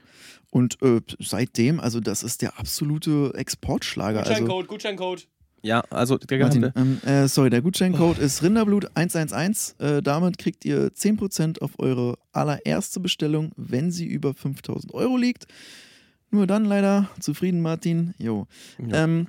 Und 0.51 0.80
äh, 0.84 1.01
seitdem, 1.19 1.80
also 1.80 1.99
das 1.99 2.22
ist 2.22 2.43
der 2.43 2.59
absolute 2.59 3.34
Exportschlager. 3.34 4.26
Also, 4.26 4.63
Gutscheincode. 4.63 5.28
Ja, 5.63 5.84
also 5.89 6.17
der 6.17 6.39
Martin, 6.39 6.72
ähm, 6.76 7.01
äh, 7.05 7.28
sorry, 7.28 7.49
der 7.49 7.61
Gutscheincode 7.61 8.19
ist 8.19 8.43
Rinderblut 8.43 8.95
111. 8.95 9.76
Äh, 9.80 10.01
damit 10.01 10.38
kriegt 10.38 10.65
ihr 10.65 10.91
10% 10.91 11.61
auf 11.61 11.80
eure 11.80 12.17
allererste 12.32 12.99
Bestellung, 12.99 13.51
wenn 13.57 13.91
sie 13.91 14.05
über 14.05 14.34
5000 14.34 14.93
Euro 14.93 15.17
liegt. 15.17 15.47
Nur 16.32 16.47
dann 16.47 16.65
leider 16.65 17.09
zufrieden, 17.19 17.61
Martin. 17.61 18.13
Jo. 18.17 18.47
Ja. 18.77 19.03
Ähm, 19.03 19.27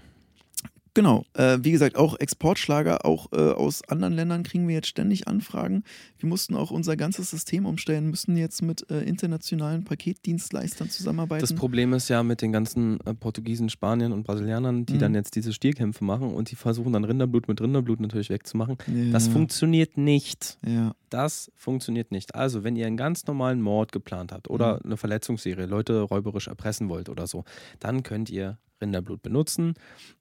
Genau. 0.94 1.24
Äh, 1.34 1.58
wie 1.62 1.72
gesagt, 1.72 1.96
auch 1.96 2.18
Exportschlager, 2.20 3.06
auch 3.06 3.32
äh, 3.32 3.36
aus 3.36 3.82
anderen 3.88 4.12
Ländern 4.12 4.42
kriegen 4.42 4.68
wir 4.68 4.74
jetzt 4.74 4.88
ständig 4.88 5.26
Anfragen. 5.26 5.84
Wir 6.18 6.28
mussten 6.28 6.54
auch 6.54 6.70
unser 6.70 6.96
ganzes 6.96 7.30
System 7.30 7.64
umstellen, 7.64 8.10
müssen 8.10 8.36
jetzt 8.36 8.60
mit 8.62 8.90
äh, 8.90 9.00
internationalen 9.02 9.84
Paketdienstleistern 9.84 10.90
zusammenarbeiten. 10.90 11.40
Das 11.40 11.54
Problem 11.54 11.94
ist 11.94 12.08
ja 12.08 12.22
mit 12.22 12.42
den 12.42 12.52
ganzen 12.52 13.00
äh, 13.06 13.14
Portugiesen, 13.14 13.70
Spaniern 13.70 14.12
und 14.12 14.24
Brasilianern, 14.24 14.84
die 14.84 14.94
Mhm. 14.94 14.98
dann 14.98 15.14
jetzt 15.14 15.34
diese 15.34 15.52
Stierkämpfe 15.54 16.04
machen 16.04 16.32
und 16.34 16.50
die 16.50 16.56
versuchen 16.56 16.92
dann 16.92 17.04
Rinderblut 17.04 17.48
mit 17.48 17.60
Rinderblut 17.62 18.00
natürlich 18.00 18.28
wegzumachen. 18.28 18.76
ja, 18.86 19.12
Das 19.12 19.28
funktioniert 19.28 19.96
nicht. 19.96 20.58
Ja, 20.66 20.94
Das 21.08 21.50
funktioniert 21.56 22.10
nicht. 22.10 22.34
Also, 22.34 22.64
wenn 22.64 22.76
ihr 22.76 22.86
einen 22.86 22.96
ganz 22.96 23.26
normalen 23.26 23.60
Mord 23.62 23.92
geplant 23.92 24.32
habt 24.32 24.48
oder 24.50 24.74
Mhm. 24.76 24.80
eine 24.84 24.96
Verletzungsserie, 24.98 25.66
Leute 25.66 26.00
räuberisch 26.02 26.48
erpressen 26.48 26.88
wollt 26.88 27.08
oder 27.08 27.26
so, 27.26 27.44
dann 27.80 28.02
könnt 28.02 28.28
ihr 28.30 28.58
Rinderblut 28.82 29.22
benutzen 29.22 29.74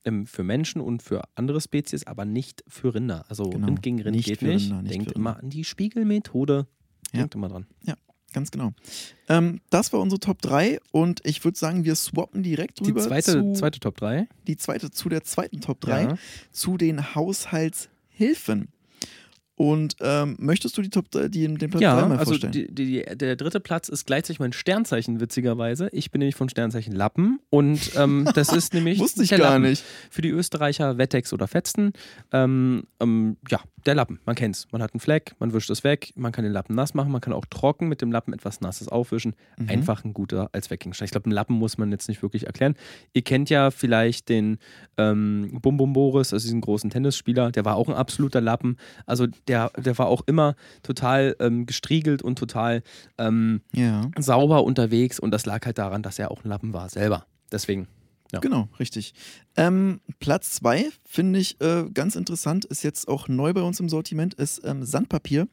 ähm, 0.05 0.25
für 0.25 0.43
Menschen 0.43 0.79
und 0.79 1.01
für 1.03 1.23
andere 1.35 1.59
Spezies, 1.59 2.07
aber 2.07 2.23
nicht 2.23 2.63
für 2.69 2.93
Rinder. 2.95 3.25
Also 3.27 3.49
Genau. 3.49 3.67
Rind 3.67 3.81
gegen 3.81 4.01
Rind 4.01 4.15
Nicht 4.15 4.27
geht 4.27 4.41
nicht. 4.41 4.69
Rinder, 4.69 4.81
nicht 4.83 4.93
Denkt 4.95 5.11
immer 5.11 5.37
an 5.37 5.49
die 5.49 5.65
Spiegelmethode. 5.65 6.67
Ja. 7.11 7.19
Denkt 7.19 7.35
immer 7.35 7.49
dran. 7.49 7.65
ganz 8.33 8.49
genau. 8.51 8.71
Ähm, 9.27 9.59
das 9.69 9.91
war 9.91 9.99
unsere 9.99 10.21
Top 10.21 10.41
3 10.41 10.79
und 10.91 11.19
ich 11.25 11.43
würde 11.43 11.57
sagen, 11.59 11.83
wir 11.83 11.95
swappen 11.95 12.43
direkt 12.43 12.79
Die 12.79 12.85
rüber 12.85 13.01
zweite, 13.01 13.31
zu, 13.33 13.53
zweite 13.53 13.79
Top 13.81 13.97
3. 13.97 14.27
die 14.47 14.55
zweite, 14.55 14.89
zu 14.91 15.09
der 15.09 15.23
zweiten 15.25 15.59
Top 15.59 15.81
3, 15.81 16.03
Ja. 16.03 16.17
zu 16.53 16.77
den 16.77 17.13
Haushaltshilfen. 17.15 18.69
Und 19.61 19.97
ähm, 19.99 20.37
möchtest 20.39 20.75
du 20.75 20.81
die 20.81 20.89
Top, 20.89 21.05
die, 21.11 21.29
den 21.29 21.55
Platz 21.55 21.73
3 21.73 21.79
Ja, 21.81 22.07
mal 22.07 22.17
also 22.17 22.31
vorstellen? 22.31 22.51
die, 22.51 22.73
die, 22.73 23.05
der 23.15 23.35
dritte 23.35 23.59
Platz 23.59 23.89
ist 23.89 24.07
gleichzeitig 24.07 24.39
mein 24.39 24.53
Sternzeichen, 24.53 25.19
witzigerweise. 25.19 25.87
Ich 25.91 26.09
bin 26.09 26.17
nämlich 26.17 26.33
von 26.33 26.49
Sternzeichen 26.49 26.95
Lappen 26.95 27.39
und 27.51 27.91
ähm, 27.95 28.27
das 28.33 28.51
ist 28.51 28.73
nämlich 28.73 28.97
Wusste 28.97 29.21
ich 29.21 29.29
der 29.29 29.37
gar 29.37 29.51
Lappen. 29.51 29.69
nicht. 29.69 29.83
Für 30.09 30.23
die 30.23 30.29
Österreicher 30.29 30.97
Wettex 30.97 31.31
oder 31.31 31.47
Fetzen. 31.47 31.93
Ähm, 32.31 32.85
ähm, 32.99 33.37
ja, 33.49 33.59
der 33.85 33.93
Lappen, 33.93 34.19
man 34.25 34.35
kennt's. 34.35 34.67
Man 34.71 34.81
hat 34.81 34.93
einen 34.93 34.99
Fleck, 34.99 35.35
man 35.37 35.53
wischt 35.53 35.69
es 35.69 35.83
weg, 35.83 36.11
man 36.15 36.31
kann 36.31 36.43
den 36.43 36.53
Lappen 36.53 36.75
nass 36.75 36.95
machen, 36.95 37.11
man 37.11 37.21
kann 37.21 37.33
auch 37.33 37.45
trocken 37.45 37.87
mit 37.87 38.01
dem 38.01 38.11
Lappen 38.11 38.33
etwas 38.33 38.61
Nasses 38.61 38.87
aufwischen. 38.87 39.35
Mhm. 39.57 39.69
Einfach 39.69 40.03
ein 40.03 40.13
guter 40.13 40.49
als 40.53 40.71
Weggegenstand. 40.71 41.07
Ich 41.07 41.11
glaube, 41.11 41.25
einen 41.25 41.33
Lappen 41.33 41.55
muss 41.55 41.77
man 41.77 41.91
jetzt 41.91 42.07
nicht 42.07 42.23
wirklich 42.23 42.47
erklären. 42.47 42.75
Ihr 43.13 43.21
kennt 43.21 43.51
ja 43.51 43.69
vielleicht 43.69 44.29
den 44.29 44.57
ähm, 44.97 45.59
Bum 45.61 45.77
Bum 45.77 45.93
Boris, 45.93 46.33
also 46.33 46.43
diesen 46.45 46.61
großen 46.61 46.89
Tennisspieler, 46.89 47.51
der 47.51 47.63
war 47.63 47.75
auch 47.75 47.89
ein 47.89 47.95
absoluter 47.95 48.41
Lappen. 48.41 48.77
Also 49.05 49.27
der, 49.51 49.71
der 49.77 49.97
war 49.97 50.07
auch 50.07 50.21
immer 50.27 50.55
total 50.81 51.35
ähm, 51.39 51.65
gestriegelt 51.65 52.21
und 52.23 52.39
total 52.39 52.83
ähm, 53.17 53.61
Ja. 53.73 54.09
sauber 54.17 54.63
unterwegs 54.63 55.19
und 55.19 55.31
das 55.31 55.45
lag 55.45 55.65
halt 55.65 55.77
daran, 55.77 56.01
dass 56.03 56.17
er 56.19 56.31
auch 56.31 56.43
ein 56.43 56.49
Lappen 56.49 56.73
war 56.73 56.87
selber. 56.89 57.25
Deswegen. 57.51 57.87
Ja. 58.31 58.39
Genau, 58.39 58.69
richtig. 58.79 59.13
Ähm, 59.57 59.99
Platz 60.19 60.53
2 60.53 60.89
finde 61.05 61.39
ich 61.39 61.59
äh, 61.59 61.83
ganz 61.93 62.15
interessant, 62.15 62.63
ist 62.65 62.83
jetzt 62.83 63.07
auch 63.07 63.27
neu 63.27 63.53
bei 63.53 63.61
uns 63.61 63.79
im 63.79 63.89
Sortiment, 63.89 64.33
ist 64.35 64.61
ähm, 64.63 64.85
Sandpapier. 64.85 65.47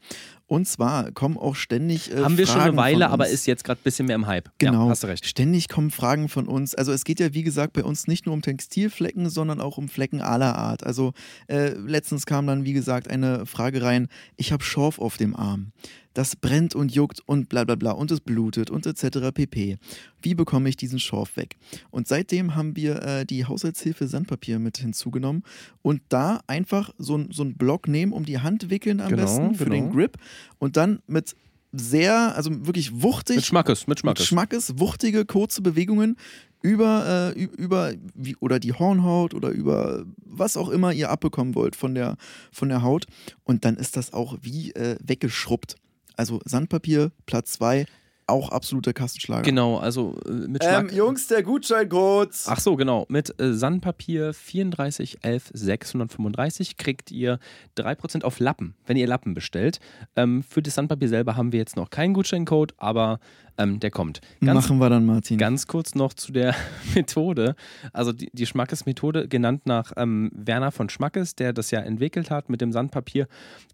Und 0.47 0.67
zwar 0.67 1.13
kommen 1.13 1.37
auch 1.37 1.57
ständig. 1.57 2.11
Äh, 2.11 2.23
Haben 2.23 2.39
wir 2.39 2.47
schon 2.47 2.57
Fragen 2.57 2.69
eine 2.71 2.77
Weile, 2.79 3.11
aber 3.11 3.29
ist 3.29 3.47
jetzt 3.47 3.65
gerade 3.65 3.81
ein 3.81 3.85
bisschen 3.85 4.07
mehr 4.07 4.17
im 4.17 4.27
Hype. 4.27 4.51
Genau. 4.59 4.85
Ja, 4.85 4.91
hast 4.91 5.03
du 5.03 5.09
recht. 5.09 5.27
Ständig 5.27 5.69
kommen 5.69 5.91
Fragen 5.91 6.29
von 6.29 6.47
uns. 6.47 6.75
Also 6.75 6.93
es 6.93 7.05
geht 7.05 7.21
ja, 7.21 7.35
wie 7.35 7.43
gesagt, 7.43 7.75
bei 7.75 7.85
uns 7.85 8.07
nicht 8.07 8.25
nur 8.25 8.35
um 8.35 8.41
Textilflecken, 8.41 9.29
sondern 9.29 9.61
auch 9.61 9.77
um 9.77 9.89
Flecken 9.89 10.23
aller 10.23 10.57
Art. 10.57 10.85
Also 10.85 11.13
äh, 11.49 11.71
letztens 11.71 12.25
kam 12.25 12.47
dann, 12.47 12.65
wie 12.65 12.73
gesagt, 12.73 13.09
eine 13.11 13.47
Frage 13.47 13.83
rein, 13.83 14.09
ich 14.37 14.53
habe 14.53 14.65
Schorf 14.65 14.99
auf 14.99 15.19
dem 15.19 15.37
Arm. 15.37 15.73
Das 16.19 16.35
brennt 16.35 16.75
und 16.75 16.93
juckt 16.93 17.21
und 17.27 17.49
bla 17.49 17.63
bla 17.63 17.77
bla 17.77 17.93
und 17.93 18.11
es 18.11 18.21
blutet 18.21 18.71
und 18.71 18.87
etc. 18.87 19.31
pp. 19.33 19.77
Wie 20.21 20.35
bekomme 20.35 20.69
ich 20.69 20.77
diesen 20.77 20.99
Schorf 20.99 21.37
weg? 21.37 21.57
Und 21.91 22.09
seitdem 22.09 22.57
haben 22.57 22.75
wir 22.75 23.03
äh, 23.03 23.25
die 23.25 23.45
Haushaltshilfe 23.45 23.88
Sandpapier 23.97 24.59
mit 24.59 24.79
hinzugenommen 24.79 25.43
und 25.83 26.03
da 26.09 26.41
einfach 26.47 26.91
so, 26.99 27.17
ein- 27.17 27.29
so 27.33 27.43
einen 27.43 27.55
Block 27.57 27.89
nehmen, 27.89 28.13
um 28.13 28.25
die 28.25 28.39
Hand 28.41 28.71
wickeln 28.71 29.01
am 29.01 29.09
Genau, 29.11 29.23
besten 29.23 29.55
für 29.55 29.65
den 29.71 29.85
genau. 29.85 29.95
Grip 29.95 30.17
und 30.59 30.77
dann 30.77 31.01
mit 31.07 31.35
sehr, 31.73 32.35
also 32.37 32.67
wirklich 32.67 33.03
wuchtig 33.03 33.37
Mit 33.37 33.47
Schmackes, 33.47 33.81
mit 33.83 33.89
mit 33.89 33.99
Schmackes. 34.01 34.27
Schmackes, 34.27 34.79
wuchtige, 34.79 35.25
kurze 35.27 35.61
Bewegungen 35.61 36.17
über, 36.63 37.33
äh, 37.37 37.43
über 37.43 37.93
wie, 38.15 38.37
oder 38.37 38.59
die 38.59 38.73
Hornhaut 38.73 39.35
oder 39.35 39.51
über 39.51 40.05
was 40.25 40.57
auch 40.57 40.71
immer 40.71 40.93
ihr 40.93 41.11
abbekommen 41.11 41.55
wollt 41.55 41.77
von 41.77 41.95
der, 41.95 42.17
von 42.53 42.69
der 42.71 42.83
Haut. 42.83 43.07
Und 43.45 43.65
dann 43.65 43.77
ist 43.77 43.97
das 43.97 44.13
auch 44.13 44.39
wie 44.43 44.73
äh, 44.73 44.97
weggeschrubbt. 45.05 45.77
Also 46.17 46.41
Sandpapier, 46.45 47.13
Platz 47.27 47.53
2, 47.53 47.87
auch 48.29 48.51
absoluter 48.51 48.93
Kassenschlager. 48.93 49.43
Genau, 49.43 49.79
also 49.79 50.17
äh, 50.27 50.31
mit 50.31 50.63
Ähm, 50.63 50.71
Schmack. 50.71 50.93
Jungs, 50.93 51.27
der 51.29 51.43
Gutscheincode. 51.43 52.35
Ach 52.47 52.61
so, 52.61 52.77
genau. 52.77 53.07
Mit 53.09 53.39
äh, 53.41 53.55
Sandpapier 53.55 54.33
3411 54.33 55.51
635 55.53 56.77
kriegt 56.77 57.11
ihr 57.11 57.39
3% 57.77 58.25
auf 58.25 58.39
Lappen, 58.39 58.75
wenn 58.87 58.97
ihr 58.97 59.07
Lappen 59.07 59.35
bestellt. 59.35 59.81
Ähm, 60.17 60.43
für 60.43 60.63
das 60.63 60.75
Sandpapier 60.75 61.09
selber 61.09 61.37
haben 61.37 61.53
wir 61.53 61.59
jetzt 61.59 61.77
noch 61.77 61.91
keinen 61.91 62.15
Gutscheincode, 62.15 62.75
aber 62.77 63.19
ähm, 63.57 63.81
der 63.81 63.91
kommt. 63.91 64.21
Ganz 64.41 64.69
Machen 64.69 64.79
wir 64.79 64.89
dann, 64.91 65.05
Martin. 65.07 65.39
Ganz 65.39 65.67
kurz 65.67 65.95
noch 65.95 66.15
zu 66.15 66.33
der 66.33 66.55
Methode. 66.95 67.57
Also 67.93 68.13
die, 68.13 68.31
die 68.33 68.47
Schmackes-Methode, 68.47 69.29
genannt 69.29 69.63
nach 69.67 69.93
ähm, 69.97 70.31
Werner 70.35 70.71
von 70.71 70.89
Schmackes, 70.89 71.35
der 71.35 71.53
das 71.53 71.71
ja 71.71 71.81
entwickelt 71.81 72.31
hat 72.31 72.49
mit 72.49 72.61
dem 72.61 72.73
Sandpapier. 72.73 73.27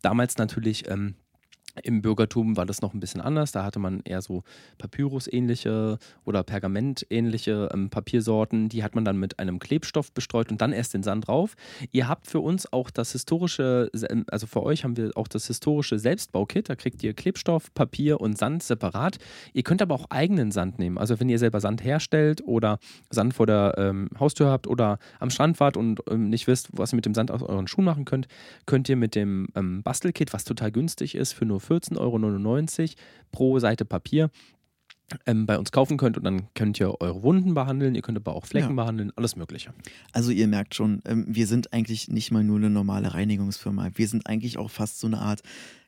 Damals 0.02 0.38
natürlich 0.38 0.88
ähm, 0.90 1.14
im 1.82 2.02
Bürgertum 2.02 2.56
war 2.56 2.66
das 2.66 2.82
noch 2.82 2.94
ein 2.94 3.00
bisschen 3.00 3.20
anders. 3.20 3.52
Da 3.52 3.64
hatte 3.64 3.78
man 3.78 4.00
eher 4.04 4.22
so 4.22 4.44
Papyrus-ähnliche 4.78 5.98
oder 6.24 6.42
Pergament-ähnliche 6.42 7.68
ähm, 7.72 7.90
Papiersorten. 7.90 8.68
Die 8.68 8.84
hat 8.84 8.94
man 8.94 9.04
dann 9.04 9.18
mit 9.18 9.38
einem 9.38 9.58
Klebstoff 9.58 10.12
bestreut 10.12 10.50
und 10.50 10.60
dann 10.60 10.72
erst 10.72 10.94
den 10.94 11.02
Sand 11.02 11.26
drauf. 11.26 11.54
Ihr 11.90 12.08
habt 12.08 12.26
für 12.26 12.40
uns 12.40 12.72
auch 12.72 12.90
das 12.90 13.12
historische, 13.12 13.90
also 14.28 14.46
für 14.46 14.62
euch 14.62 14.84
haben 14.84 14.96
wir 14.96 15.10
auch 15.16 15.28
das 15.28 15.46
historische 15.46 15.98
Selbstbaukit. 15.98 16.68
Da 16.68 16.76
kriegt 16.76 17.02
ihr 17.02 17.14
Klebstoff, 17.14 17.74
Papier 17.74 18.20
und 18.20 18.38
Sand 18.38 18.62
separat. 18.62 19.18
Ihr 19.52 19.62
könnt 19.62 19.82
aber 19.82 19.94
auch 19.94 20.06
eigenen 20.10 20.52
Sand 20.52 20.78
nehmen. 20.78 20.98
Also 20.98 21.18
wenn 21.18 21.28
ihr 21.28 21.38
selber 21.38 21.60
Sand 21.60 21.82
herstellt 21.82 22.42
oder 22.46 22.78
Sand 23.10 23.34
vor 23.34 23.46
der 23.46 23.74
ähm, 23.78 24.08
Haustür 24.18 24.48
habt 24.48 24.66
oder 24.66 24.98
am 25.18 25.30
Strand 25.30 25.58
wart 25.60 25.76
und 25.76 26.00
ähm, 26.08 26.30
nicht 26.30 26.46
wisst, 26.46 26.68
was 26.72 26.92
ihr 26.92 26.96
mit 26.96 27.06
dem 27.06 27.14
Sand 27.14 27.30
aus 27.30 27.42
euren 27.42 27.66
Schuhen 27.66 27.84
machen 27.84 28.04
könnt, 28.04 28.28
könnt 28.66 28.88
ihr 28.88 28.96
mit 28.96 29.14
dem 29.14 29.48
ähm, 29.54 29.82
Bastelkit, 29.82 30.32
was 30.32 30.44
total 30.44 30.70
günstig 30.70 31.14
ist, 31.14 31.32
für 31.32 31.44
nur 31.44 31.60
14,99 31.64 32.80
Euro 32.80 32.88
pro 33.32 33.58
Seite 33.58 33.84
Papier 33.84 34.30
ähm, 35.26 35.46
bei 35.46 35.58
uns 35.58 35.70
kaufen 35.72 35.96
könnt 35.96 36.16
und 36.16 36.24
dann 36.24 36.48
könnt 36.54 36.80
ihr 36.80 37.00
eure 37.00 37.22
Wunden 37.22 37.54
behandeln, 37.54 37.94
ihr 37.94 38.02
könnt 38.02 38.16
aber 38.18 38.34
auch 38.34 38.46
Flecken 38.46 38.70
Ja. 38.70 38.74
behandeln, 38.82 39.12
alles 39.16 39.36
Mögliche. 39.36 39.72
Also 40.12 40.30
ihr 40.30 40.48
merkt 40.48 40.74
schon, 40.74 41.02
ähm, 41.04 41.26
wir 41.28 41.46
sind 41.46 41.72
eigentlich 41.72 42.08
nicht 42.08 42.30
mal 42.30 42.42
nur 42.44 42.56
eine 42.56 42.70
normale 42.70 43.12
Reinigungsfirma. 43.14 43.90
Wir 43.94 44.08
sind 44.08 44.26
eigentlich 44.26 44.58
auch 44.58 44.70
fast 44.70 45.00
so 45.00 45.06
eine 45.06 45.18
Art 45.18 45.42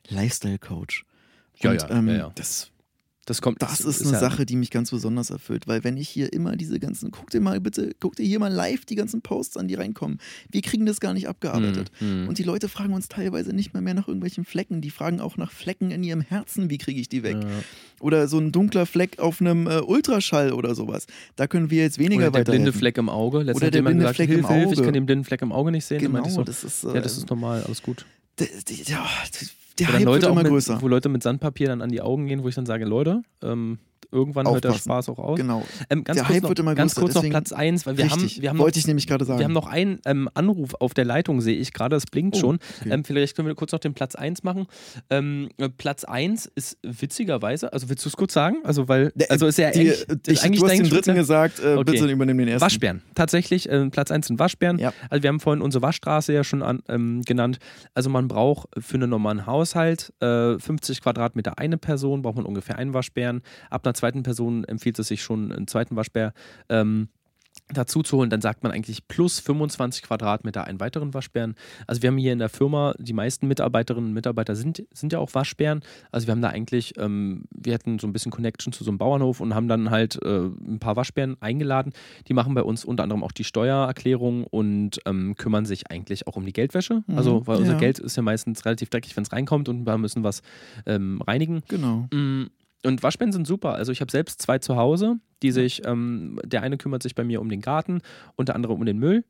Lifestyle-Coach. 0.09 1.05
Ja, 1.61 1.73
ja, 1.73 1.89
ähm, 1.89 2.07
ja, 2.09 2.15
ja. 2.15 2.31
Das, 2.35 2.71
Das 3.27 3.41
kommt. 3.41 3.61
das 3.61 3.81
ist 3.81 4.03
eine 4.03 4.13
ja, 4.13 4.19
Sache, 4.19 4.45
die 4.45 4.55
mich 4.55 4.71
ganz 4.71 4.89
besonders 4.89 5.31
erfüllt, 5.31 5.67
weil 5.67 5.83
wenn 5.83 5.97
ich 5.97 6.07
hier 6.07 6.31
immer 6.31 6.55
diese 6.55 6.79
ganzen, 6.79 7.11
guck 7.11 7.29
dir 7.29 7.41
mal 7.41 7.59
bitte, 7.59 7.93
guck 7.99 8.15
dir 8.15 8.25
hier 8.25 8.39
mal 8.39 8.51
live 8.51 8.85
die 8.85 8.95
ganzen 8.95 9.21
Posts 9.21 9.57
an, 9.57 9.67
die 9.67 9.75
reinkommen. 9.75 10.19
Wir 10.49 10.61
kriegen 10.61 10.85
das 10.85 11.01
gar 11.01 11.13
nicht 11.13 11.27
abgearbeitet. 11.27 11.91
Hm, 11.99 12.21
hm. 12.21 12.27
Und 12.29 12.37
die 12.37 12.43
Leute 12.43 12.69
fragen 12.69 12.93
uns 12.93 13.09
teilweise 13.09 13.51
nicht 13.51 13.73
mehr, 13.73 13.81
mehr 13.81 13.95
nach 13.95 14.07
irgendwelchen 14.07 14.45
Flecken. 14.45 14.79
Die 14.79 14.91
fragen 14.91 15.19
auch 15.19 15.35
nach 15.35 15.51
Flecken 15.51 15.91
in 15.91 16.05
ihrem 16.05 16.21
Herzen, 16.21 16.69
wie 16.69 16.77
kriege 16.77 17.01
ich 17.01 17.09
die 17.09 17.21
weg? 17.21 17.35
Ja. 17.41 17.49
Oder 17.99 18.29
so 18.29 18.39
ein 18.39 18.53
dunkler 18.53 18.85
Fleck 18.85 19.19
auf 19.19 19.41
einem 19.41 19.67
äh, 19.67 19.81
Ultraschall 19.81 20.53
oder 20.53 20.73
sowas. 20.73 21.05
Da 21.35 21.47
können 21.47 21.69
wir 21.69 21.83
jetzt 21.83 21.99
weniger 21.99 22.29
Oder 22.29 22.45
der 22.45 22.51
blinde. 22.53 22.71
Fleck 22.71 22.97
im 22.97 23.09
Auge. 23.09 23.39
Letztens 23.39 23.57
Oder 23.57 23.71
der 23.71 23.81
blinde 23.81 23.99
gesagt, 23.99 24.15
Fleck 24.15 24.29
im 24.29 24.35
Hilfe, 24.35 24.53
Hilfe, 24.53 24.71
ich 24.71 24.79
Auge. 24.79 24.85
kann 24.85 24.93
den 24.93 25.05
blinden 25.05 25.25
Fleck 25.25 25.41
im 25.41 25.51
Auge 25.51 25.73
nicht 25.73 25.83
sehen. 25.83 25.99
Genau, 25.99 26.29
so, 26.29 26.45
das 26.45 26.63
ist, 26.63 26.85
äh, 26.85 26.93
ja, 26.93 27.01
das 27.01 27.17
ist 27.17 27.29
normal, 27.29 27.61
alles 27.63 27.83
gut. 27.83 28.05
ja, 28.85 29.05
der 29.79 29.87
Wo 29.87 29.93
Hype 29.93 30.05
Leute 30.05 30.21
wird 30.21 30.25
auch 30.25 30.31
immer 30.31 30.43
mit, 30.43 30.51
größer. 30.51 30.81
Wo 30.81 30.87
Leute 30.87 31.09
mit 31.09 31.23
Sandpapier 31.23 31.67
dann 31.67 31.81
an 31.81 31.89
die 31.89 32.01
Augen 32.01 32.27
gehen, 32.27 32.43
wo 32.43 32.47
ich 32.47 32.55
dann 32.55 32.65
sage, 32.65 32.85
Leute, 32.85 33.21
ähm, 33.43 33.79
irgendwann 34.11 34.47
hört 34.49 34.63
der 34.63 34.71
Aufpassen. 34.71 34.89
Spaß 34.89 35.09
auch 35.09 35.19
aus. 35.19 35.37
Genau. 35.37 35.63
Ähm, 35.89 36.03
ganz 36.03 36.17
Der 36.17 36.23
kurz 36.25 36.35
Hype 36.35 36.43
noch, 36.43 36.49
wird 36.49 36.59
immer 36.59 36.75
ganz 36.75 36.95
größer, 36.95 37.13
kurz 37.13 37.23
noch 37.23 37.29
Platz 37.29 37.51
1, 37.51 37.85
weil 37.85 37.97
wir 37.97 38.05
Richtig. 38.05 38.35
haben, 38.35 38.41
wir 38.41 38.49
haben 38.49 38.57
Wollte 38.59 38.77
noch, 38.77 38.81
ich 38.81 38.87
nämlich 38.87 39.07
gerade 39.07 39.25
sagen. 39.25 39.39
wir 39.39 39.45
haben 39.45 39.53
noch 39.53 39.67
einen 39.67 39.99
ähm, 40.05 40.29
Anruf 40.33 40.73
auf 40.79 40.93
der 40.93 41.05
Leitung, 41.05 41.41
sehe 41.41 41.55
ich 41.57 41.73
gerade, 41.73 41.95
es 41.95 42.05
blinkt 42.05 42.35
Oh, 42.37 42.39
schon. 42.39 42.59
okay. 42.81 42.89
Ähm, 42.91 43.03
vielleicht 43.03 43.35
können 43.35 43.47
wir 43.47 43.55
kurz 43.55 43.71
noch 43.71 43.79
den 43.79 43.93
Platz 43.93 44.15
1 44.15 44.43
machen. 44.43 44.67
Ähm, 45.09 45.49
äh, 45.57 45.69
Platz 45.69 46.03
1 46.03 46.45
ist 46.55 46.77
witzigerweise, 46.83 47.71
also 47.73 47.89
willst 47.89 48.05
du 48.05 48.09
es 48.09 48.15
kurz 48.17 48.33
sagen? 48.33 48.57
Also, 48.63 48.87
weil, 48.87 49.11
Der- 49.15 49.31
also 49.31 49.47
ist 49.47 49.57
ja 49.57 49.71
die, 49.71 49.79
eigentlich, 49.79 50.05
ich, 50.27 50.33
ist 50.33 50.43
eigentlich 50.43 50.59
du 50.61 50.67
hast 50.67 50.77
den 50.77 50.89
dritten 50.89 51.15
gesagt, 51.15 51.59
äh, 51.59 51.75
Okay. 51.75 51.91
bitte 51.91 52.05
übernimm 52.07 52.37
den 52.37 52.47
ersten. 52.47 52.61
Waschbären. 52.65 53.01
Tatsächlich, 53.15 53.69
äh, 53.69 53.89
Platz 53.89 54.11
1 54.11 54.27
sind 54.27 54.39
Waschbären. 54.39 54.77
Ja. 54.79 54.93
Also 55.09 55.23
wir 55.23 55.29
haben 55.29 55.39
vorhin 55.39 55.61
unsere 55.61 55.81
Waschstraße 55.81 56.33
ja 56.33 56.43
schon 56.43 56.61
an, 56.63 56.81
ähm, 56.89 57.21
genannt. 57.23 57.59
Also 57.93 58.09
man 58.09 58.27
braucht 58.27 58.67
für 58.77 58.95
einen 58.95 59.09
normalen 59.09 59.45
Haushalt 59.45 60.13
äh, 60.21 60.57
50 60.59 61.01
Quadratmeter 61.01 61.57
eine 61.57 61.77
Person, 61.77 62.21
braucht 62.21 62.35
man 62.37 62.45
ungefähr 62.45 62.77
einen 62.77 62.93
Waschbären. 62.93 63.41
Ab 63.69 63.85
einer 63.85 63.93
zweiten 63.97 64.23
Person 64.23 64.63
empfiehlt 64.63 64.97
es 64.99 65.07
sich 65.07 65.21
schon, 65.21 65.51
einen 65.51 65.67
zweiten 65.67 65.95
Waschbär 65.95 66.33
ähm, 66.69 67.09
dazu 67.69 68.01
zu 68.01 68.17
holen, 68.17 68.29
dann 68.29 68.41
sagt 68.41 68.63
man 68.63 68.71
eigentlich 68.71 69.07
plus 69.07 69.39
25 69.39 70.03
Quadratmeter 70.03 70.63
einen 70.65 70.79
weiteren 70.79 71.13
Waschbären. 71.13 71.55
Also 71.85 72.01
wir 72.01 72.07
haben 72.07 72.17
hier 72.17 72.33
in 72.33 72.39
der 72.39 72.49
Firma, 72.49 72.93
die 72.97 73.13
meisten 73.13 73.47
Mitarbeiterinnen 73.47 74.09
und 74.09 74.13
Mitarbeiter 74.13 74.55
sind, 74.55 74.83
sind 74.93 75.11
ja 75.11 75.19
auch 75.19 75.33
Waschbären. 75.33 75.81
Also 76.11 76.27
wir 76.27 76.31
haben 76.31 76.41
da 76.41 76.49
eigentlich, 76.49 76.97
ähm, 76.97 77.43
wir 77.51 77.73
hatten 77.73 77.99
so 77.99 78.07
ein 78.07 78.13
bisschen 78.13 78.31
Connection 78.31 78.71
zu 78.71 78.83
so 78.83 78.91
einem 78.91 78.97
Bauernhof 78.97 79.41
und 79.41 79.53
haben 79.53 79.67
dann 79.67 79.89
halt 79.89 80.21
äh, 80.23 80.45
ein 80.45 80.79
paar 80.79 80.95
Waschbären 80.95 81.35
eingeladen. 81.41 81.91
Die 82.27 82.33
machen 82.33 82.53
bei 82.53 82.63
uns 82.63 82.85
unter 82.85 83.03
anderem 83.03 83.23
auch 83.23 83.33
die 83.33 83.43
Steuererklärung 83.43 84.45
und 84.45 84.99
ähm, 85.05 85.35
kümmern 85.35 85.65
sich 85.65 85.91
eigentlich 85.91 86.27
auch 86.27 86.37
um 86.37 86.45
die 86.45 86.53
Geldwäsche. 86.53 87.03
Mhm, 87.07 87.17
Also 87.17 87.47
weil 87.47 87.57
unser 87.57 87.73
ja. 87.73 87.79
Geld 87.79 87.99
ist 87.99 88.15
ja 88.15 88.23
meistens 88.23 88.65
relativ 88.65 88.89
dreckig, 88.89 89.15
wenn 89.17 89.23
es 89.23 89.31
reinkommt 89.33 89.67
und 89.67 89.85
wir 89.85 89.97
müssen 89.97 90.23
was 90.23 90.41
ähm, 90.85 91.21
reinigen. 91.21 91.63
Genau. 91.67 92.07
Mm, 92.13 92.45
Und 92.85 93.03
Waschbären 93.03 93.31
sind 93.31 93.47
super. 93.47 93.73
Also 93.73 93.91
ich 93.91 94.01
habe 94.01 94.11
selbst 94.11 94.41
zwei 94.41 94.59
zu 94.59 94.75
Hause, 94.75 95.19
die 95.41 95.51
sich, 95.51 95.85
ähm, 95.85 96.39
der 96.45 96.61
eine 96.61 96.77
kümmert 96.77 97.03
sich 97.03 97.15
bei 97.15 97.23
mir 97.23 97.41
um 97.41 97.49
den 97.49 97.61
Garten 97.61 98.01
und 98.35 98.49
der 98.49 98.55
andere 98.55 98.73
um 98.73 98.85
den 98.85 98.97
Müll. 98.97 99.23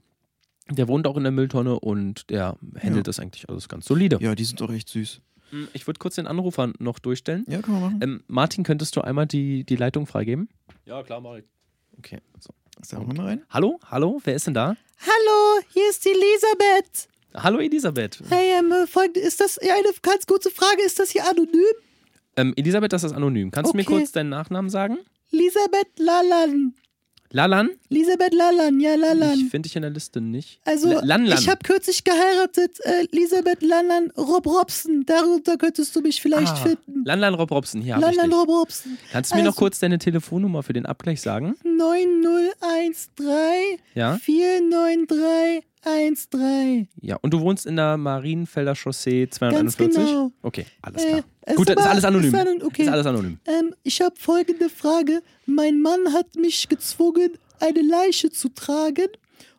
Der 0.69 0.87
wohnt 0.89 1.07
auch 1.07 1.15
in 1.15 1.23
der 1.23 1.31
Mülltonne 1.31 1.79
und 1.79 2.29
der 2.29 2.57
handelt 2.81 3.07
das 3.07 3.19
eigentlich 3.19 3.47
alles 3.49 3.69
ganz 3.69 3.85
solide. 3.85 4.17
Ja, 4.19 4.35
die 4.35 4.43
sind 4.43 4.59
doch 4.59 4.71
echt 4.71 4.89
süß. 4.89 5.21
Mm, 5.51 5.63
Ich 5.73 5.87
würde 5.87 5.97
kurz 5.97 6.15
den 6.15 6.27
Anrufer 6.27 6.73
noch 6.79 6.99
durchstellen. 6.99 7.45
Ja, 7.47 7.61
kann 7.61 7.73
man 7.75 7.81
machen. 7.83 7.99
Ähm, 8.03 8.23
Martin, 8.27 8.63
könntest 8.65 8.95
du 8.97 9.01
einmal 9.01 9.27
die, 9.27 9.63
die 9.63 9.77
Leitung 9.77 10.07
freigeben? 10.07 10.49
Ja, 10.85 11.01
klar, 11.03 11.21
mach 11.21 11.35
ich. 11.37 11.45
Okay. 11.97 12.19
So. 12.39 12.49
Sag 12.83 13.07
mal 13.07 13.25
rein. 13.25 13.43
Hallo, 13.49 13.79
hallo, 13.89 14.19
wer 14.25 14.35
ist 14.35 14.45
denn 14.45 14.53
da? 14.53 14.75
Hallo, 14.99 15.63
hier 15.73 15.89
ist 15.89 16.05
Elisabeth. 16.05 17.07
Hallo 17.33 17.59
Elisabeth. 17.59 18.21
Hey, 18.29 18.59
ähm, 18.59 18.71
äh, 18.71 18.87
folgende, 18.87 19.19
ist 19.21 19.39
das 19.39 19.57
ja, 19.61 19.73
eine 19.73 19.87
ganz 20.01 20.25
kurze 20.27 20.49
Frage, 20.51 20.83
ist 20.85 20.99
das 20.99 21.11
hier 21.11 21.27
anonym? 21.27 21.63
Ähm, 22.37 22.53
Elisabeth, 22.55 22.93
das 22.93 23.03
ist 23.03 23.11
anonym. 23.13 23.51
Kannst 23.51 23.73
du 23.73 23.77
mir 23.77 23.83
Okay. 23.83 23.93
kurz 23.97 24.11
deinen 24.13 24.29
Nachnamen 24.29 24.69
sagen? 24.69 24.97
Elisabeth 25.31 25.99
Lalan. 25.99 26.73
Lalan? 27.29 27.69
Elisabeth 27.89 28.33
Lalan, 28.33 28.79
ja, 28.79 28.93
Ich 28.95 29.01
Lalan. 29.01 29.37
finde 29.51 29.67
dich 29.67 29.75
in 29.75 29.81
der 29.81 29.91
Liste 29.91 30.21
nicht. 30.21 30.61
Also, 30.63 30.89
L- 30.89 31.01
Lanlan. 31.03 31.37
ich 31.37 31.49
habe 31.49 31.59
kürzlich 31.61 32.05
geheiratet, 32.05 32.79
äh, 32.85 33.05
Elisabeth 33.11 33.61
Lalan 33.61 34.11
Rob 34.17 34.45
Robson. 34.47 35.03
Darunter 35.05 35.57
könntest 35.57 35.93
du 35.93 35.99
mich 35.99 36.21
vielleicht 36.21 36.53
ah, 36.53 36.55
finden. 36.55 37.03
Lanlan 37.03 37.33
Rob 37.33 37.51
Robson, 37.51 37.81
hier 37.81 37.95
habe 37.97 38.09
ich 38.11 38.15
Lalan 38.15 38.29
dich. 38.29 38.39
Rob 38.39 38.47
Robson. 38.47 38.97
Kannst 39.11 39.31
du 39.31 39.35
mir 39.35 39.41
noch 39.43 39.49
Also- 39.49 39.59
kurz 39.59 39.79
deine 39.79 39.99
Telefonnummer 39.99 40.63
für 40.63 40.71
den 40.71 40.85
Abgleich 40.85 41.19
sagen? 41.19 41.55
9013 41.65 43.79
Ja? 43.93 44.17
49313. 45.87 46.87
Ja, 47.01 47.17
und 47.21 47.33
du 47.33 47.39
wohnst 47.41 47.65
in 47.65 47.75
der 47.75 47.97
Marienfelder 47.97 48.75
Chaussee 48.75 49.27
241? 49.29 49.95
Ganz 49.95 50.07
genau. 50.09 50.31
Okay, 50.41 50.65
alles 50.81 51.03
Äh, 51.03 51.07
klar. 51.09 51.23
es 51.41 51.55
Gut, 51.55 51.69
das 51.69 51.77
ist 51.77 51.85
alles 51.87 52.03
anonym. 52.05 52.33
ist 52.33 52.39
anon- 52.39 52.63
okay. 52.63 52.83
Ist 52.83 52.89
alles 52.89 53.05
anonym. 53.05 53.39
Ähm, 53.45 53.75
ich 53.83 54.01
habe 54.01 54.15
folgende 54.17 54.69
Frage. 54.69 55.21
Mein 55.45 55.81
Mann 55.81 56.13
hat 56.13 56.35
mich 56.35 56.67
gezwungen, 56.67 57.37
eine 57.59 57.81
Leiche 57.81 58.29
zu 58.31 58.49
tragen. 58.49 59.07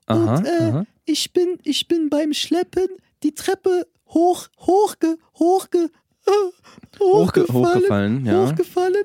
Aha, 0.06 0.36
und 0.38 0.46
äh, 0.46 0.50
aha. 0.50 0.86
ich 1.04 1.32
bin, 1.32 1.58
ich 1.64 1.88
bin 1.88 2.08
beim 2.08 2.32
Schleppen 2.32 2.88
die 3.22 3.32
Treppe 3.34 3.86
hoch, 4.08 4.48
hochge, 4.60 5.16
hochge, 5.38 5.90
äh, 6.26 6.30
Hochge 7.00 7.42
hochgefallen, 7.42 7.54
hochgefallen, 7.74 8.26
ja. 8.26 8.46
hochgefallen, 8.46 9.04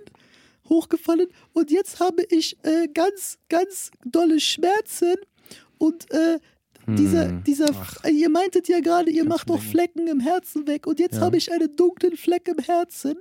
hochgefallen. 0.69 1.27
Und 1.53 1.71
jetzt 1.71 1.99
habe 1.99 2.23
ich 2.29 2.57
äh, 2.63 2.87
ganz, 2.93 3.37
ganz 3.49 3.91
dolle 4.05 4.39
Schmerzen. 4.39 5.15
Und 5.77 6.09
äh, 6.11 6.39
dieser, 6.87 7.29
Hm. 7.29 7.43
dieser, 7.43 7.67
Ach. 7.73 8.03
ihr 8.05 8.29
meintet 8.29 8.67
ja 8.67 8.79
gerade, 8.79 9.09
ihr 9.11 9.25
macht 9.25 9.49
doch. 9.49 9.61
Flecken 9.61 10.07
im 10.07 10.19
Herzen 10.19 10.67
weg. 10.67 10.87
Und 10.87 10.99
jetzt 10.99 11.15
Ja. 11.15 11.21
habe 11.21 11.37
ich 11.37 11.51
einen 11.51 11.75
dunklen 11.75 12.15
Fleck 12.17 12.47
im 12.47 12.57
Herzen. 12.63 13.15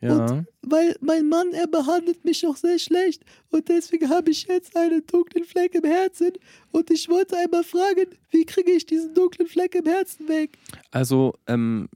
Ja. 0.00 0.44
Weil 0.62 0.96
mein 1.00 1.28
Mann, 1.28 1.52
er 1.52 1.66
behandelt 1.66 2.24
mich 2.24 2.46
auch 2.46 2.56
sehr 2.56 2.78
schlecht. 2.78 3.22
Und 3.50 3.68
deswegen 3.68 4.08
habe 4.08 4.30
ich 4.30 4.46
jetzt 4.46 4.76
einen 4.76 5.04
dunklen 5.06 5.44
Fleck 5.44 5.74
im 5.74 5.84
Herzen. 5.84 6.32
Und 6.72 6.90
ich 6.90 7.08
wollte 7.08 7.36
einmal 7.36 7.64
fragen, 7.64 8.06
wie 8.30 8.44
kriege 8.44 8.72
ich 8.72 8.86
diesen 8.86 9.14
dunklen 9.14 9.48
Fleck 9.48 9.74
im 9.74 9.84
Herzen 9.86 10.28
weg? 10.28 10.56
Also, 10.90 11.34
ähm, 11.46 11.88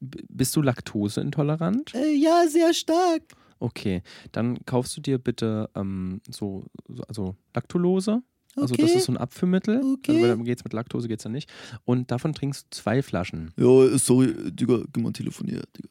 bist 0.00 0.54
du 0.56 0.62
laktoseintolerant? 0.62 1.94
Äh, 1.94 2.12
ja, 2.14 2.46
sehr 2.48 2.72
stark. 2.74 3.22
Okay, 3.58 4.02
dann 4.32 4.58
kaufst 4.66 4.96
du 4.96 5.00
dir 5.00 5.18
bitte 5.18 5.70
ähm, 5.74 6.20
so, 6.30 6.64
so, 6.88 7.02
also 7.08 7.36
Laktulose. 7.54 8.22
Also 8.56 8.74
Okay. 8.74 8.82
das 8.82 8.94
ist 8.94 9.04
so 9.04 9.12
ein 9.12 9.16
Abführmittel. 9.18 9.82
Okay. 9.98 10.16
Also, 10.16 10.26
dann 10.28 10.44
geht's 10.44 10.64
mit 10.64 10.72
Laktose 10.72 11.08
geht's 11.08 11.24
ja 11.24 11.30
nicht. 11.30 11.48
Und 11.84 12.10
davon 12.10 12.32
trinkst 12.32 12.64
du 12.64 12.76
zwei 12.76 13.02
Flaschen. 13.02 13.52
Ja, 13.56 13.98
sorry, 13.98 14.34
Digga, 14.50 14.80
geh 14.92 15.00
mal 15.00 15.12
telefonieren, 15.12 15.64
Digga. 15.76 15.88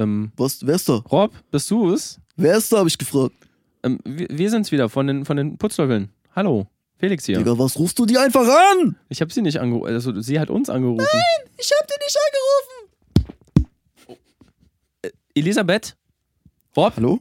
Ähm, 0.00 0.30
Was, 0.36 0.64
wer 0.64 0.76
ist 0.76 0.88
da? 0.88 0.94
Rob, 1.10 1.32
bist 1.50 1.68
du 1.70 1.92
es? 1.92 2.20
Wer 2.36 2.56
ist 2.56 2.72
da, 2.72 2.78
hab 2.78 2.86
ich 2.86 2.96
gefragt. 2.96 3.34
Ähm, 3.82 3.98
wir, 4.04 4.28
wir 4.30 4.50
sind's 4.50 4.70
wieder 4.70 4.88
von 4.88 5.06
den, 5.08 5.24
von 5.24 5.36
den 5.36 5.58
Putzteufeln. 5.58 6.10
Hallo, 6.36 6.68
Felix 6.96 7.26
hier. 7.26 7.38
Digga, 7.38 7.58
was 7.58 7.76
rufst 7.78 7.98
du 7.98 8.06
die 8.06 8.16
einfach 8.16 8.46
an? 8.46 8.96
Ich 9.08 9.20
habe 9.20 9.32
sie 9.32 9.42
nicht 9.42 9.58
angerufen. 9.60 9.88
Also 9.92 10.20
sie 10.20 10.38
hat 10.38 10.48
uns 10.50 10.70
angerufen. 10.70 11.04
Ich 11.58 11.70
habe 11.72 11.86
den 11.88 11.98
nicht 12.06 12.16
angerufen. 15.02 15.10
Elisabeth? 15.34 15.96
Rob? 16.76 16.92
Hallo? 16.96 17.20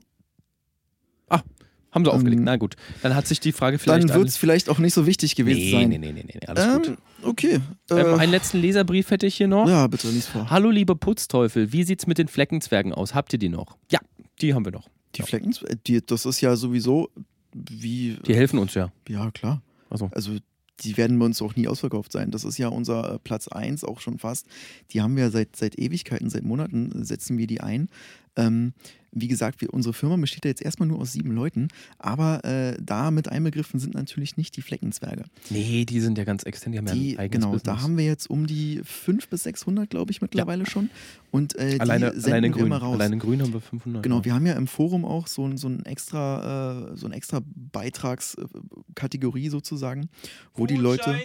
Haben 1.94 2.06
sie 2.06 2.12
aufgelegt. 2.12 2.39
Ähm, 2.39 2.46
Na 2.46 2.58
gut. 2.58 2.76
Dann 3.04 3.16
hat 3.16 3.28
sich 3.28 3.39
die 3.39 3.52
Frage 3.52 3.78
vielleicht. 3.78 4.10
Dann 4.10 4.16
wird 4.16 4.28
es 4.28 4.38
vielleicht 4.38 4.68
auch 4.70 4.80
nicht 4.80 4.94
so 4.94 5.06
wichtig 5.06 5.36
gewesen 5.36 5.60
nee, 5.60 5.72
sein. 5.72 5.89
nee, 5.89 5.98
nee, 6.00 6.12
nee, 6.12 6.26
nee, 6.26 6.48
alles 6.48 6.74
gut. 6.76 6.88
Ähm, 6.88 6.98
okay. 7.24 7.60
Ähm, 7.91 7.98
Äh, 7.98 8.04
einen 8.16 8.32
letzten 8.32 8.60
Leserbrief 8.60 9.12
hätte 9.12 9.28
ich 9.28 9.36
hier 9.36 9.48
noch. 9.48 9.68
ja, 9.70 9.86
bitte, 9.88 10.10
lies 10.10 10.26
vor. 10.28 10.50
Hallo, 10.50 10.70
liebe 10.70 10.96
Putzteufel. 10.96 11.72
Wie 11.72 11.84
sieht's 11.84 12.08
mit 12.08 12.18
den 12.18 12.28
Fleckenzwergen 12.28 12.94
aus? 12.94 13.14
Habt 13.14 13.32
ihr 13.34 13.39
die 13.39 13.50
noch? 13.50 13.78
Ja, 13.91 14.00
die 14.41 14.54
haben 14.54 14.66
wir 14.66 14.72
noch. 14.72 14.89
Die 15.16 15.22
Flecken, 15.22 15.54
äh, 15.68 15.76
die, 15.86 16.04
das 16.04 16.26
ist 16.26 16.41
ja 16.41 16.56
sowieso 16.56 17.10
wie. 17.54 18.18
Die 18.26 18.36
helfen 18.36 18.58
uns 18.60 18.74
ja. 18.74 18.91
Ja, 19.08 19.30
klar. 19.32 19.62
Also. 19.89 20.10
Also, 20.14 20.32
die 20.80 20.98
werden 20.98 21.20
bei 21.20 21.26
uns 21.26 21.41
auch 21.41 21.56
nie 21.56 21.68
ausverkauft 21.68 22.12
sein. 22.12 22.32
Das 22.32 22.44
ist 22.44 22.58
ja 22.58 22.68
unser 22.68 23.14
äh, 23.14 23.20
Platz 23.20 23.48
1 23.48 23.84
auch 23.84 24.00
schon 24.00 24.18
fast. 24.18 24.48
Die 24.91 25.02
haben 25.02 25.16
wir 25.16 25.30
seit, 25.30 25.56
seit 25.56 25.78
Ewigkeiten, 25.78 26.30
seit 26.32 26.44
Monaten 26.44 26.91
äh, 27.02 27.06
setzen 27.06 27.38
wir 27.38 27.46
die 27.46 27.62
ein. 27.62 27.89
Ähm, 28.36 28.74
wie 29.16 29.28
gesagt, 29.28 29.62
wir, 29.62 29.74
unsere 29.74 29.94
Firma 29.94 30.16
besteht 30.18 30.46
ja 30.46 30.50
jetzt 30.50 30.62
erstmal 30.62 30.88
nur 30.88 31.00
aus 31.00 31.14
sieben 31.14 31.32
Leuten, 31.32 31.68
aber 32.00 32.44
äh, 32.44 32.76
da 32.82 33.12
mit 33.12 33.30
einbegriffen 33.30 33.80
sind 33.80 33.94
natürlich 33.94 34.38
nicht 34.38 34.58
die 34.58 34.62
Fleckenzwerge. 34.62 35.26
Nee, 35.50 35.86
die 35.86 36.00
sind 36.00 36.18
ja 36.18 36.24
ganz 36.24 36.44
extern. 36.44 36.72
Die 36.72 36.80
haben 36.80 36.88
ja 36.88 36.94
Die, 36.94 37.14
ein 37.14 37.20
eigenes 37.20 37.42
genau, 37.42 37.54
Business. 37.54 37.76
da 37.76 37.82
haben 37.84 37.98
wir 37.98 38.06
jetzt 38.06 38.30
um 38.30 38.48
die 38.48 38.82
500 38.84 39.30
bis 39.30 39.44
600, 39.44 39.90
glaube 39.90 40.12
ich, 40.12 40.22
mittlerweile 40.22 40.66
schon. 40.66 40.90
Und 41.32 41.56
äh, 41.58 41.78
alleine, 41.80 42.12
die 42.12 42.20
senden 42.20 42.34
alleine 42.34 42.48
wir 42.48 42.52
grün. 42.54 42.66
immer 42.66 42.78
raus. 42.78 42.96
Alleine 42.96 43.18
grün 43.18 43.42
haben 43.42 43.54
wir 43.54 43.62
500. 43.62 44.02
Genau, 44.02 44.26
wir 44.26 44.34
haben 44.34 44.48
ja 44.48 44.54
im 44.54 44.68
Forum 44.68 45.06
auch 45.06 45.28
so, 45.28 45.48
ein, 45.48 45.58
so 45.58 45.68
ein 45.68 45.86
extra, 45.86 46.92
äh, 46.94 46.98
so 46.98 47.06
ein 47.06 47.12
extra 47.12 47.42
Beitragskategorie 47.46 49.50
sozusagen, 49.50 50.10
wo 50.56 50.66
die 50.66 50.76
Leute. 50.76 51.16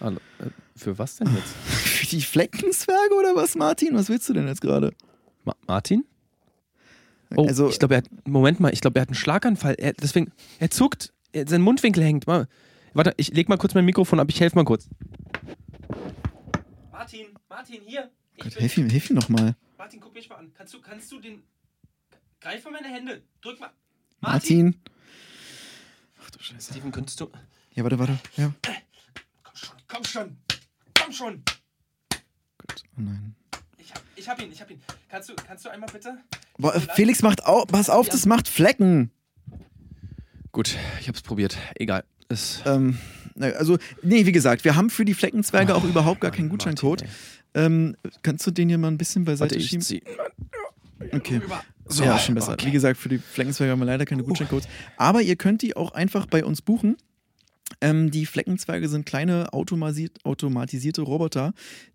Hallo, 0.00 0.18
äh, 0.38 0.50
für 0.76 0.96
was 0.98 1.16
denn 1.16 1.28
jetzt? 1.34 1.56
für 1.66 2.06
die 2.06 2.22
Fleckenzwerge 2.22 3.14
oder 3.18 3.34
was, 3.34 3.56
Martin? 3.56 3.94
Was 3.94 4.08
willst 4.08 4.28
du 4.28 4.32
denn 4.32 4.46
jetzt 4.46 4.60
gerade? 4.60 4.92
Ma 5.48 5.56
Martin? 5.66 6.04
Oh, 7.34 7.46
also, 7.46 7.68
ich 7.68 7.78
glaube, 7.78 7.94
er 7.94 7.98
hat. 7.98 8.08
Moment 8.26 8.60
mal, 8.60 8.72
ich 8.72 8.80
glaube, 8.80 8.98
er 8.98 9.02
hat 9.02 9.08
einen 9.08 9.14
Schlaganfall. 9.14 9.74
Er, 9.78 9.94
deswegen, 9.94 10.32
er 10.58 10.70
zuckt. 10.70 11.12
Er, 11.32 11.46
sein 11.48 11.62
Mundwinkel 11.62 12.02
hängt. 12.04 12.26
Mal, 12.26 12.48
warte, 12.92 13.14
ich 13.16 13.32
leg 13.32 13.48
mal 13.48 13.56
kurz 13.56 13.74
mein 13.74 13.84
Mikrofon 13.84 14.20
ab. 14.20 14.28
Ich 14.28 14.40
helfe 14.40 14.56
mal 14.56 14.64
kurz. 14.64 14.88
Martin, 16.92 17.26
Martin, 17.48 17.80
hier. 17.86 18.10
Gott, 18.38 18.54
hilf 18.54 18.76
ihm, 18.76 18.90
hilf 18.90 19.10
ihm 19.10 19.16
noch 19.16 19.28
mal. 19.28 19.56
Martin, 19.78 20.00
guck 20.00 20.14
mich 20.14 20.28
mal 20.28 20.36
an. 20.36 20.52
Kannst 20.54 20.74
du, 20.74 20.80
kannst 20.80 21.10
du 21.12 21.20
den. 21.20 21.42
Greif 22.40 22.64
mal 22.64 22.72
meine 22.72 22.88
Hände. 22.88 23.22
Drück 23.40 23.58
mal. 23.58 23.70
Martin. 24.20 24.76
Ach 26.22 26.30
du 26.30 26.38
Scheiße. 26.40 26.72
Steven, 26.72 26.92
könntest 26.92 27.20
du. 27.20 27.30
Ja, 27.74 27.84
warte, 27.84 27.98
warte. 27.98 28.18
Ja. 28.36 28.52
Komm 29.42 29.54
schon, 29.54 29.76
komm 29.86 30.04
schon. 30.04 30.36
Komm 30.94 31.12
schon. 31.12 31.42
Gott, 32.58 32.82
oh 32.96 33.00
nein. 33.00 33.34
Ich 33.88 33.94
hab, 33.94 34.02
ich 34.16 34.28
hab 34.28 34.42
ihn, 34.42 34.52
ich 34.52 34.60
hab 34.60 34.70
ihn. 34.70 34.80
Kannst 35.08 35.30
du, 35.30 35.34
kannst 35.46 35.64
du 35.64 35.70
einmal 35.70 35.88
bitte? 35.90 36.18
Boah, 36.58 36.78
Felix 36.94 37.22
macht 37.22 37.46
au 37.46 37.64
pass 37.64 37.88
auf, 37.88 38.08
das 38.10 38.26
macht 38.26 38.46
Flecken. 38.46 39.10
Gut, 40.52 40.76
ich 41.00 41.08
hab's 41.08 41.22
probiert. 41.22 41.56
Egal. 41.74 42.04
Es. 42.28 42.62
Ähm, 42.66 42.98
na, 43.34 43.46
also, 43.52 43.78
nee, 44.02 44.26
wie 44.26 44.32
gesagt, 44.32 44.64
wir 44.64 44.76
haben 44.76 44.90
für 44.90 45.06
die 45.06 45.14
Fleckenzwerge 45.14 45.74
auch 45.74 45.84
überhaupt 45.84 46.20
gar 46.20 46.30
keinen 46.30 46.50
Gutscheincode. 46.50 47.04
Ähm, 47.54 47.96
kannst 48.22 48.46
du 48.46 48.50
den 48.50 48.68
hier 48.68 48.76
mal 48.76 48.88
ein 48.88 48.98
bisschen 48.98 49.24
beiseite 49.24 49.52
Warte, 49.52 49.56
ich 49.56 49.70
schieben? 49.70 49.82
zieh. 49.82 50.02
Okay. 51.12 51.40
So, 51.86 52.04
ja, 52.04 52.18
schon 52.18 52.34
besser. 52.34 52.52
okay. 52.52 52.66
Wie 52.66 52.72
gesagt, 52.72 52.98
für 53.00 53.08
die 53.08 53.18
Fleckenzwerge 53.18 53.72
haben 53.72 53.78
wir 53.78 53.86
leider 53.86 54.04
keine 54.04 54.22
Gutscheincodes. 54.22 54.68
Aber 54.98 55.22
ihr 55.22 55.36
könnt 55.36 55.62
die 55.62 55.74
auch 55.76 55.92
einfach 55.92 56.26
bei 56.26 56.44
uns 56.44 56.60
buchen. 56.60 56.98
Ähm, 57.80 58.10
die 58.10 58.26
Fleckenzwerge 58.26 58.88
sind 58.88 59.06
kleine 59.06 59.52
automatisierte 59.52 61.02
Roboter, 61.02 61.52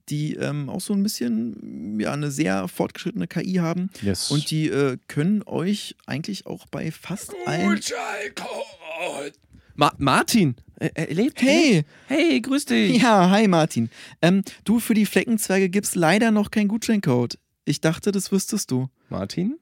die 0.09 0.35
ähm, 0.35 0.69
auch 0.69 0.81
so 0.81 0.93
ein 0.93 1.03
bisschen, 1.03 1.99
ja, 1.99 2.13
eine 2.13 2.31
sehr 2.31 2.67
fortgeschrittene 2.67 3.27
KI 3.27 3.55
haben. 3.55 3.89
Yes. 4.01 4.31
Und 4.31 4.51
die 4.51 4.67
äh, 4.69 4.97
können 5.07 5.43
euch 5.43 5.95
eigentlich 6.05 6.45
auch 6.45 6.67
bei 6.67 6.91
fast 6.91 7.33
allen. 7.45 7.79
Ma 9.75 9.91
Martin! 9.97 10.55
Er, 10.77 11.13
lebt. 11.13 11.41
Hey! 11.41 11.83
Hey, 12.07 12.41
grüß 12.41 12.65
dich! 12.65 13.01
Ja, 13.01 13.29
hi 13.29 13.47
Martin. 13.47 13.89
Ähm, 14.21 14.43
du, 14.65 14.79
für 14.79 14.93
die 14.93 15.05
Fleckenzwerge 15.05 15.69
gibt's 15.69 15.95
leider 15.95 16.31
noch 16.31 16.51
keinen 16.51 16.67
Gutscheincode. 16.67 17.39
Ich 17.65 17.79
dachte, 17.79 18.11
das 18.11 18.31
wüsstest 18.31 18.69
du. 18.71 18.89
Martin? 19.09 19.57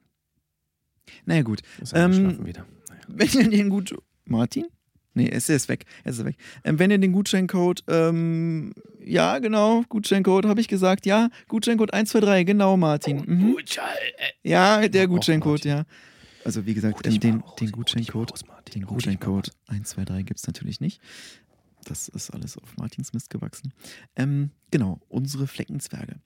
Naja, 1.25 1.43
gut. 1.43 1.61
Ist 1.81 1.93
Ähm, 1.95 2.45
wieder. 2.45 2.65
Naja. 2.89 3.01
Wenn 3.07 3.51
ihr 3.51 3.57
den 3.57 3.69
gut. 3.69 3.95
Martin? 4.25 4.65
Nee, 5.13 5.29
es 5.29 5.49
ist 5.49 5.67
weg. 5.67 5.85
Es 6.03 6.17
ist 6.17 6.25
weg. 6.25 6.37
Ähm, 6.63 6.79
wenn 6.79 6.91
ihr 6.91 6.97
den 6.97 7.11
Gutscheincode, 7.11 7.83
ähm, 7.87 8.73
ja, 9.03 9.39
genau, 9.39 9.83
Gutscheincode, 9.89 10.45
habe 10.45 10.61
ich 10.61 10.67
gesagt, 10.67 11.05
ja, 11.05 11.29
Gutscheincode 11.47 11.93
123, 11.93 12.45
genau, 12.45 12.77
Martin. 12.77 13.23
Mhm. 13.25 13.57
Ja, 14.43 14.87
der 14.87 15.07
Gutscheincode, 15.07 15.65
ja. 15.65 15.83
Also 16.45 16.65
wie 16.65 16.73
gesagt, 16.73 17.05
ähm, 17.05 17.19
den, 17.19 17.43
den 17.59 17.67
mal 17.67 17.71
Gutscheincode, 17.71 18.31
den 18.73 18.85
Gutscheincode 18.85 19.51
123 19.67 20.25
gibt 20.25 20.39
es 20.39 20.47
natürlich 20.47 20.79
nicht. 20.79 21.01
Das 21.85 22.07
ist 22.07 22.29
alles 22.31 22.57
auf 22.57 22.77
Martins 22.77 23.13
Mist 23.13 23.29
gewachsen. 23.29 23.73
Ähm, 24.15 24.51
genau, 24.69 24.99
unsere 25.09 25.47
Fleckenzwerge. 25.47 26.17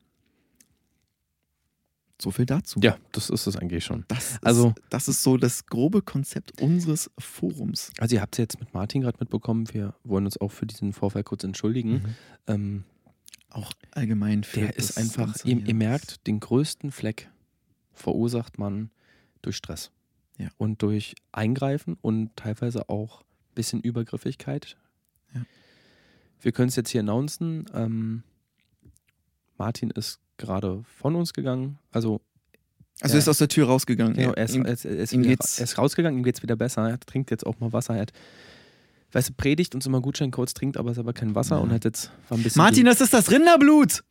So 2.21 2.31
viel 2.31 2.45
dazu. 2.45 2.79
Ja, 2.81 2.97
das 3.11 3.29
ist 3.29 3.45
es 3.45 3.57
eigentlich 3.57 3.83
schon. 3.83 4.05
Das 4.07 4.31
ist, 4.31 4.45
Also- 4.45 4.73
das 4.89 5.07
ist 5.09 5.21
so 5.21 5.35
das 5.37 5.65
grobe 5.65 6.01
Konzept 6.01 6.61
unseres 6.61 7.11
Forums. 7.19 7.91
Also 7.99 8.15
ihr 8.15 8.21
habt 8.21 8.35
es 8.35 8.39
jetzt 8.39 8.59
mit 8.59 8.73
Martin 8.73 9.01
gerade 9.01 9.17
mitbekommen, 9.19 9.67
wir 9.73 9.93
wollen 10.05 10.25
uns 10.25 10.37
auch 10.39 10.51
für 10.51 10.65
diesen 10.65 10.93
Vorfall 10.93 11.23
kurz 11.23 11.43
entschuldigen. 11.43 12.15
Ähm, 12.47 12.83
Auch 13.49 13.73
allgemein 13.91 14.43
für 14.43 14.61
der 14.61 14.75
ist 14.77 14.97
einfach, 14.97 15.33
ihr, 15.45 15.57
ihr 15.65 15.73
merkt, 15.75 16.25
den 16.27 16.39
größten 16.39 16.91
Fleck 16.91 17.29
verursacht 17.93 18.57
man 18.59 18.89
durch 19.41 19.55
Stress. 19.57 19.91
Ja. 20.37 20.49
Und 20.57 20.81
durch 20.81 21.15
Eingreifen 21.31 21.97
und 22.01 22.35
teilweise 22.35 22.89
auch 22.89 23.21
ein 23.21 23.55
bisschen 23.55 23.79
Übergriffigkeit. 23.81 24.77
Ja. 25.33 25.45
Wir 26.41 26.51
können 26.51 26.67
es 26.69 26.75
jetzt 26.75 26.89
hier 26.89 26.99
announcen. 27.01 27.65
Ähm, 27.73 28.23
Martin 29.57 29.89
ist 29.91 30.19
gerade 30.37 30.83
von 30.99 31.15
uns 31.15 31.33
gegangen. 31.33 31.77
Also 31.91 32.21
Also 33.01 33.15
er 33.15 33.19
ist 33.19 33.27
aus 33.29 33.37
der 33.39 33.47
Tür 33.47 33.67
rausgegangen. 33.67 34.13
Genau, 34.15 34.33
Er- 34.33 34.43
ist, 34.45 34.55
ihm- 34.55 34.65
er 34.65 34.73
ist, 34.73 34.85
er 34.85 34.95
ist, 34.97 35.13
ihm 35.13 35.23
wieder, 35.23 35.43
er 35.57 35.63
ist 35.63 35.77
rausgegangen, 35.77 36.19
ihm 36.19 36.23
geht's 36.23 36.41
wieder 36.43 36.55
besser. 36.55 36.89
Er 36.89 36.99
trinkt 36.99 37.31
jetzt 37.31 37.45
auch 37.45 37.59
mal 37.59 37.73
Wasser. 37.73 37.95
Er 37.95 38.01
hat, 38.03 38.13
weißt 39.11 39.29
du, 39.29 39.33
predigt 39.33 39.75
uns 39.75 39.85
immer 39.85 40.01
Gutscheincodes, 40.01 40.53
trinkt 40.53 40.77
aber 40.77 40.93
selber 40.93 41.13
kein 41.13 41.35
Wasser 41.35 41.55
Ja. 41.57 41.61
und 41.61 41.71
hat 41.71 41.83
jetzt 41.85 42.11
war 42.29 42.37
ein 42.37 42.43
bisschen. 42.43 42.61
Martin, 42.61 42.85
das 42.85 43.01
ist 43.01 43.13
das 43.13 43.31
Rinderblut! 43.31 44.03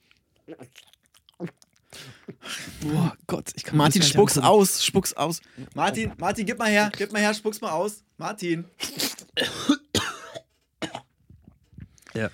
boah, 2.81 3.17
Gott, 3.27 3.51
ich 3.55 3.65
kann 3.65 3.77
Martin, 3.79 4.03
spuck's 4.03 4.37
angucken. 4.37 4.55
aus, 4.61 4.85
spuck's 4.85 5.13
aus. 5.15 5.41
Martin, 5.75 6.13
Martin, 6.19 6.45
gib 6.47 6.59
mal 6.59 6.71
her, 6.71 6.91
gib 6.97 7.13
mal 7.13 7.21
her, 7.23 7.33
spuck's 7.35 7.61
mal 7.61 7.71
aus. 7.71 8.03
Martin. 8.19 8.65
Ja. 12.15 12.31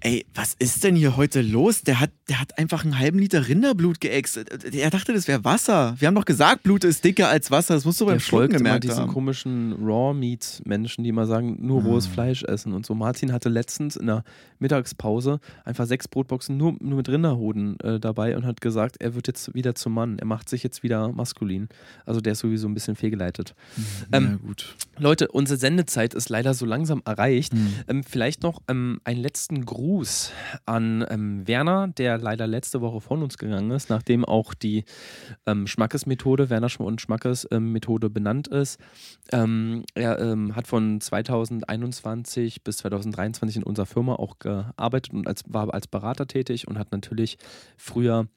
Ey, 0.00 0.26
was 0.34 0.54
ist 0.58 0.82
denn 0.84 0.96
hier 0.96 1.16
heute 1.16 1.42
los? 1.42 1.82
Der 1.82 2.00
hat, 2.00 2.10
der 2.32 2.40
hat 2.40 2.56
einfach 2.56 2.82
einen 2.82 2.98
halben 2.98 3.18
Liter 3.18 3.46
Rinderblut 3.46 4.00
geäxt. 4.00 4.38
Er 4.38 4.88
dachte, 4.88 5.12
das 5.12 5.28
wäre 5.28 5.44
Wasser. 5.44 5.96
Wir 5.98 6.08
haben 6.08 6.14
doch 6.14 6.24
gesagt, 6.24 6.62
Blut 6.62 6.82
ist 6.82 7.04
dicker 7.04 7.28
als 7.28 7.50
Wasser. 7.50 7.74
Das 7.74 7.84
musst 7.84 8.00
du 8.00 8.06
beim 8.06 8.20
Schlucken 8.20 8.38
folgt 8.38 8.54
immer 8.54 8.58
gemerkt 8.64 8.84
diesen 8.84 9.00
haben. 9.00 9.12
komischen 9.12 9.74
Raw-Meat-Menschen, 9.74 11.04
die 11.04 11.10
immer 11.10 11.26
sagen, 11.26 11.58
nur 11.60 11.82
rohes 11.82 12.06
Ah. 12.06 12.14
Fleisch 12.14 12.42
essen 12.44 12.72
und 12.72 12.86
so. 12.86 12.94
Martin 12.94 13.32
hatte 13.32 13.50
letztens 13.50 13.96
in 13.96 14.06
der 14.06 14.24
Mittagspause 14.60 15.40
einfach 15.66 15.84
sechs 15.84 16.08
Brotboxen 16.08 16.56
nur, 16.56 16.74
nur 16.80 16.96
mit 16.96 17.10
Rinderhoden 17.10 17.78
äh, 17.80 18.00
dabei 18.00 18.34
und 18.34 18.46
hat 18.46 18.62
gesagt, 18.62 18.96
er 19.02 19.14
wird 19.14 19.26
jetzt 19.26 19.54
wieder 19.54 19.74
zum 19.74 19.92
Mann. 19.92 20.18
Er 20.18 20.24
macht 20.24 20.48
sich 20.48 20.62
jetzt 20.62 20.82
wieder 20.82 21.12
maskulin. 21.12 21.68
Also 22.06 22.22
der 22.22 22.32
ist 22.32 22.38
sowieso 22.38 22.66
ein 22.66 22.72
bisschen 22.72 22.96
fehlgeleitet. 22.96 23.54
ja, 24.10 24.18
ähm, 24.18 24.40
gut. 24.42 24.74
Leute, 24.98 25.28
unsere 25.28 25.58
Sendezeit 25.58 26.14
ist 26.14 26.30
leider 26.30 26.54
so 26.54 26.64
langsam 26.64 27.02
erreicht. 27.04 27.52
Hm. 27.52 27.74
Ähm, 27.88 28.02
vielleicht 28.04 28.42
noch 28.42 28.62
ähm, 28.68 29.02
einen 29.04 29.20
letzten 29.20 29.66
Gruß 29.66 30.32
an 30.64 31.04
ähm, 31.10 31.46
Werner, 31.46 31.88
der 31.88 32.21
leider 32.22 32.46
letzte 32.46 32.80
Woche 32.80 33.00
von 33.00 33.22
uns 33.22 33.38
gegangen 33.38 33.70
ist, 33.70 33.90
nachdem 33.90 34.24
auch 34.24 34.54
die 34.54 34.84
ähm, 35.46 35.66
Schmackes-Methode, 35.66 36.50
Werner 36.50 36.70
und 36.78 37.00
Schmackes-Methode 37.00 38.08
benannt 38.08 38.48
ist. 38.48 38.80
Ähm, 39.32 39.84
er 39.94 40.18
ähm, 40.20 40.56
hat 40.56 40.66
von 40.66 41.00
2021 41.00 42.62
bis 42.62 42.78
2023 42.78 43.58
in 43.58 43.62
unserer 43.62 43.86
Firma 43.86 44.14
auch 44.14 44.38
gearbeitet 44.38 45.12
und 45.12 45.26
als, 45.26 45.42
war 45.46 45.72
als 45.74 45.86
Berater 45.86 46.26
tätig 46.26 46.68
und 46.68 46.78
hat 46.78 46.92
natürlich 46.92 47.36
früher 47.76 48.28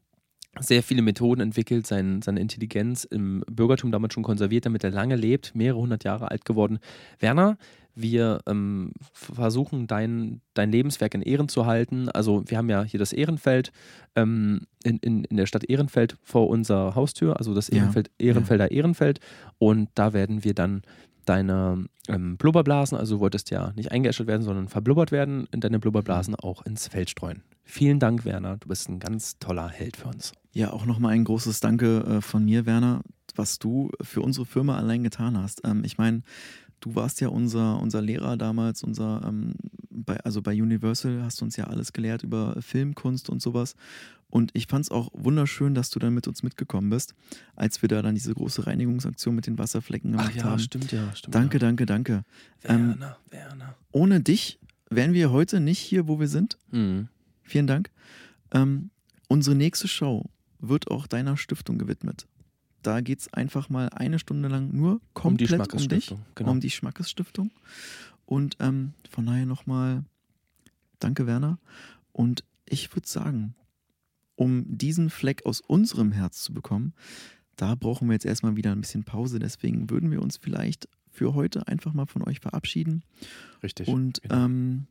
sehr 0.60 0.84
viele 0.84 1.02
Methoden 1.02 1.42
entwickelt, 1.42 1.86
sein, 1.86 2.22
seine 2.22 2.40
Intelligenz 2.40 3.04
im 3.04 3.44
Bürgertum 3.50 3.92
damals 3.92 4.14
schon 4.14 4.24
konserviert, 4.24 4.66
damit 4.66 4.84
er 4.84 4.92
lange 4.92 5.16
lebt, 5.16 5.54
mehrere 5.54 5.80
hundert 5.80 6.04
Jahre 6.04 6.32
alt 6.32 6.46
geworden. 6.46 6.80
Werner, 7.20 7.58
wir 7.96 8.40
ähm, 8.46 8.92
versuchen, 9.14 9.88
dein, 9.88 10.42
dein 10.54 10.72
Lebenswerk 10.72 11.14
in 11.14 11.22
Ehren 11.22 11.48
zu 11.48 11.66
halten. 11.66 12.10
Also 12.10 12.44
wir 12.48 12.58
haben 12.58 12.70
ja 12.70 12.84
hier 12.84 13.00
das 13.00 13.14
Ehrenfeld 13.14 13.72
ähm, 14.16 14.68
in, 14.84 14.98
in, 14.98 15.24
in 15.24 15.38
der 15.38 15.46
Stadt 15.46 15.64
Ehrenfeld 15.64 16.18
vor 16.24 16.50
unserer 16.50 16.96
Haustür, 16.96 17.38
also 17.38 17.54
das 17.54 17.70
Ja. 17.70 17.78
Ehrenfeld, 17.78 18.12
Ehrenfelder 18.20 18.72
Ehrenfeld. 18.72 19.20
Und 19.58 19.90
da 19.96 20.14
werden 20.14 20.44
wir 20.44 20.54
dann 20.54 20.82
deine 21.26 21.86
ähm, 22.08 22.38
Blubberblasen, 22.38 22.98
also 22.98 23.16
du 23.16 23.20
wolltest 23.22 23.50
ja 23.50 23.74
nicht 23.76 23.92
eingeäschert 23.92 24.28
werden, 24.28 24.44
sondern 24.44 24.68
verblubbert 24.68 25.12
werden, 25.12 25.48
in 25.52 25.60
deine 25.60 25.80
Blubberblasen 25.80 26.36
auch 26.36 26.64
ins 26.66 26.88
Feld 26.88 27.10
streuen. 27.10 27.42
Vielen 27.64 28.00
Dank, 28.00 28.26
Werner. 28.26 28.58
Du 28.58 28.68
bist 28.68 28.90
ein 28.90 29.00
ganz 29.00 29.40
toller 29.40 29.70
Held 29.70 29.98
für 29.98 30.10
uns. 30.10 30.34
Ja, 30.52 30.72
auch 30.72 30.86
nochmal 30.86 31.14
ein 31.14 31.24
großes 31.24 31.60
Danke 31.62 32.02
äh, 32.02 32.22
von 32.22 32.46
mir, 32.46 32.66
Werner, 32.68 33.02
was 33.36 33.58
du 33.58 33.90
für 34.02 34.22
unsere 34.22 34.46
Firma 34.46 34.78
allein 34.78 35.04
getan 35.04 35.38
hast. 35.38 35.62
Ähm, 35.66 35.84
ich 35.84 35.98
meine, 35.98 36.22
du 36.80 36.96
warst 36.96 37.22
ja 37.22 37.30
unser, 37.30 37.80
unser 37.80 38.02
Lehrer 38.02 38.38
damals, 38.38 38.84
unser, 38.84 39.22
ähm, 39.26 39.56
bei, 39.90 40.18
also 40.22 40.42
bei 40.42 40.52
Universal 40.52 41.24
hast 41.24 41.42
du 41.42 41.46
uns 41.46 41.56
ja 41.56 41.66
alles 41.66 41.94
gelehrt 41.94 42.24
über 42.24 42.62
Filmkunst 42.62 43.30
und 43.30 43.42
sowas. 43.42 43.76
Und 44.30 44.52
ich 44.54 44.68
fand 44.68 44.84
es 44.84 44.92
auch 44.92 45.10
wunderschön, 45.14 45.76
dass 45.76 45.90
du 45.90 46.00
dann 46.00 46.14
mit 46.14 46.28
uns 46.28 46.44
mitgekommen 46.44 46.90
bist, 46.90 47.16
als 47.56 47.82
wir 47.82 47.90
da 47.90 48.02
dann 48.02 48.16
diese 48.16 48.34
große 48.34 48.68
Reinigungsaktion 48.68 49.34
mit 49.34 49.48
den 49.48 49.58
Wasserflecken 49.58 50.12
gemacht 50.12 50.44
haben. 50.44 50.60
stimmt 50.60 50.92
ja. 50.92 51.16
Stimmt 51.16 51.36
Danke, 51.36 51.60
danke, 51.60 51.86
danke. 51.86 52.24
Ähm, 52.64 52.90
Werner, 52.90 53.18
Werner. 53.30 53.76
Ohne 53.92 54.20
dich 54.20 54.60
wären 54.90 55.14
wir 55.14 55.32
heute 55.32 55.60
nicht 55.60 55.80
hier, 55.80 56.08
wo 56.08 56.20
wir 56.20 56.28
sind. 56.28 56.58
Mhm. 56.72 57.08
Vielen 57.44 57.68
Dank. 57.68 57.92
Ähm, 58.52 58.90
unsere 59.28 59.56
nächste 59.56 59.88
Show 59.88 60.26
wird 60.60 60.90
auch 60.92 61.08
deiner 61.08 61.38
Stiftung 61.38 61.78
gewidmet. 61.78 62.28
Da 62.86 63.02
geht 63.02 63.20
es 63.20 63.34
einfach 63.34 63.70
mal 63.70 63.90
eine 63.90 64.20
Stunde 64.20 64.48
lang 64.48 64.72
nur 64.72 65.02
Um 65.16 65.38
die 65.38 65.48
komplett 65.48 65.74
um, 65.74 65.88
dich. 65.88 66.14
Genau. 66.36 66.52
um 66.52 66.60
die 66.60 66.70
Schmackes-Stiftung. 66.70 67.50
Und 68.26 68.58
ähm, 68.60 68.94
von 69.10 69.26
daher 69.26 69.48
nochmal 69.48 70.04
danke, 71.00 71.26
Werner. 71.26 71.58
Und 72.12 72.44
ich 72.66 72.96
würde 72.96 73.08
sagen, 73.08 73.56
um 74.36 74.66
diesen 74.68 75.10
Fleck 75.10 75.46
aus 75.46 75.62
unserem 75.62 76.12
Herz 76.12 76.44
zu 76.44 76.54
bekommen, 76.54 76.94
da 77.56 77.74
brauchen 77.74 78.08
wir 78.08 78.14
jetzt 78.14 78.26
erstmal 78.26 78.56
wieder 78.56 78.72
ein 78.72 78.82
bisschen 78.82 79.04
Pause. 79.04 79.40
Deswegen 79.40 79.90
würden 79.90 80.12
wir 80.12 80.22
uns 80.22 80.38
vielleicht 80.38 80.88
für 81.10 81.34
heute 81.34 81.68
einfach 81.68 81.94
mal 81.94 82.06
von 82.06 82.22
euch 82.28 82.40
verabschieden. 82.40 83.04
Richtig. 83.64 83.88
Und 83.88 84.22
genau. 84.22 84.46
ähm, 84.46 84.88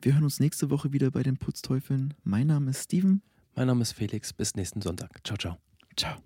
wir 0.00 0.14
hören 0.14 0.24
uns 0.24 0.40
nächste 0.40 0.70
Woche 0.70 0.92
wieder 0.94 1.10
bei 1.10 1.22
den 1.22 1.36
Putzteufeln. 1.36 2.14
Mein 2.24 2.46
Name 2.46 2.70
ist 2.70 2.84
Steven. 2.84 3.20
mein 3.54 3.66
Name 3.66 3.82
ist 3.82 3.92
Felix. 3.92 4.32
Bis 4.32 4.54
nächsten 4.54 4.80
Sonntag. 4.80 5.20
Ciao, 5.24 5.36
ciao. 5.36 5.58
Ciao. 5.94 6.16